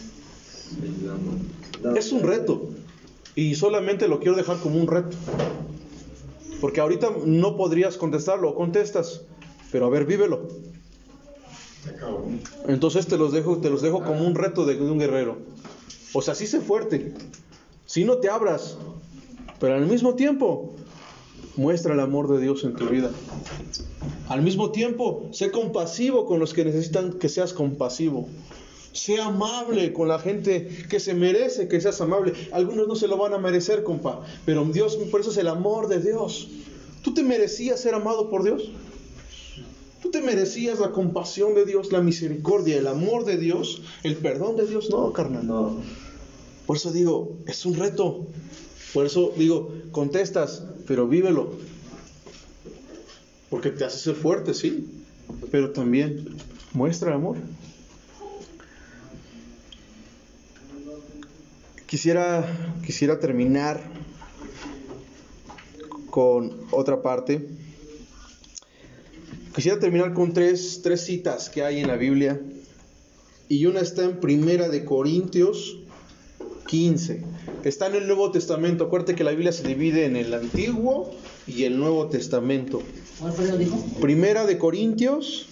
Es 1.97 2.13
un 2.13 2.23
reto. 2.23 2.71
Y 3.35 3.57
solamente 3.57 4.07
lo 4.07 4.21
quiero 4.21 4.37
dejar 4.37 4.59
como 4.59 4.79
un 4.79 4.87
reto. 4.87 5.17
Porque 6.61 6.81
ahorita 6.81 7.11
no 7.27 7.57
podrías 7.57 7.97
contestarlo, 7.97 8.55
contestas, 8.55 9.23
pero 9.73 9.87
a 9.87 9.91
ver, 9.91 10.05
vívelo. 10.05 10.47
Entonces 12.69 13.09
te 13.09 13.19
los 13.19 13.33
dejo, 13.33 13.59
te 13.59 13.69
los 13.69 13.83
dejo 13.83 14.05
como 14.05 14.25
un 14.25 14.37
reto 14.37 14.65
de, 14.65 14.81
un 14.81 15.01
guerrero. 15.01 15.39
O 16.13 16.23
sea, 16.23 16.37
sí 16.37 16.47
sé 16.47 16.61
fuerte, 16.61 17.15
sí 17.85 18.05
no 18.05 18.19
te 18.19 18.29
abras, 18.29 18.77
pero 19.61 19.75
al 19.75 19.87
mismo 19.87 20.15
tiempo 20.15 20.75
muestra 21.57 21.95
el 21.95 22.01
amor 22.01 22.29
de 22.29 22.41
Dios 22.41 22.65
en 22.65 22.75
tu 22.75 22.87
vida. 22.87 23.11
Al 24.29 24.43
mismo 24.43 24.71
tiempo, 24.71 25.29
sé 25.33 25.51
compasivo 25.51 26.27
con 26.27 26.39
los 26.39 26.55
que 26.55 26.65
necesitan 26.65 27.15
que 27.15 27.29
seas 27.29 27.53
compasivo. 27.53 28.29
Sé 28.93 29.21
amable 29.21 29.93
con 29.93 30.09
la 30.09 30.19
gente 30.19 30.69
que 30.89 31.01
se 31.01 31.15
merece 31.15 31.69
que 31.69 31.81
seas 31.81 32.01
amable. 32.01 32.33
Algunos 32.53 32.89
no 32.89 32.95
se 32.95 33.09
lo 33.09 33.17
van 33.17 33.33
a 33.33 33.39
merecer, 33.39 33.83
compa, 33.85 34.23
pero 34.45 34.65
Dios, 34.67 34.97
por 35.11 35.21
eso 35.21 35.31
es 35.31 35.37
el 35.37 35.49
amor 35.49 35.89
de 35.89 36.01
Dios. 36.01 36.49
¿Tú 37.03 37.15
te 37.15 37.23
merecías 37.23 37.81
ser 37.81 37.95
amado 37.95 38.29
por 38.29 38.45
Dios? 38.45 38.71
¿Tú 40.03 40.11
te 40.11 40.21
merecías 40.21 40.79
la 40.79 40.91
compasión 40.91 41.55
de 41.55 41.65
Dios, 41.65 41.91
la 41.91 42.01
misericordia, 42.01 42.77
el 42.77 42.87
amor 42.87 43.25
de 43.25 43.37
Dios, 43.37 43.83
el 44.05 44.17
perdón 44.17 44.57
de 44.57 44.67
Dios? 44.67 44.91
No, 44.91 45.13
carnal. 45.13 45.47
No. 45.47 45.77
Por 46.67 46.77
eso 46.77 46.93
digo, 46.93 47.37
es 47.47 47.67
un 47.67 47.75
reto. 47.75 48.27
Por 48.93 49.07
eso 49.07 49.35
digo, 49.37 49.75
contestas, 49.91 50.63
pero 50.87 51.07
vívelo. 51.07 51.53
Porque 53.51 53.71
te 53.71 53.85
hace 53.85 53.99
ser 53.99 54.15
fuerte, 54.15 54.55
sí, 54.55 54.87
pero 55.51 55.71
también 55.71 56.37
muestra 56.73 57.15
amor. 57.15 57.37
Quisiera, 61.87 62.45
quisiera 62.85 63.19
terminar 63.19 63.83
con 66.11 66.67
otra 66.71 67.03
parte. 67.03 67.49
Quisiera 69.55 69.79
terminar 69.79 70.13
con 70.13 70.35
tres, 70.35 70.81
tres 70.83 71.01
citas 71.05 71.49
que 71.49 71.63
hay 71.63 71.81
en 71.81 71.89
la 71.89 71.97
Biblia. 71.97 72.41
Y 73.49 73.65
una 73.65 73.81
está 73.81 74.05
en 74.05 74.21
Primera 74.21 74.69
de 74.69 74.85
Corintios 74.85 75.79
15. 76.69 77.23
Está 77.65 77.87
en 77.89 77.95
el 77.97 78.07
Nuevo 78.07 78.31
Testamento. 78.31 78.85
Acuérdate 78.85 79.15
que 79.15 79.25
la 79.25 79.31
Biblia 79.31 79.53
se 79.53 79.67
divide 79.67 80.05
en 80.05 80.17
el 80.17 80.33
Antiguo 80.35 81.11
y 81.47 81.65
el 81.65 81.79
Nuevo 81.79 82.07
Testamento. 82.09 82.83
¿Cuál 83.19 83.33
fue 83.33 83.47
lo 83.49 83.57
dijo? 83.57 83.77
Primera 84.01 84.47
de 84.47 84.59
Corintios 84.59 85.47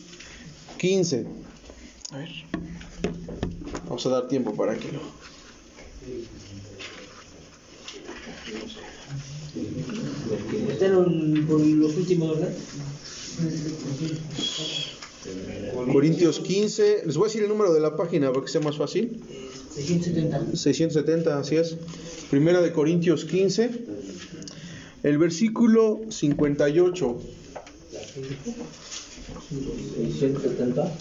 15. 0.79 1.27
A 2.13 2.19
ver. 2.19 2.29
Vamos 3.87 4.05
a 4.07 4.11
dar 4.11 4.29
tiempo 4.29 4.53
para 4.55 4.75
que 4.77 4.93
lo. 4.93 5.01
Está 10.71 10.87
en 10.87 10.97
un- 10.97 11.47
por 11.49 11.61
los 11.61 11.97
últimos, 11.97 12.39
¿verdad? 12.39 12.55
Corintios 15.93 16.41
15. 16.41 17.03
Les 17.07 17.17
voy 17.17 17.25
a 17.25 17.29
decir 17.29 17.43
el 17.43 17.49
número 17.49 17.73
de 17.73 17.81
la 17.81 17.97
página 17.97 18.31
para 18.33 18.45
que 18.45 18.51
sea 18.53 18.61
más 18.61 18.77
fácil. 18.77 19.21
670. 19.77 20.57
670, 20.57 21.39
así 21.39 21.57
es. 21.57 21.77
Primera 22.31 22.63
de 22.63 22.73
Corintios 22.73 23.25
15. 23.25 23.71
El 25.03 25.19
versículo 25.19 26.01
58. 26.09 27.19
670. 30.19 30.93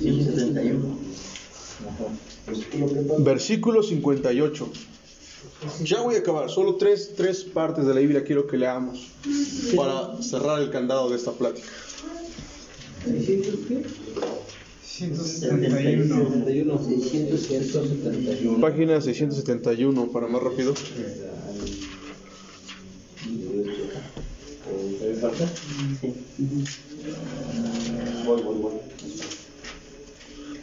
171. 0.00 0.98
Versículo 3.20 3.82
58. 3.82 4.68
Ya 5.82 6.02
voy 6.02 6.16
a 6.16 6.18
acabar. 6.18 6.50
Solo 6.50 6.76
tres, 6.76 7.12
tres 7.16 7.42
partes 7.42 7.86
de 7.86 7.94
la 7.94 8.00
Biblia 8.00 8.22
quiero 8.22 8.46
que 8.46 8.58
leamos 8.58 9.08
para 9.74 10.22
cerrar 10.22 10.60
el 10.60 10.70
candado 10.70 11.08
de 11.08 11.16
esta 11.16 11.32
plática. 11.32 11.66
171. 14.96 16.78
671. 16.78 18.60
Página 18.60 19.00
671 19.00 20.12
para 20.12 20.28
más 20.28 20.40
rápido. 20.40 20.72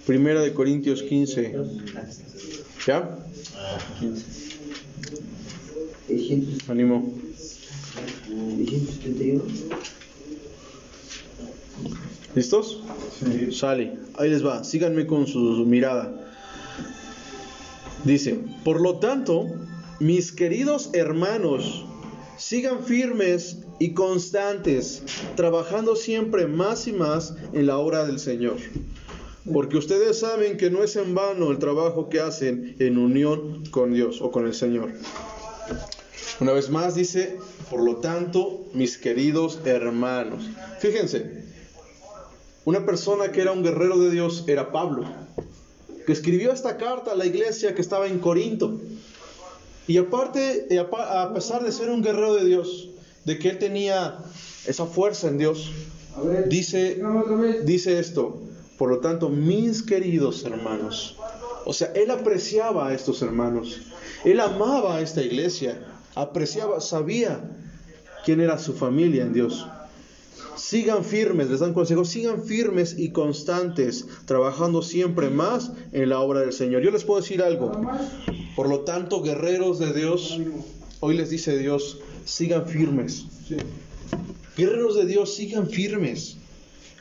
Primera 0.06 0.42
de 0.42 0.54
Corintios 0.54 1.04
15. 1.04 1.54
¿Ya? 2.88 3.18
600, 6.08 6.70
Ánimo. 6.70 7.14
671. 8.30 9.44
¿Listos? 12.36 12.82
Sale. 13.52 13.98
Ahí 14.18 14.30
les 14.30 14.46
va. 14.46 14.64
Síganme 14.64 15.06
con 15.06 15.28
su 15.28 15.40
mirada. 15.66 16.14
Dice, 18.06 18.40
por 18.64 18.82
lo 18.82 19.00
tanto, 19.00 19.48
mis 20.00 20.32
queridos 20.32 20.90
hermanos, 20.94 21.86
sigan 22.38 22.84
firmes 22.84 23.60
y 23.80 23.94
constantes, 23.94 25.04
trabajando 25.36 25.96
siempre 25.96 26.48
más 26.48 26.88
y 26.88 26.94
más 26.94 27.36
en 27.54 27.68
la 27.68 27.78
obra 27.78 28.06
del 28.06 28.20
Señor. 28.20 28.58
Porque 29.52 29.78
ustedes 29.78 30.20
saben 30.20 30.58
que 30.58 30.70
no 30.70 30.84
es 30.84 30.96
en 30.96 31.14
vano 31.14 31.52
el 31.52 31.60
trabajo 31.60 32.10
que 32.10 32.20
hacen 32.20 32.76
en 32.80 32.98
unión 32.98 33.64
con 33.72 33.94
Dios 33.94 34.22
o 34.22 34.32
con 34.32 34.46
el 34.46 34.54
Señor. 34.54 34.92
Una 36.40 36.54
vez 36.54 36.70
más 36.70 36.96
dice, 36.96 37.38
por 37.70 37.84
lo 37.84 37.98
tanto, 37.98 38.66
mis 38.74 38.98
queridos 38.98 39.60
hermanos. 39.66 40.44
Fíjense, 40.80 41.51
una 42.66 42.86
persona 42.86 43.32
que 43.32 43.42
era 43.42 43.52
un 43.52 43.64
guerrero 43.64 43.98
de 43.98 44.12
Dios 44.12 44.44
era 44.48 44.72
Pablo, 44.72 45.04
que 46.06 46.12
escribió 46.14 46.52
esta 46.52 46.78
carta 46.78 47.12
a 47.12 47.16
la 47.16 47.26
iglesia 47.26 47.74
que 47.74 47.82
estaba 47.82 48.08
en 48.08 48.20
Corinto. 48.20 48.80
Y 49.88 49.98
aparte, 49.98 50.68
eh, 50.70 50.80
a 50.80 51.34
pesar 51.34 51.64
de 51.64 51.72
ser 51.72 51.90
un 51.90 52.04
guerrero 52.04 52.36
de 52.36 52.46
Dios, 52.46 52.90
de 53.26 53.40
que 53.40 53.50
él 53.50 53.60
tenía 53.60 54.18
esa 54.66 54.86
fuerza 54.86 55.28
en 55.28 55.38
Dios, 55.38 55.72
dice, 56.48 57.02
dice 57.64 58.00
esto, 58.00 58.42
por 58.78 58.90
lo 58.90 59.00
tanto, 59.00 59.30
mis 59.30 59.84
queridos 59.84 60.44
hermanos, 60.44 61.18
o 61.66 61.74
sea, 61.74 61.92
él 61.94 62.12
apreciaba 62.12 62.88
a 62.88 62.94
estos 62.94 63.22
hermanos, 63.22 63.82
él 64.24 64.40
amaba 64.40 64.98
a 64.98 65.02
esta 65.02 65.22
iglesia, 65.22 65.84
apreciaba, 66.16 66.82
sabía 66.82 67.40
quién 68.26 68.40
era 68.40 68.58
su 68.58 68.74
familia 68.74 69.24
en 69.24 69.34
Dios. 69.34 69.66
Sigan 70.62 71.04
firmes, 71.04 71.50
les 71.50 71.60
dan 71.60 71.74
consejo, 71.74 72.06
sigan 72.06 72.44
firmes 72.44 72.94
y 72.96 73.10
constantes, 73.10 74.06
trabajando 74.26 74.84
siempre 74.84 75.32
más 75.32 75.72
en 75.92 76.10
la 76.10 76.20
obra 76.20 76.42
del 76.42 76.54
Señor. 76.54 76.84
Yo 76.84 76.92
les 76.92 77.04
puedo 77.04 77.20
decir 77.20 77.42
algo. 77.42 77.72
Por 78.56 78.70
lo 78.70 78.82
tanto, 78.82 79.24
guerreros 79.24 79.80
de 79.80 79.92
Dios, 79.92 80.40
hoy 81.00 81.18
les 81.18 81.32
dice 81.32 81.58
Dios, 81.58 81.98
sigan 82.26 82.68
firmes. 82.68 83.26
Guerreros 84.56 84.96
de 84.96 85.08
Dios, 85.08 85.34
sigan 85.34 85.68
firmes, 85.68 86.38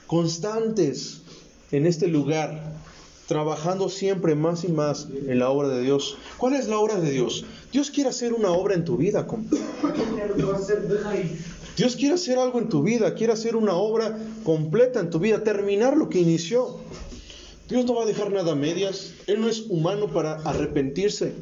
constantes 0.06 1.20
en 1.70 1.84
este 1.84 2.08
lugar, 2.08 2.78
trabajando 3.28 3.90
siempre 3.90 4.34
más 4.34 4.64
y 4.64 4.68
más 4.68 5.06
en 5.26 5.38
la 5.38 5.50
obra 5.50 5.68
de 5.68 5.82
Dios. 5.82 6.16
¿Cuál 6.38 6.54
es 6.54 6.66
la 6.66 6.78
obra 6.78 6.98
de 6.98 7.10
Dios? 7.10 7.44
Dios 7.70 7.90
quiere 7.90 8.08
hacer 8.08 8.32
una 8.32 8.52
obra 8.52 8.74
en 8.74 8.86
tu 8.86 8.96
vida. 8.96 9.26
Dios 11.76 11.96
quiere 11.96 12.14
hacer 12.14 12.38
algo 12.38 12.58
en 12.58 12.68
tu 12.68 12.82
vida, 12.82 13.14
quiere 13.14 13.32
hacer 13.32 13.56
una 13.56 13.74
obra 13.74 14.18
completa 14.44 15.00
en 15.00 15.10
tu 15.10 15.18
vida, 15.18 15.42
terminar 15.44 15.96
lo 15.96 16.08
que 16.08 16.18
inició. 16.18 16.78
Dios 17.68 17.84
no 17.84 17.94
va 17.94 18.02
a 18.02 18.06
dejar 18.06 18.32
nada 18.32 18.52
a 18.52 18.56
medias. 18.56 19.14
Él 19.28 19.40
no 19.40 19.48
es 19.48 19.66
humano 19.68 20.08
para 20.08 20.34
arrepentirse. 20.34 21.34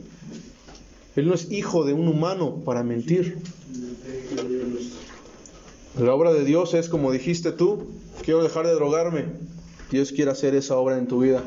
Él 1.16 1.26
no 1.26 1.34
es 1.34 1.50
hijo 1.50 1.84
de 1.84 1.94
un 1.94 2.06
humano 2.06 2.62
para 2.64 2.82
mentir. 2.82 3.38
La 5.98 6.14
obra 6.14 6.32
de 6.32 6.44
Dios 6.44 6.74
es 6.74 6.88
como 6.88 7.10
dijiste 7.10 7.50
tú, 7.50 7.88
quiero 8.22 8.42
dejar 8.42 8.66
de 8.66 8.74
drogarme. 8.74 9.24
Dios 9.90 10.12
quiere 10.12 10.30
hacer 10.30 10.54
esa 10.54 10.76
obra 10.76 10.98
en 10.98 11.08
tu 11.08 11.20
vida. 11.20 11.42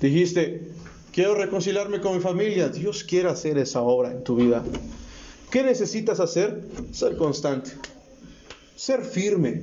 Dijiste, 0.00 0.68
quiero 1.12 1.34
reconciliarme 1.34 2.00
con 2.00 2.14
mi 2.14 2.22
familia. 2.22 2.68
Dios 2.68 3.02
quiere 3.02 3.28
hacer 3.28 3.58
esa 3.58 3.82
obra 3.82 4.12
en 4.12 4.22
tu 4.22 4.36
vida. 4.36 4.64
¿Qué 5.50 5.62
necesitas 5.62 6.20
hacer? 6.20 6.62
Ser 6.92 7.16
constante, 7.16 7.70
ser 8.74 9.04
firme, 9.04 9.62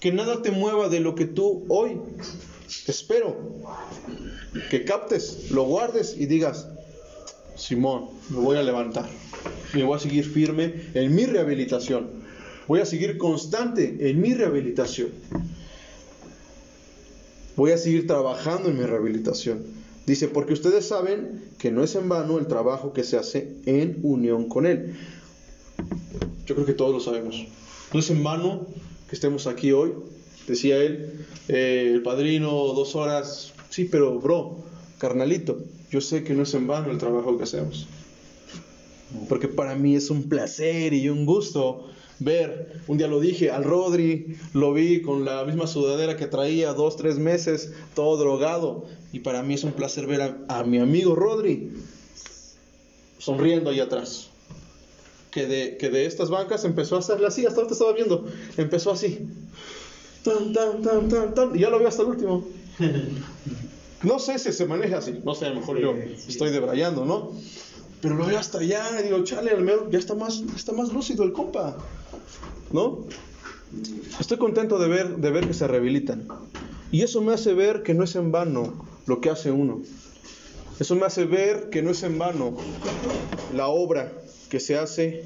que 0.00 0.12
nada 0.12 0.42
te 0.42 0.50
mueva 0.50 0.88
de 0.88 1.00
lo 1.00 1.14
que 1.14 1.26
tú 1.26 1.64
hoy 1.68 1.98
espero, 2.86 3.36
que 4.70 4.84
captes, 4.84 5.50
lo 5.50 5.64
guardes 5.64 6.16
y 6.18 6.26
digas, 6.26 6.68
Simón, 7.56 8.08
me 8.30 8.38
voy 8.38 8.56
a 8.56 8.62
levantar, 8.62 9.08
me 9.74 9.84
voy 9.84 9.96
a 9.96 10.00
seguir 10.00 10.24
firme 10.24 10.74
en 10.94 11.14
mi 11.14 11.26
rehabilitación, 11.26 12.08
voy 12.66 12.80
a 12.80 12.86
seguir 12.86 13.18
constante 13.18 14.10
en 14.10 14.20
mi 14.20 14.34
rehabilitación, 14.34 15.10
voy 17.56 17.72
a 17.72 17.78
seguir 17.78 18.06
trabajando 18.06 18.70
en 18.70 18.78
mi 18.78 18.84
rehabilitación. 18.84 19.78
Dice, 20.06 20.26
porque 20.28 20.54
ustedes 20.54 20.88
saben 20.88 21.42
que 21.58 21.70
no 21.70 21.84
es 21.84 21.94
en 21.94 22.08
vano 22.08 22.38
el 22.38 22.46
trabajo 22.46 22.94
que 22.94 23.04
se 23.04 23.18
hace 23.18 23.56
en 23.66 23.98
unión 24.02 24.48
con 24.48 24.64
Él. 24.64 24.96
Yo 26.46 26.54
creo 26.54 26.66
que 26.66 26.72
todos 26.72 26.92
lo 26.92 27.00
sabemos. 27.00 27.46
No 27.92 28.00
es 28.00 28.10
en 28.10 28.22
vano 28.22 28.66
que 29.08 29.14
estemos 29.14 29.46
aquí 29.46 29.72
hoy. 29.72 29.92
Decía 30.46 30.78
él, 30.78 31.26
eh, 31.48 31.90
el 31.94 32.02
padrino, 32.02 32.50
dos 32.50 32.94
horas. 32.96 33.52
Sí, 33.70 33.84
pero 33.84 34.18
bro, 34.18 34.58
carnalito, 34.98 35.58
yo 35.90 36.00
sé 36.00 36.24
que 36.24 36.34
no 36.34 36.42
es 36.42 36.54
en 36.54 36.66
vano 36.66 36.90
el 36.90 36.98
trabajo 36.98 37.36
que 37.36 37.44
hacemos. 37.44 37.86
Porque 39.28 39.48
para 39.48 39.74
mí 39.74 39.94
es 39.94 40.10
un 40.10 40.28
placer 40.28 40.92
y 40.92 41.08
un 41.08 41.26
gusto 41.26 41.88
ver, 42.20 42.80
un 42.88 42.98
día 42.98 43.06
lo 43.06 43.20
dije, 43.20 43.50
al 43.50 43.64
Rodri, 43.64 44.36
lo 44.52 44.72
vi 44.72 45.02
con 45.02 45.24
la 45.24 45.44
misma 45.44 45.66
sudadera 45.66 46.16
que 46.16 46.26
traía 46.26 46.72
dos, 46.74 46.96
tres 46.96 47.18
meses, 47.18 47.72
todo 47.94 48.16
drogado. 48.16 48.86
Y 49.12 49.20
para 49.20 49.42
mí 49.42 49.54
es 49.54 49.64
un 49.64 49.72
placer 49.72 50.06
ver 50.06 50.36
a, 50.48 50.64
mi 50.64 50.78
amigo 50.78 51.14
Rodri 51.14 51.72
sonriendo 53.18 53.70
ahí 53.70 53.80
atrás. 53.80 54.30
Que 55.30 55.46
de, 55.46 55.76
que 55.76 55.90
de 55.90 56.06
estas 56.06 56.30
bancas 56.30 56.64
empezó 56.64 56.96
a 56.96 57.00
hacerle 57.00 57.26
así, 57.26 57.44
hasta 57.44 57.56
ahorita 57.56 57.74
estaba 57.74 57.92
viendo, 57.92 58.26
empezó 58.56 58.90
así. 58.90 59.28
Tan, 60.24 60.52
tan, 60.52 60.82
tan, 60.82 61.08
tan, 61.08 61.34
tan, 61.34 61.56
y 61.56 61.60
ya 61.60 61.70
lo 61.70 61.78
veo 61.78 61.88
hasta 61.88 62.02
el 62.02 62.08
último. 62.08 62.46
No 64.02 64.18
sé 64.18 64.38
si 64.38 64.52
se 64.52 64.64
maneja 64.64 64.98
así, 64.98 65.20
no 65.24 65.34
sé, 65.34 65.46
a 65.46 65.48
lo 65.50 65.56
mejor 65.56 65.78
yo 65.80 65.94
estoy 66.28 66.50
debrayando, 66.50 67.04
¿no? 67.04 67.32
Pero 68.00 68.14
lo 68.14 68.26
veo 68.26 68.38
hasta 68.38 68.58
allá 68.58 69.00
y 69.00 69.04
digo, 69.04 69.24
chale, 69.24 69.50
al 69.50 69.62
menos 69.62 69.90
ya 69.90 69.98
está 69.98 70.14
más, 70.14 70.42
está 70.54 70.72
más 70.72 70.92
lúcido 70.92 71.24
el 71.24 71.32
compa, 71.32 71.76
¿no? 72.72 73.06
Estoy 74.20 74.38
contento 74.38 74.78
de 74.78 74.88
ver, 74.88 75.16
de 75.16 75.30
ver 75.30 75.46
que 75.46 75.54
se 75.54 75.66
rehabilitan. 75.66 76.28
Y 76.92 77.02
eso 77.02 77.20
me 77.20 77.34
hace 77.34 77.54
ver 77.54 77.82
que 77.82 77.92
no 77.92 78.04
es 78.04 78.14
en 78.14 78.30
vano 78.30 78.86
lo 79.06 79.20
que 79.20 79.30
hace 79.30 79.50
uno. 79.50 79.82
Eso 80.78 80.94
me 80.94 81.04
hace 81.06 81.24
ver 81.24 81.70
que 81.70 81.82
no 81.82 81.90
es 81.90 82.02
en 82.04 82.18
vano 82.18 82.56
la 83.54 83.66
obra 83.66 84.12
que 84.48 84.60
se 84.60 84.76
hace 84.76 85.24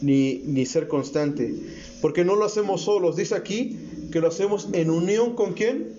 ni, 0.00 0.42
ni 0.46 0.66
ser 0.66 0.88
constante. 0.88 1.54
Porque 2.00 2.24
no 2.24 2.36
lo 2.36 2.44
hacemos 2.44 2.82
solos. 2.82 3.16
Dice 3.16 3.34
aquí 3.34 3.78
que 4.12 4.20
lo 4.20 4.28
hacemos 4.28 4.68
en 4.72 4.90
unión 4.90 5.34
con 5.34 5.54
quién? 5.54 5.94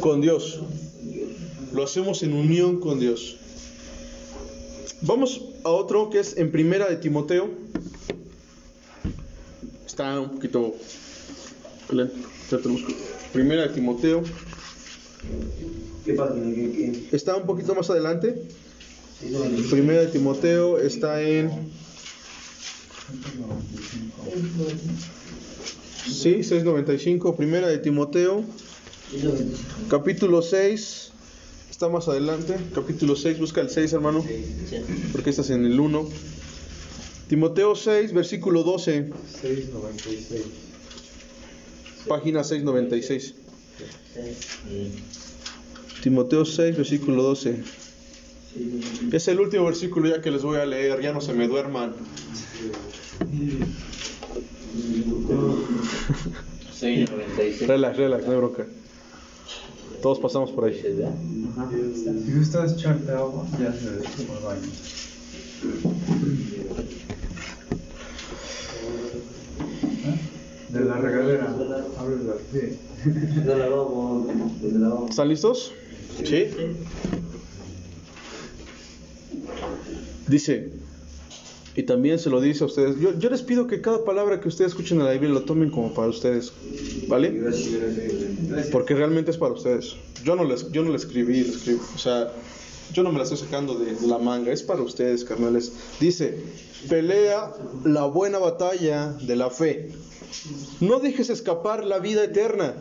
Con 0.00 0.20
Dios. 0.20 0.62
Lo 1.72 1.84
hacemos 1.84 2.22
en 2.22 2.32
unión 2.32 2.80
con 2.80 3.00
Dios. 3.00 3.36
Vamos 5.02 5.42
a 5.64 5.68
otro 5.68 6.10
que 6.10 6.20
es 6.20 6.36
en 6.36 6.50
primera 6.50 6.88
de 6.88 6.96
Timoteo. 6.96 7.50
Está 9.86 10.20
un 10.20 10.30
poquito 10.30 10.74
Primera 13.32 13.62
de 13.62 13.68
Timoteo. 13.74 14.22
Está 17.12 17.36
un 17.36 17.46
poquito 17.46 17.74
más 17.74 17.90
adelante. 17.90 18.42
Primera 19.70 20.00
de 20.00 20.06
Timoteo 20.08 20.78
está 20.78 21.22
en. 21.22 21.50
Sí, 26.06 26.42
695. 26.42 27.36
Primera 27.36 27.68
de 27.68 27.78
Timoteo, 27.78 28.44
capítulo 29.88 30.42
6. 30.42 31.12
Está 31.70 31.88
más 31.88 32.08
adelante. 32.08 32.56
Capítulo 32.74 33.16
6, 33.16 33.38
busca 33.38 33.60
el 33.60 33.70
6, 33.70 33.92
hermano. 33.92 34.24
Porque 35.12 35.30
estás 35.30 35.50
en 35.50 35.64
el 35.64 35.78
1. 35.78 36.08
Timoteo 37.28 37.74
6, 37.74 38.12
versículo 38.12 38.62
12. 38.62 39.10
696. 39.42 40.42
Página 42.08 42.44
696. 42.44 43.34
Timoteo 46.02 46.44
6, 46.44 46.76
versículo 46.76 47.22
12. 47.22 47.62
Es 49.12 49.28
el 49.28 49.40
último 49.40 49.64
versículo 49.64 50.08
ya 50.08 50.20
que 50.20 50.30
les 50.30 50.42
voy 50.42 50.58
a 50.58 50.66
leer. 50.66 51.00
Ya 51.00 51.12
no 51.12 51.20
se 51.20 51.32
me 51.32 51.48
duerman. 51.48 51.94
696. 56.72 57.68
Relax, 57.68 57.96
relax, 57.96 58.26
no 58.26 58.32
hay 58.32 58.38
bronca. 58.38 58.66
Todos 60.02 60.18
pasamos 60.18 60.50
por 60.50 60.64
ahí. 60.64 60.80
Si 62.24 62.32
gustas 62.32 62.74
echarte 62.74 63.12
agua, 63.12 63.46
ya 63.58 63.72
se 63.72 63.88
baño. 64.44 64.60
De 70.68 70.84
la 70.84 70.94
regadera. 70.96 71.54
Ábrela, 71.98 72.34
sí. 72.52 72.78
¿Están 75.08 75.28
listos? 75.28 75.72
Sí. 76.24 76.48
Dice, 80.26 80.70
y 81.76 81.82
también 81.82 82.18
se 82.18 82.30
lo 82.30 82.40
dice 82.40 82.64
a 82.64 82.66
ustedes. 82.66 82.98
Yo, 82.98 83.18
yo 83.18 83.28
les 83.28 83.42
pido 83.42 83.66
que 83.66 83.82
cada 83.82 84.04
palabra 84.04 84.40
que 84.40 84.48
ustedes 84.48 84.72
escuchen 84.72 84.98
en 84.98 85.04
la 85.04 85.12
Biblia 85.12 85.30
lo 85.30 85.42
tomen 85.42 85.70
como 85.70 85.92
para 85.92 86.08
ustedes. 86.08 86.52
¿Vale? 87.06 87.42
Porque 88.72 88.94
realmente 88.94 89.30
es 89.30 89.36
para 89.36 89.52
ustedes. 89.52 89.94
Yo 90.24 90.36
no 90.36 90.44
les, 90.44 90.70
yo 90.72 90.82
no 90.82 90.90
le 90.90 90.96
escribí. 90.96 91.54
O 91.94 91.98
sea, 91.98 92.32
yo 92.94 93.02
no 93.02 93.12
me 93.12 93.18
la 93.18 93.24
estoy 93.24 93.38
sacando 93.38 93.74
de, 93.74 93.94
de 93.94 94.06
la 94.06 94.18
manga. 94.18 94.52
Es 94.52 94.62
para 94.62 94.80
ustedes, 94.80 95.22
carnales. 95.22 95.72
Dice, 96.00 96.38
pelea 96.88 97.52
la 97.84 98.06
buena 98.06 98.38
batalla 98.38 99.12
de 99.12 99.36
la 99.36 99.50
fe. 99.50 99.90
No 100.80 100.98
dejes 100.98 101.28
escapar 101.28 101.84
la 101.84 101.98
vida 101.98 102.24
eterna. 102.24 102.74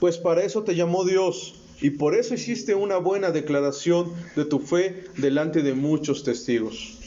Pues 0.00 0.16
para 0.16 0.42
eso 0.42 0.62
te 0.62 0.74
llamó 0.74 1.04
Dios. 1.04 1.54
Y 1.80 1.90
por 1.90 2.14
eso 2.14 2.34
hiciste 2.34 2.74
una 2.74 2.98
buena 2.98 3.30
declaración 3.30 4.12
de 4.36 4.44
tu 4.44 4.58
fe 4.58 5.04
delante 5.16 5.62
de 5.62 5.74
muchos 5.74 6.24
testigos. 6.24 6.98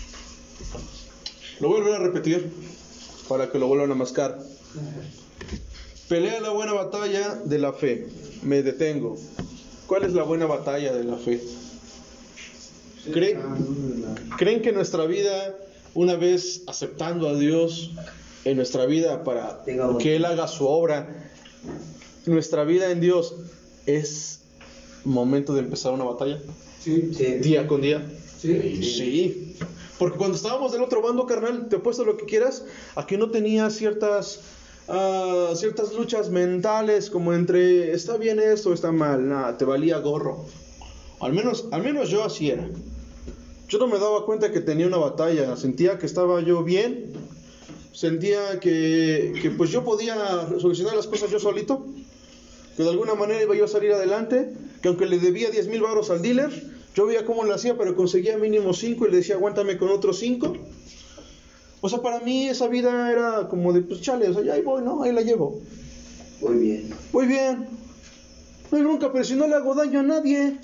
Lo 1.59 1.69
voy 1.69 1.91
a 1.91 1.95
a 1.95 1.99
repetir 1.99 2.51
para 3.27 3.49
que 3.49 3.57
lo 3.57 3.67
vuelvan 3.67 3.91
a 3.91 3.95
mascar. 3.95 4.39
Pelea 6.07 6.39
la 6.41 6.51
buena 6.51 6.73
batalla 6.73 7.35
de 7.35 7.59
la 7.59 7.73
fe. 7.73 8.07
Me 8.43 8.61
detengo. 8.61 9.17
¿Cuál 9.87 10.03
es 10.03 10.13
la 10.13 10.23
buena 10.23 10.45
batalla 10.45 10.93
de 10.93 11.03
la 11.03 11.17
fe? 11.17 11.41
¿Creen, 13.11 13.39
¿Creen 14.37 14.61
que 14.61 14.71
nuestra 14.71 15.05
vida, 15.05 15.55
una 15.93 16.15
vez 16.15 16.63
aceptando 16.67 17.29
a 17.29 17.35
Dios 17.35 17.91
en 18.43 18.57
nuestra 18.57 18.85
vida 18.85 19.23
para 19.23 19.63
que 19.99 20.15
Él 20.15 20.25
haga 20.25 20.47
su 20.47 20.67
obra, 20.67 21.31
nuestra 22.25 22.63
vida 22.63 22.91
en 22.91 22.99
Dios 22.99 23.35
es 23.85 24.41
momento 25.07 25.53
de 25.53 25.61
empezar 25.61 25.93
una 25.93 26.03
batalla? 26.03 26.39
Sí. 26.79 27.11
Día 27.41 27.67
con 27.67 27.81
día. 27.81 28.05
Sí. 28.39 28.83
Sí. 28.83 29.55
Porque 29.97 30.17
cuando 30.17 30.35
estábamos 30.37 30.71
del 30.71 30.83
otro 30.83 31.01
bando, 31.01 31.25
carnal, 31.25 31.69
te 31.69 31.77
apuesto 31.77 32.05
lo 32.05 32.17
que 32.17 32.25
quieras, 32.25 32.65
a 32.95 33.07
que 33.07 33.17
no 33.17 33.31
tenías 33.31 33.73
ciertas, 33.73 34.41
ah, 34.87 35.53
ciertas 35.55 35.93
luchas 35.93 36.29
mentales, 36.29 37.09
como 37.09 37.33
entre 37.33 37.91
está 37.93 38.17
bien 38.17 38.39
esto, 38.39 38.73
está 38.73 38.91
mal, 38.91 39.27
nada, 39.27 39.57
te 39.57 39.65
valía 39.65 39.97
gorro. 39.99 40.45
Al 41.19 41.33
menos, 41.33 41.67
al 41.71 41.81
menos 41.81 42.09
yo 42.09 42.23
así 42.23 42.51
era. 42.51 42.69
Yo 43.67 43.79
no 43.79 43.87
me 43.87 43.97
daba 43.97 44.25
cuenta 44.25 44.51
que 44.51 44.61
tenía 44.61 44.87
una 44.87 44.97
batalla, 44.97 45.57
sentía 45.57 45.97
que 45.97 46.05
estaba 46.05 46.41
yo 46.41 46.63
bien, 46.63 47.13
sentía 47.91 48.59
que, 48.59 49.33
que 49.41 49.49
pues 49.49 49.71
yo 49.71 49.83
podía 49.83 50.47
solucionar 50.59 50.95
las 50.95 51.07
cosas 51.07 51.31
yo 51.31 51.39
solito, 51.39 51.85
que 52.77 52.83
de 52.83 52.89
alguna 52.89 53.15
manera 53.15 53.41
iba 53.41 53.55
yo 53.55 53.65
a 53.65 53.67
salir 53.67 53.91
adelante, 53.91 54.53
que 54.81 54.87
aunque 54.87 55.05
le 55.05 55.19
debía 55.19 55.49
10 55.49 55.67
mil 55.67 55.81
baros 55.81 56.09
al 56.09 56.21
dealer, 56.21 56.51
yo 56.95 57.05
veía 57.05 57.25
cómo 57.25 57.43
lo 57.43 57.53
hacía, 57.53 57.77
pero 57.77 57.95
conseguía 57.95 58.37
mínimo 58.37 58.73
5 58.73 59.07
y 59.07 59.11
le 59.11 59.17
decía 59.17 59.35
aguántame 59.35 59.77
con 59.77 59.89
otros 59.89 60.19
5. 60.19 60.55
O 61.81 61.89
sea, 61.89 62.01
para 62.01 62.19
mí 62.21 62.49
esa 62.49 62.67
vida 62.67 63.11
era 63.11 63.47
como 63.49 63.71
de, 63.71 63.81
pues 63.81 64.01
chale, 64.01 64.27
o 64.29 64.33
sea, 64.33 64.43
ya 64.43 64.53
ahí 64.53 64.61
voy, 64.61 64.83
¿no? 64.83 65.03
Ahí 65.03 65.11
la 65.11 65.21
llevo. 65.21 65.61
Muy 66.41 66.57
bien. 66.57 66.89
Muy 67.13 67.25
bien. 67.27 67.67
No 68.71 68.77
hay 68.77 68.83
bronca, 68.83 69.11
pero 69.11 69.23
si 69.23 69.35
no 69.35 69.47
le 69.47 69.55
hago 69.55 69.75
daño 69.75 69.99
a 69.99 70.03
nadie. 70.03 70.57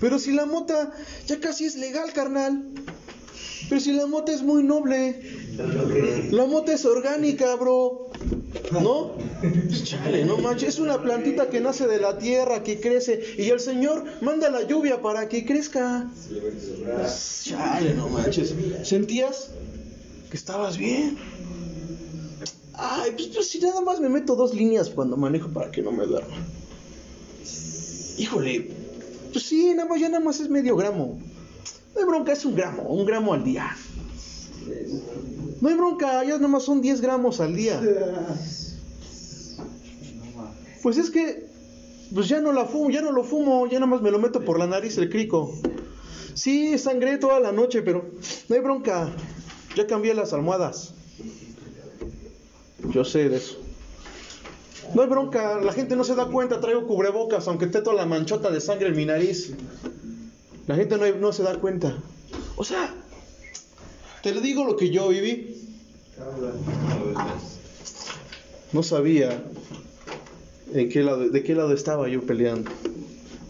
Pero 0.00 0.18
si 0.18 0.32
la 0.32 0.46
mota 0.46 0.92
ya 1.26 1.40
casi 1.40 1.66
es 1.66 1.76
legal, 1.76 2.12
carnal. 2.12 2.62
Pero 3.68 3.80
si 3.80 3.92
la 3.92 4.06
mota 4.06 4.32
es 4.32 4.42
muy 4.42 4.62
noble. 4.62 5.20
La 6.30 6.46
mota 6.46 6.72
es 6.72 6.84
orgánica, 6.84 7.54
bro. 7.56 8.10
¿No? 8.72 9.12
Chale, 9.84 10.24
no 10.24 10.38
manches. 10.38 10.70
Es 10.70 10.78
una 10.78 11.00
plantita 11.00 11.48
que 11.48 11.60
nace 11.60 11.86
de 11.86 12.00
la 12.00 12.18
tierra, 12.18 12.62
que 12.62 12.80
crece. 12.80 13.20
Y 13.38 13.48
el 13.50 13.60
Señor 13.60 14.04
manda 14.20 14.50
la 14.50 14.62
lluvia 14.62 15.00
para 15.00 15.28
que 15.28 15.44
crezca. 15.44 16.10
Chale, 17.42 17.94
no 17.94 18.08
manches. 18.08 18.54
¿Sentías 18.82 19.50
que 20.30 20.36
estabas 20.36 20.76
bien? 20.76 21.16
Ay, 22.74 23.12
pues, 23.12 23.28
pues 23.28 23.48
si 23.48 23.58
nada 23.58 23.80
más 23.80 24.00
me 24.00 24.08
meto 24.08 24.36
dos 24.36 24.54
líneas 24.54 24.90
cuando 24.90 25.16
manejo 25.16 25.48
para 25.48 25.70
que 25.70 25.82
no 25.82 25.90
me 25.90 26.04
duerma. 26.04 26.36
Híjole, 28.18 28.70
pues 29.32 29.44
sí, 29.44 29.72
nada 29.74 29.88
más, 29.88 30.00
ya 30.00 30.08
nada 30.08 30.24
más 30.24 30.40
es 30.40 30.48
medio 30.48 30.76
gramo. 30.76 31.18
No 31.94 32.00
hay 32.00 32.06
bronca, 32.06 32.32
es 32.32 32.44
un 32.44 32.54
gramo, 32.54 32.82
un 32.82 33.06
gramo 33.06 33.32
al 33.32 33.44
día. 33.44 33.76
No 35.60 35.68
hay 35.68 35.74
bronca, 35.74 36.22
ya 36.24 36.36
nada 36.36 36.48
más 36.48 36.62
son 36.62 36.80
10 36.80 37.00
gramos 37.00 37.40
al 37.40 37.54
día. 37.54 37.80
Pues 40.82 40.96
es 40.96 41.10
que, 41.10 41.48
pues 42.14 42.28
ya 42.28 42.40
no 42.40 42.52
la 42.52 42.64
fumo, 42.64 42.90
ya 42.90 43.02
no 43.02 43.12
lo 43.12 43.24
fumo, 43.24 43.66
ya 43.66 43.80
nada 43.80 43.86
más 43.86 44.00
me 44.00 44.10
lo 44.10 44.18
meto 44.18 44.44
por 44.44 44.58
la 44.58 44.66
nariz 44.66 44.96
el 44.98 45.10
crico. 45.10 45.52
Sí, 46.34 46.78
sangré 46.78 47.18
toda 47.18 47.40
la 47.40 47.50
noche, 47.50 47.82
pero 47.82 48.10
no 48.48 48.54
hay 48.54 48.60
bronca. 48.60 49.10
Ya 49.74 49.86
cambié 49.86 50.14
las 50.14 50.32
almohadas. 50.32 50.94
Yo 52.90 53.04
sé 53.04 53.28
de 53.28 53.36
eso. 53.36 53.58
No 54.94 55.02
hay 55.02 55.08
bronca, 55.08 55.60
la 55.60 55.72
gente 55.72 55.96
no 55.96 56.04
se 56.04 56.14
da 56.14 56.26
cuenta, 56.26 56.60
traigo 56.60 56.86
cubrebocas, 56.86 57.46
aunque 57.48 57.66
esté 57.66 57.82
toda 57.82 57.96
la 57.96 58.06
manchota 58.06 58.50
de 58.50 58.60
sangre 58.60 58.88
en 58.88 58.96
mi 58.96 59.04
nariz. 59.04 59.52
La 60.66 60.76
gente 60.76 60.96
no, 60.96 61.06
no 61.16 61.32
se 61.32 61.42
da 61.42 61.56
cuenta. 61.56 61.98
O 62.56 62.64
sea, 62.64 62.94
te 64.22 64.32
lo 64.32 64.40
digo 64.40 64.64
lo 64.64 64.76
que 64.76 64.90
yo 64.90 65.08
viví. 65.08 65.56
No 68.72 68.82
sabía 68.82 69.42
en 70.74 70.88
qué 70.88 71.02
lado, 71.02 71.28
de 71.28 71.42
qué 71.42 71.54
lado 71.54 71.72
estaba 71.72 72.08
yo 72.08 72.22
peleando. 72.22 72.70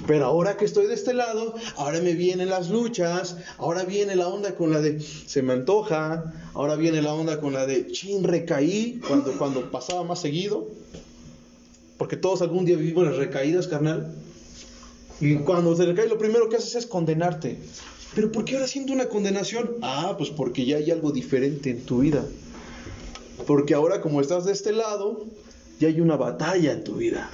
Pero 0.06 0.24
ahora 0.24 0.56
que 0.56 0.64
estoy 0.64 0.86
de 0.86 0.94
este 0.94 1.12
lado, 1.12 1.54
ahora 1.76 2.00
me 2.00 2.14
vienen 2.14 2.48
las 2.48 2.70
luchas, 2.70 3.36
ahora 3.58 3.84
viene 3.84 4.16
la 4.16 4.28
onda 4.28 4.54
con 4.54 4.72
la 4.72 4.80
de 4.80 5.00
se 5.00 5.42
me 5.42 5.52
antoja, 5.52 6.32
ahora 6.54 6.76
viene 6.76 7.02
la 7.02 7.12
onda 7.12 7.40
con 7.40 7.52
la 7.52 7.66
de 7.66 7.88
chin 7.88 8.24
recaí 8.24 9.00
cuando, 9.06 9.36
cuando 9.36 9.70
pasaba 9.70 10.04
más 10.04 10.20
seguido. 10.20 10.66
Porque 11.98 12.16
todos 12.16 12.42
algún 12.42 12.64
día 12.64 12.76
vivimos 12.76 13.04
las 13.06 13.16
recaídas, 13.16 13.66
carnal. 13.66 14.14
Y 15.20 15.34
cuando 15.38 15.74
te 15.74 15.84
recae, 15.84 16.08
lo 16.08 16.16
primero 16.16 16.48
que 16.48 16.56
haces 16.56 16.76
es 16.76 16.86
condenarte. 16.86 17.58
Pero 18.14 18.32
¿por 18.32 18.44
qué 18.44 18.54
ahora 18.54 18.66
siento 18.66 18.92
una 18.92 19.08
condenación? 19.08 19.76
Ah, 19.82 20.14
pues 20.16 20.30
porque 20.30 20.64
ya 20.64 20.76
hay 20.76 20.90
algo 20.90 21.12
diferente 21.12 21.70
en 21.70 21.82
tu 21.82 21.98
vida. 21.98 22.24
Porque 23.46 23.74
ahora 23.74 24.00
como 24.00 24.20
estás 24.20 24.44
de 24.44 24.52
este 24.52 24.72
lado, 24.72 25.26
ya 25.78 25.88
hay 25.88 26.00
una 26.00 26.16
batalla 26.16 26.72
en 26.72 26.84
tu 26.84 26.94
vida. 26.96 27.30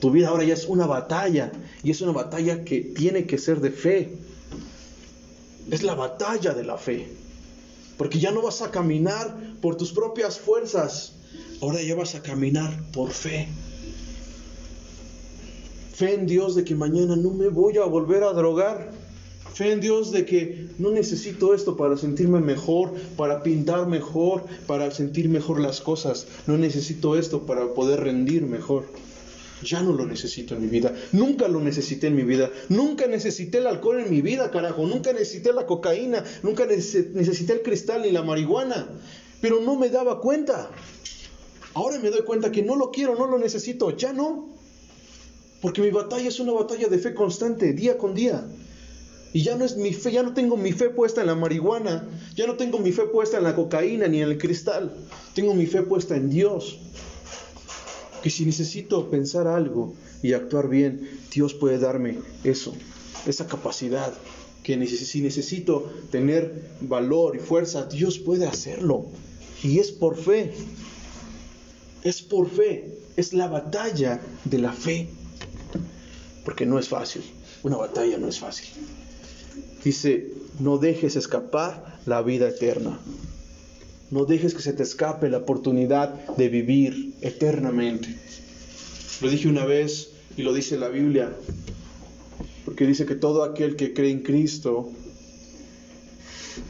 Tu 0.00 0.10
vida 0.10 0.28
ahora 0.28 0.44
ya 0.44 0.54
es 0.54 0.66
una 0.66 0.86
batalla. 0.86 1.52
Y 1.82 1.90
es 1.90 2.00
una 2.00 2.12
batalla 2.12 2.64
que 2.64 2.80
tiene 2.80 3.26
que 3.26 3.38
ser 3.38 3.60
de 3.60 3.70
fe. 3.70 4.10
Es 5.70 5.82
la 5.82 5.94
batalla 5.94 6.54
de 6.54 6.64
la 6.64 6.78
fe. 6.78 7.08
Porque 7.96 8.20
ya 8.20 8.30
no 8.30 8.42
vas 8.42 8.62
a 8.62 8.70
caminar 8.70 9.36
por 9.60 9.76
tus 9.76 9.92
propias 9.92 10.38
fuerzas. 10.38 11.14
Ahora 11.60 11.82
ya 11.82 11.96
vas 11.96 12.14
a 12.14 12.22
caminar 12.22 12.80
por 12.92 13.10
fe. 13.10 13.48
Fe 15.94 16.14
en 16.14 16.26
Dios 16.26 16.54
de 16.54 16.64
que 16.64 16.76
mañana 16.76 17.16
no 17.16 17.30
me 17.30 17.48
voy 17.48 17.76
a 17.78 17.84
volver 17.84 18.22
a 18.22 18.32
drogar. 18.32 18.92
Fe 19.54 19.72
en 19.72 19.80
Dios 19.80 20.12
de 20.12 20.24
que 20.24 20.68
no 20.78 20.90
necesito 20.90 21.54
esto 21.54 21.76
para 21.76 21.96
sentirme 21.96 22.40
mejor, 22.40 22.92
para 23.16 23.42
pintar 23.42 23.86
mejor, 23.86 24.44
para 24.66 24.90
sentir 24.90 25.28
mejor 25.28 25.60
las 25.60 25.80
cosas. 25.80 26.26
No 26.46 26.56
necesito 26.56 27.16
esto 27.16 27.46
para 27.46 27.74
poder 27.74 28.00
rendir 28.00 28.42
mejor. 28.42 28.86
Ya 29.62 29.82
no 29.82 29.92
lo 29.92 30.06
necesito 30.06 30.54
en 30.54 30.60
mi 30.60 30.68
vida. 30.68 30.94
Nunca 31.12 31.48
lo 31.48 31.60
necesité 31.60 32.06
en 32.08 32.16
mi 32.16 32.22
vida. 32.22 32.50
Nunca 32.68 33.06
necesité 33.06 33.58
el 33.58 33.66
alcohol 33.66 34.00
en 34.00 34.10
mi 34.10 34.22
vida, 34.22 34.50
carajo. 34.50 34.86
Nunca 34.86 35.12
necesité 35.12 35.52
la 35.52 35.66
cocaína. 35.66 36.22
Nunca 36.42 36.64
necesité 36.66 37.52
el 37.52 37.62
cristal 37.62 38.02
ni 38.02 38.12
la 38.12 38.22
marihuana. 38.22 38.86
Pero 39.40 39.60
no 39.60 39.76
me 39.76 39.88
daba 39.88 40.20
cuenta. 40.20 40.70
Ahora 41.74 41.98
me 41.98 42.10
doy 42.10 42.22
cuenta 42.22 42.52
que 42.52 42.62
no 42.62 42.76
lo 42.76 42.90
quiero, 42.90 43.16
no 43.16 43.26
lo 43.26 43.38
necesito. 43.38 43.96
Ya 43.96 44.12
no. 44.12 44.48
Porque 45.60 45.82
mi 45.82 45.90
batalla 45.90 46.28
es 46.28 46.38
una 46.38 46.52
batalla 46.52 46.86
de 46.86 46.98
fe 46.98 47.14
constante, 47.14 47.72
día 47.72 47.98
con 47.98 48.14
día. 48.14 48.44
Y 49.32 49.42
ya 49.42 49.56
no 49.56 49.64
es 49.64 49.76
mi 49.76 49.92
fe, 49.92 50.12
ya 50.12 50.22
no 50.22 50.32
tengo 50.32 50.56
mi 50.56 50.72
fe 50.72 50.88
puesta 50.88 51.20
en 51.20 51.26
la 51.26 51.34
marihuana, 51.34 52.08
ya 52.34 52.46
no 52.46 52.56
tengo 52.56 52.78
mi 52.78 52.92
fe 52.92 53.02
puesta 53.04 53.36
en 53.36 53.44
la 53.44 53.54
cocaína 53.54 54.08
ni 54.08 54.22
en 54.22 54.30
el 54.30 54.38
cristal. 54.38 54.92
Tengo 55.34 55.54
mi 55.54 55.66
fe 55.66 55.82
puesta 55.82 56.16
en 56.16 56.30
Dios. 56.30 56.78
Que 58.22 58.30
si 58.30 58.44
necesito 58.44 59.10
pensar 59.10 59.46
algo 59.46 59.94
y 60.22 60.32
actuar 60.32 60.68
bien, 60.68 61.08
Dios 61.32 61.54
puede 61.54 61.78
darme 61.78 62.18
eso, 62.42 62.74
esa 63.26 63.46
capacidad. 63.46 64.12
Que 64.62 64.86
si 64.86 65.20
necesito 65.20 65.92
tener 66.10 66.70
valor 66.80 67.36
y 67.36 67.38
fuerza, 67.38 67.84
Dios 67.84 68.18
puede 68.18 68.46
hacerlo. 68.46 69.06
Y 69.62 69.78
es 69.78 69.92
por 69.92 70.16
fe. 70.16 70.52
Es 72.02 72.22
por 72.22 72.50
fe. 72.50 72.98
Es 73.16 73.32
la 73.32 73.48
batalla 73.48 74.20
de 74.44 74.58
la 74.58 74.72
fe. 74.72 75.08
Porque 76.44 76.66
no 76.66 76.78
es 76.78 76.88
fácil. 76.88 77.22
Una 77.62 77.76
batalla 77.76 78.18
no 78.18 78.28
es 78.28 78.38
fácil. 78.38 78.68
Dice, 79.84 80.32
no 80.58 80.78
dejes 80.78 81.16
escapar 81.16 82.00
la 82.06 82.22
vida 82.22 82.48
eterna. 82.48 82.98
No 84.10 84.24
dejes 84.24 84.54
que 84.54 84.62
se 84.62 84.72
te 84.72 84.82
escape 84.82 85.28
la 85.28 85.38
oportunidad 85.38 86.14
de 86.36 86.48
vivir 86.48 87.14
eternamente. 87.20 88.16
Lo 89.20 89.28
dije 89.28 89.48
una 89.48 89.64
vez 89.64 90.10
y 90.36 90.42
lo 90.42 90.52
dice 90.54 90.78
la 90.78 90.88
Biblia, 90.88 91.32
porque 92.64 92.86
dice 92.86 93.06
que 93.06 93.14
todo 93.14 93.42
aquel 93.42 93.76
que 93.76 93.92
cree 93.92 94.10
en 94.10 94.22
Cristo 94.22 94.90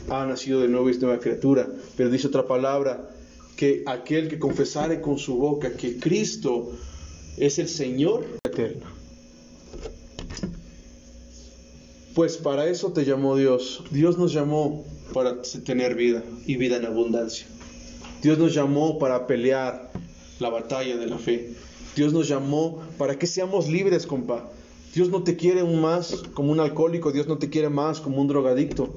ha 0.09 0.27
nacido 0.27 0.61
de 0.61 0.69
nuevo 0.69 0.89
y 0.89 0.93
es 0.93 1.01
nueva 1.01 1.21
criatura. 1.21 1.69
Pero 1.97 2.11
dice 2.11 2.27
otra 2.27 2.47
palabra, 2.47 3.11
que 3.57 3.83
aquel 3.87 4.29
que 4.29 4.39
confesare 4.39 5.01
con 5.01 5.19
su 5.19 5.37
boca 5.37 5.73
que 5.73 5.99
Cristo 5.99 6.73
es 7.37 7.59
el 7.59 7.69
Señor 7.69 8.25
eterno. 8.45 8.98
Pues 12.19 12.37
para 12.37 12.67
eso 12.67 12.93
te 12.93 13.05
llamó 13.05 13.37
Dios. 13.37 13.85
Dios 13.93 14.19
nos 14.19 14.33
llamó 14.33 14.85
para 15.15 15.41
tener 15.65 15.95
vida 15.95 16.25
y 16.47 16.57
vida 16.57 16.77
en 16.77 16.85
abundancia. 16.85 17.47
Dios 18.21 18.39
nos 18.39 18.53
llamó 18.53 18.99
para 18.99 19.29
pelear 19.29 19.93
la 20.41 20.49
batalla 20.49 20.97
de 20.97 21.07
la 21.07 21.17
fe. 21.17 21.55
Dios 21.95 22.13
nos 22.13 22.27
llamó 22.27 22.83
para 22.99 23.17
que 23.17 23.29
seamos 23.29 23.69
libres, 23.69 24.05
compa. 24.05 24.51
Dios 24.93 25.11
no 25.11 25.23
te 25.23 25.37
quiere 25.37 25.63
más 25.63 26.25
como 26.35 26.51
un 26.51 26.59
alcohólico, 26.59 27.13
Dios 27.13 27.29
no 27.29 27.39
te 27.39 27.51
quiere 27.51 27.69
más 27.69 28.01
como 28.01 28.21
un 28.21 28.27
drogadicto. 28.27 28.97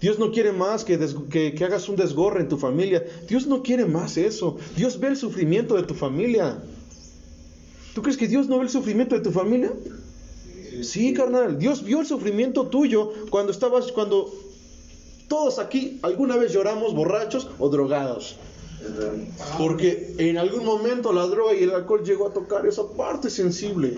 Dios 0.00 0.20
no 0.20 0.30
quiere 0.30 0.52
más 0.52 0.84
que, 0.84 1.00
que, 1.30 1.54
que, 1.54 1.64
hagas 1.64 1.88
un 1.88 1.96
desgorre 1.96 2.42
en 2.42 2.48
tu 2.48 2.58
familia. 2.58 3.04
Dios 3.28 3.48
no 3.48 3.64
quiere 3.64 3.86
más 3.86 4.16
eso. 4.16 4.56
Dios 4.76 5.00
ve 5.00 5.08
el 5.08 5.16
sufrimiento 5.16 5.74
de 5.74 5.82
tu 5.82 5.94
familia. 5.94 6.62
¿Tú 7.92 8.02
crees 8.02 8.16
que 8.16 8.28
Dios 8.28 8.46
no 8.48 8.58
ve 8.58 8.66
el 8.66 8.70
sufrimiento 8.70 9.16
de 9.16 9.20
tu 9.20 9.32
familia? 9.32 9.72
Sí, 10.82 11.12
carnal, 11.12 11.58
Dios 11.58 11.84
vio 11.84 12.00
el 12.00 12.06
sufrimiento 12.06 12.68
tuyo 12.68 13.12
cuando 13.30 13.52
estabas, 13.52 13.92
cuando 13.92 14.32
todos 15.28 15.58
aquí 15.58 15.98
alguna 16.02 16.36
vez 16.36 16.52
lloramos 16.52 16.94
borrachos 16.94 17.48
o 17.58 17.68
drogados. 17.68 18.36
Porque 19.58 20.14
en 20.18 20.38
algún 20.38 20.64
momento 20.64 21.12
la 21.12 21.26
droga 21.26 21.54
y 21.54 21.62
el 21.62 21.70
alcohol 21.70 22.02
llegó 22.04 22.28
a 22.28 22.32
tocar 22.32 22.66
esa 22.66 22.88
parte 22.92 23.30
sensible. 23.30 23.96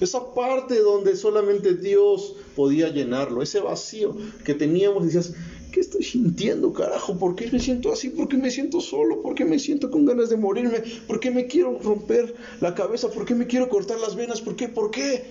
Esa 0.00 0.34
parte 0.34 0.80
donde 0.80 1.16
solamente 1.16 1.74
Dios 1.74 2.34
podía 2.56 2.88
llenarlo. 2.88 3.42
Ese 3.42 3.60
vacío 3.60 4.16
que 4.44 4.54
teníamos. 4.54 5.04
Decías, 5.04 5.34
¿qué 5.72 5.80
estoy 5.80 6.02
sintiendo, 6.02 6.72
carajo? 6.72 7.18
¿Por 7.18 7.34
qué 7.34 7.50
me 7.50 7.60
siento 7.60 7.92
así? 7.92 8.10
¿Por 8.10 8.28
qué 8.28 8.36
me 8.36 8.50
siento 8.50 8.80
solo? 8.80 9.22
¿Por 9.22 9.34
qué 9.34 9.44
me 9.44 9.58
siento 9.58 9.90
con 9.90 10.06
ganas 10.06 10.30
de 10.30 10.36
morirme? 10.36 10.82
¿Por 11.06 11.20
qué 11.20 11.30
me 11.30 11.46
quiero 11.46 11.78
romper 11.82 12.34
la 12.60 12.74
cabeza? 12.74 13.10
¿Por 13.10 13.24
qué 13.24 13.34
me 13.34 13.46
quiero 13.46 13.68
cortar 13.68 14.00
las 14.00 14.16
venas? 14.16 14.40
¿Por 14.40 14.56
qué? 14.56 14.68
¿Por 14.68 14.90
qué? 14.90 15.24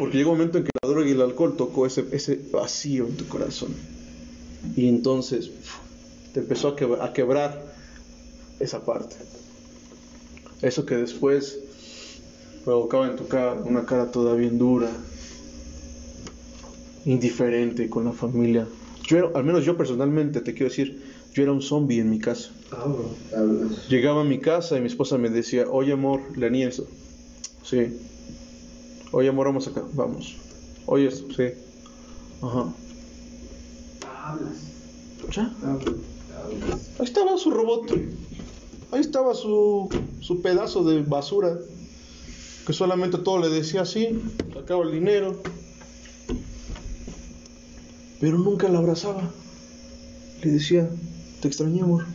Porque 0.00 0.16
llegó 0.16 0.30
un 0.30 0.38
momento 0.38 0.56
en 0.56 0.64
que 0.64 0.70
la 0.82 0.88
droga 0.88 1.06
y 1.06 1.10
el 1.10 1.20
alcohol 1.20 1.56
tocó 1.58 1.84
ese, 1.84 2.06
ese 2.12 2.40
vacío 2.50 3.06
en 3.06 3.18
tu 3.18 3.28
corazón. 3.28 3.74
Y 4.74 4.88
entonces 4.88 5.50
te 6.32 6.40
empezó 6.40 6.68
a 6.68 6.76
quebrar, 6.76 7.02
a 7.06 7.12
quebrar 7.12 7.66
esa 8.60 8.82
parte. 8.82 9.16
Eso 10.62 10.86
que 10.86 10.96
después 10.96 11.58
provocaba 12.64 13.08
en 13.08 13.16
tu 13.16 13.28
cara 13.28 13.52
una 13.52 13.84
cara 13.84 14.10
toda 14.10 14.34
bien 14.36 14.56
dura, 14.56 14.90
indiferente 17.04 17.90
con 17.90 18.06
la 18.06 18.12
familia. 18.12 18.66
Yo 19.06 19.36
al 19.36 19.44
menos 19.44 19.66
yo 19.66 19.76
personalmente 19.76 20.40
te 20.40 20.54
quiero 20.54 20.70
decir, 20.70 21.02
yo 21.34 21.42
era 21.42 21.52
un 21.52 21.60
zombie 21.60 22.00
en 22.00 22.08
mi 22.08 22.18
casa. 22.18 22.52
Llegaba 23.90 24.22
a 24.22 24.24
mi 24.24 24.38
casa 24.38 24.78
y 24.78 24.80
mi 24.80 24.86
esposa 24.86 25.18
me 25.18 25.28
decía, 25.28 25.68
oye 25.68 25.92
amor, 25.92 26.22
le 26.38 26.64
eso. 26.64 26.88
Sí. 27.62 28.08
Oye, 29.12 29.28
amor, 29.28 29.46
vamos 29.46 29.66
acá, 29.66 29.82
vamos. 29.92 30.36
Oye, 30.86 31.10
sí. 31.10 31.48
Ajá. 32.42 32.72
Hablas. 34.24 34.56
¿Ya? 35.32 35.52
Ahí 36.98 37.04
estaba 37.04 37.36
su 37.36 37.50
robot. 37.50 37.90
Ahí 38.92 39.00
estaba 39.00 39.34
su, 39.34 39.88
su 40.20 40.42
pedazo 40.42 40.84
de 40.84 41.02
basura. 41.02 41.58
Que 42.66 42.72
solamente 42.72 43.18
todo 43.18 43.40
le 43.40 43.48
decía 43.48 43.82
así. 43.82 44.20
Sacaba 44.54 44.84
el 44.84 44.92
dinero. 44.92 45.42
Pero 48.20 48.38
nunca 48.38 48.68
la 48.68 48.78
abrazaba. 48.78 49.30
Le 50.42 50.52
decía, 50.52 50.88
te 51.40 51.48
extrañé, 51.48 51.82
amor. 51.82 52.06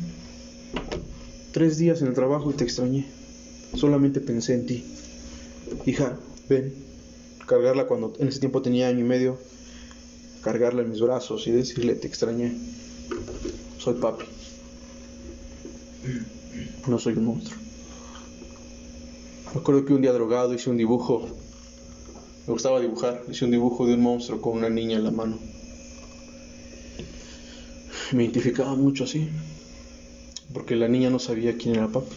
Tres 1.51 1.77
días 1.77 2.01
en 2.01 2.07
el 2.07 2.13
trabajo 2.13 2.51
y 2.51 2.53
te 2.53 2.63
extrañé. 2.63 3.05
Solamente 3.75 4.21
pensé 4.21 4.53
en 4.53 4.65
ti. 4.65 4.85
Hija, 5.85 6.17
ven, 6.49 6.73
cargarla 7.45 7.87
cuando 7.87 8.13
en 8.19 8.27
ese 8.27 8.39
tiempo 8.39 8.61
tenía 8.61 8.87
año 8.87 8.99
y 8.99 9.03
medio, 9.03 9.37
cargarla 10.43 10.81
en 10.81 10.89
mis 10.89 11.01
brazos 11.01 11.47
y 11.47 11.51
decirle, 11.51 11.95
te 11.95 12.07
extrañé, 12.07 12.53
soy 13.77 13.95
papi, 13.95 14.25
no 16.87 16.99
soy 16.99 17.13
un 17.13 17.25
monstruo. 17.25 17.59
Me 19.53 19.61
acuerdo 19.61 19.85
que 19.85 19.93
un 19.93 20.01
día 20.01 20.11
drogado 20.11 20.53
hice 20.53 20.69
un 20.69 20.77
dibujo, 20.77 21.27
me 22.45 22.53
gustaba 22.53 22.79
dibujar, 22.79 23.23
hice 23.29 23.45
un 23.45 23.51
dibujo 23.51 23.87
de 23.87 23.93
un 23.93 24.01
monstruo 24.01 24.41
con 24.41 24.57
una 24.57 24.69
niña 24.69 24.97
en 24.97 25.03
la 25.03 25.11
mano. 25.11 25.39
Me 28.11 28.23
identificaba 28.23 28.75
mucho 28.75 29.05
así, 29.05 29.29
porque 30.53 30.75
la 30.75 30.87
niña 30.87 31.09
no 31.09 31.19
sabía 31.19 31.57
quién 31.57 31.75
era 31.75 31.87
papi. 31.87 32.15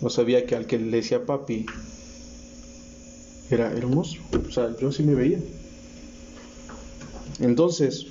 No 0.00 0.08
sabía 0.08 0.46
que 0.46 0.56
al 0.56 0.66
que 0.66 0.78
le 0.78 0.96
decía 0.96 1.26
papi 1.26 1.66
era 3.50 3.72
hermoso. 3.72 4.18
O 4.48 4.50
sea, 4.50 4.76
yo 4.78 4.92
sí 4.92 5.02
me 5.02 5.14
veía. 5.14 5.38
Entonces, 7.40 8.06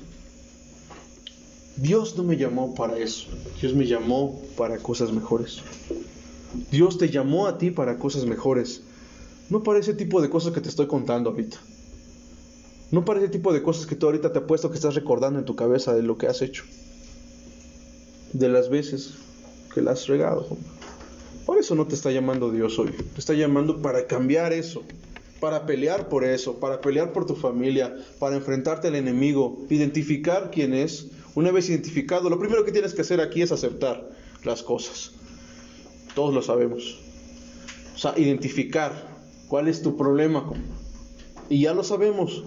Dios 1.78 2.18
no 2.18 2.24
me 2.24 2.36
llamó 2.36 2.76
para 2.76 2.98
eso. 2.98 3.28
Dios 3.62 3.74
me 3.74 3.86
llamó 3.86 4.42
para 4.58 4.78
cosas 4.78 5.14
mejores. 5.14 5.60
Dios 6.72 6.98
te 6.98 7.10
llamó 7.10 7.48
a 7.48 7.58
ti 7.58 7.72
para 7.72 7.98
cosas 7.98 8.26
mejores. 8.26 8.82
No 9.50 9.64
para 9.64 9.80
ese 9.80 9.94
tipo 9.94 10.22
de 10.22 10.30
cosas 10.30 10.54
que 10.54 10.62
te 10.62 10.70
estoy 10.70 10.88
contando 10.88 11.30
ahorita. 11.30 11.58
No 12.92 13.06
para 13.06 13.20
ese 13.20 13.30
tipo 13.30 13.54
de 13.54 13.62
cosas 13.62 13.86
que 13.86 13.96
tú 13.96 14.08
ahorita 14.08 14.34
te 14.34 14.42
puesto 14.42 14.70
que 14.70 14.76
estás 14.76 14.96
recordando 14.96 15.40
en 15.40 15.46
tu 15.46 15.56
cabeza 15.56 15.94
de 15.94 16.04
lo 16.04 16.18
que 16.18 16.28
has 16.28 16.42
hecho. 16.42 16.64
De 18.34 18.50
las 18.50 18.70
veces 18.70 19.14
que 19.74 19.82
la 19.82 19.92
has 19.92 20.08
regado. 20.08 20.48
Por 21.46 21.58
eso 21.60 21.76
no 21.76 21.88
te 21.88 21.96
está 21.96 22.12
llamando 22.12 22.52
Dios 22.52 22.78
hoy. 22.78 22.92
Te 22.92 23.20
está 23.20 23.34
llamando 23.34 23.82
para 23.82 24.06
cambiar 24.06 24.54
eso 24.54 24.84
para 25.40 25.66
pelear 25.66 26.10
por 26.10 26.24
eso, 26.24 26.60
para 26.60 26.82
pelear 26.82 27.14
por 27.14 27.26
tu 27.26 27.36
familia, 27.36 27.96
para 28.20 28.36
enfrentarte 28.36 28.88
al 28.88 28.96
enemigo, 28.96 29.66
identificar 29.70 30.52
quién 30.52 30.74
es. 30.74 31.08
Una 31.36 31.52
vez 31.52 31.70
identificado, 31.70 32.30
lo 32.30 32.40
primero 32.40 32.66
que 32.66 32.72
tienes 32.72 32.94
que 32.94 33.02
hacer 33.02 33.22
aquí 33.22 33.42
es 33.42 33.52
aceptar 33.52 34.10
las 34.44 34.64
cosas. 34.64 35.12
Todos 36.16 36.34
lo 36.34 36.42
sabemos. 36.42 37.00
O 37.96 37.98
sea, 37.98 38.14
identificar 38.18 38.92
cuál 39.48 39.68
es 39.68 39.82
tu 39.82 39.96
problema. 39.96 40.52
Y 41.50 41.62
ya 41.62 41.74
lo 41.74 41.84
sabemos. 41.84 42.44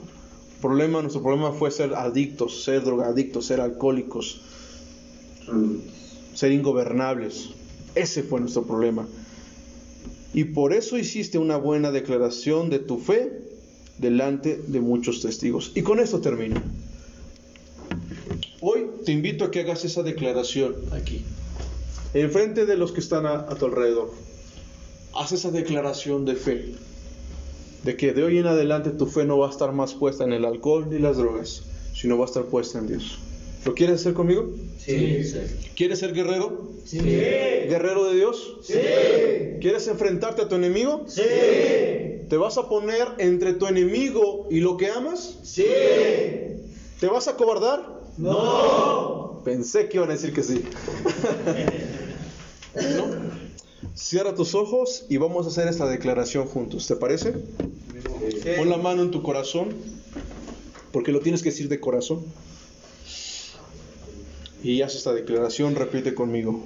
Problema, 0.60 1.00
nuestro 1.00 1.22
problema 1.22 1.52
fue 1.52 1.70
ser 1.70 1.94
adictos, 1.94 2.64
ser 2.64 2.84
drogadictos, 2.84 3.46
ser 3.46 3.60
alcohólicos. 3.60 4.42
ser 6.34 6.52
ingobernables. 6.52 7.50
Ese 7.94 8.22
fue 8.22 8.40
nuestro 8.40 8.64
problema. 8.64 9.06
Y 10.34 10.44
por 10.44 10.72
eso 10.72 10.96
hiciste 10.96 11.38
una 11.38 11.56
buena 11.56 11.90
declaración 11.90 12.70
de 12.70 12.78
tu 12.78 12.98
fe 12.98 13.42
delante 13.98 14.56
de 14.66 14.80
muchos 14.80 15.20
testigos. 15.20 15.72
Y 15.74 15.82
con 15.82 16.00
esto 16.00 16.20
termino. 16.20 16.62
Hoy 18.60 18.86
te 19.04 19.12
invito 19.12 19.44
a 19.44 19.50
que 19.50 19.60
hagas 19.60 19.84
esa 19.84 20.02
declaración 20.02 20.76
aquí, 20.92 21.22
en 22.14 22.30
frente 22.30 22.64
de 22.64 22.76
los 22.76 22.92
que 22.92 23.00
están 23.00 23.26
a 23.26 23.46
tu 23.46 23.66
alrededor. 23.66 24.10
Haz 25.14 25.32
esa 25.32 25.50
declaración 25.50 26.24
de 26.24 26.36
fe, 26.36 26.72
de 27.82 27.96
que 27.96 28.12
de 28.12 28.22
hoy 28.22 28.38
en 28.38 28.46
adelante 28.46 28.90
tu 28.90 29.06
fe 29.06 29.24
no 29.24 29.38
va 29.38 29.48
a 29.48 29.50
estar 29.50 29.72
más 29.72 29.94
puesta 29.94 30.24
en 30.24 30.32
el 30.32 30.44
alcohol 30.44 30.86
ni 30.88 30.98
las 30.98 31.18
drogas, 31.18 31.64
sino 31.92 32.16
va 32.16 32.24
a 32.24 32.28
estar 32.28 32.44
puesta 32.44 32.78
en 32.78 32.86
Dios. 32.86 33.18
¿Lo 33.64 33.74
quieres 33.74 34.00
hacer 34.00 34.14
conmigo? 34.14 34.50
Sí. 34.78 35.22
¿Quieres 35.76 36.00
ser 36.00 36.12
guerrero? 36.12 36.72
Sí. 36.84 36.98
¿Guerrero 36.98 38.04
de 38.06 38.16
Dios? 38.16 38.58
Sí. 38.62 38.74
¿Quieres 39.60 39.86
enfrentarte 39.86 40.42
a 40.42 40.48
tu 40.48 40.56
enemigo? 40.56 41.04
Sí. 41.06 41.22
¿Te 42.28 42.36
vas 42.36 42.58
a 42.58 42.68
poner 42.68 43.06
entre 43.18 43.52
tu 43.52 43.66
enemigo 43.66 44.48
y 44.50 44.60
lo 44.60 44.76
que 44.76 44.88
amas? 44.88 45.38
Sí. 45.44 45.66
¿Te 46.98 47.06
vas 47.06 47.28
a 47.28 47.36
cobardar? 47.36 48.00
No. 48.18 49.42
Pensé 49.44 49.88
que 49.88 49.98
iban 49.98 50.10
a 50.10 50.14
decir 50.14 50.32
que 50.32 50.42
sí. 50.42 50.62
¿No? 52.74 53.06
Cierra 53.94 54.34
tus 54.34 54.54
ojos 54.54 55.04
y 55.08 55.18
vamos 55.18 55.46
a 55.46 55.50
hacer 55.50 55.68
esta 55.68 55.86
declaración 55.88 56.46
juntos. 56.46 56.86
¿Te 56.88 56.96
parece? 56.96 57.32
Pon 58.56 58.70
la 58.70 58.78
mano 58.78 59.02
en 59.02 59.10
tu 59.10 59.22
corazón, 59.22 59.68
porque 60.90 61.12
lo 61.12 61.20
tienes 61.20 61.42
que 61.42 61.50
decir 61.50 61.68
de 61.68 61.78
corazón. 61.78 62.24
Y 64.62 64.80
haz 64.82 64.94
esta 64.94 65.12
declaración, 65.12 65.74
repite 65.74 66.14
conmigo. 66.14 66.64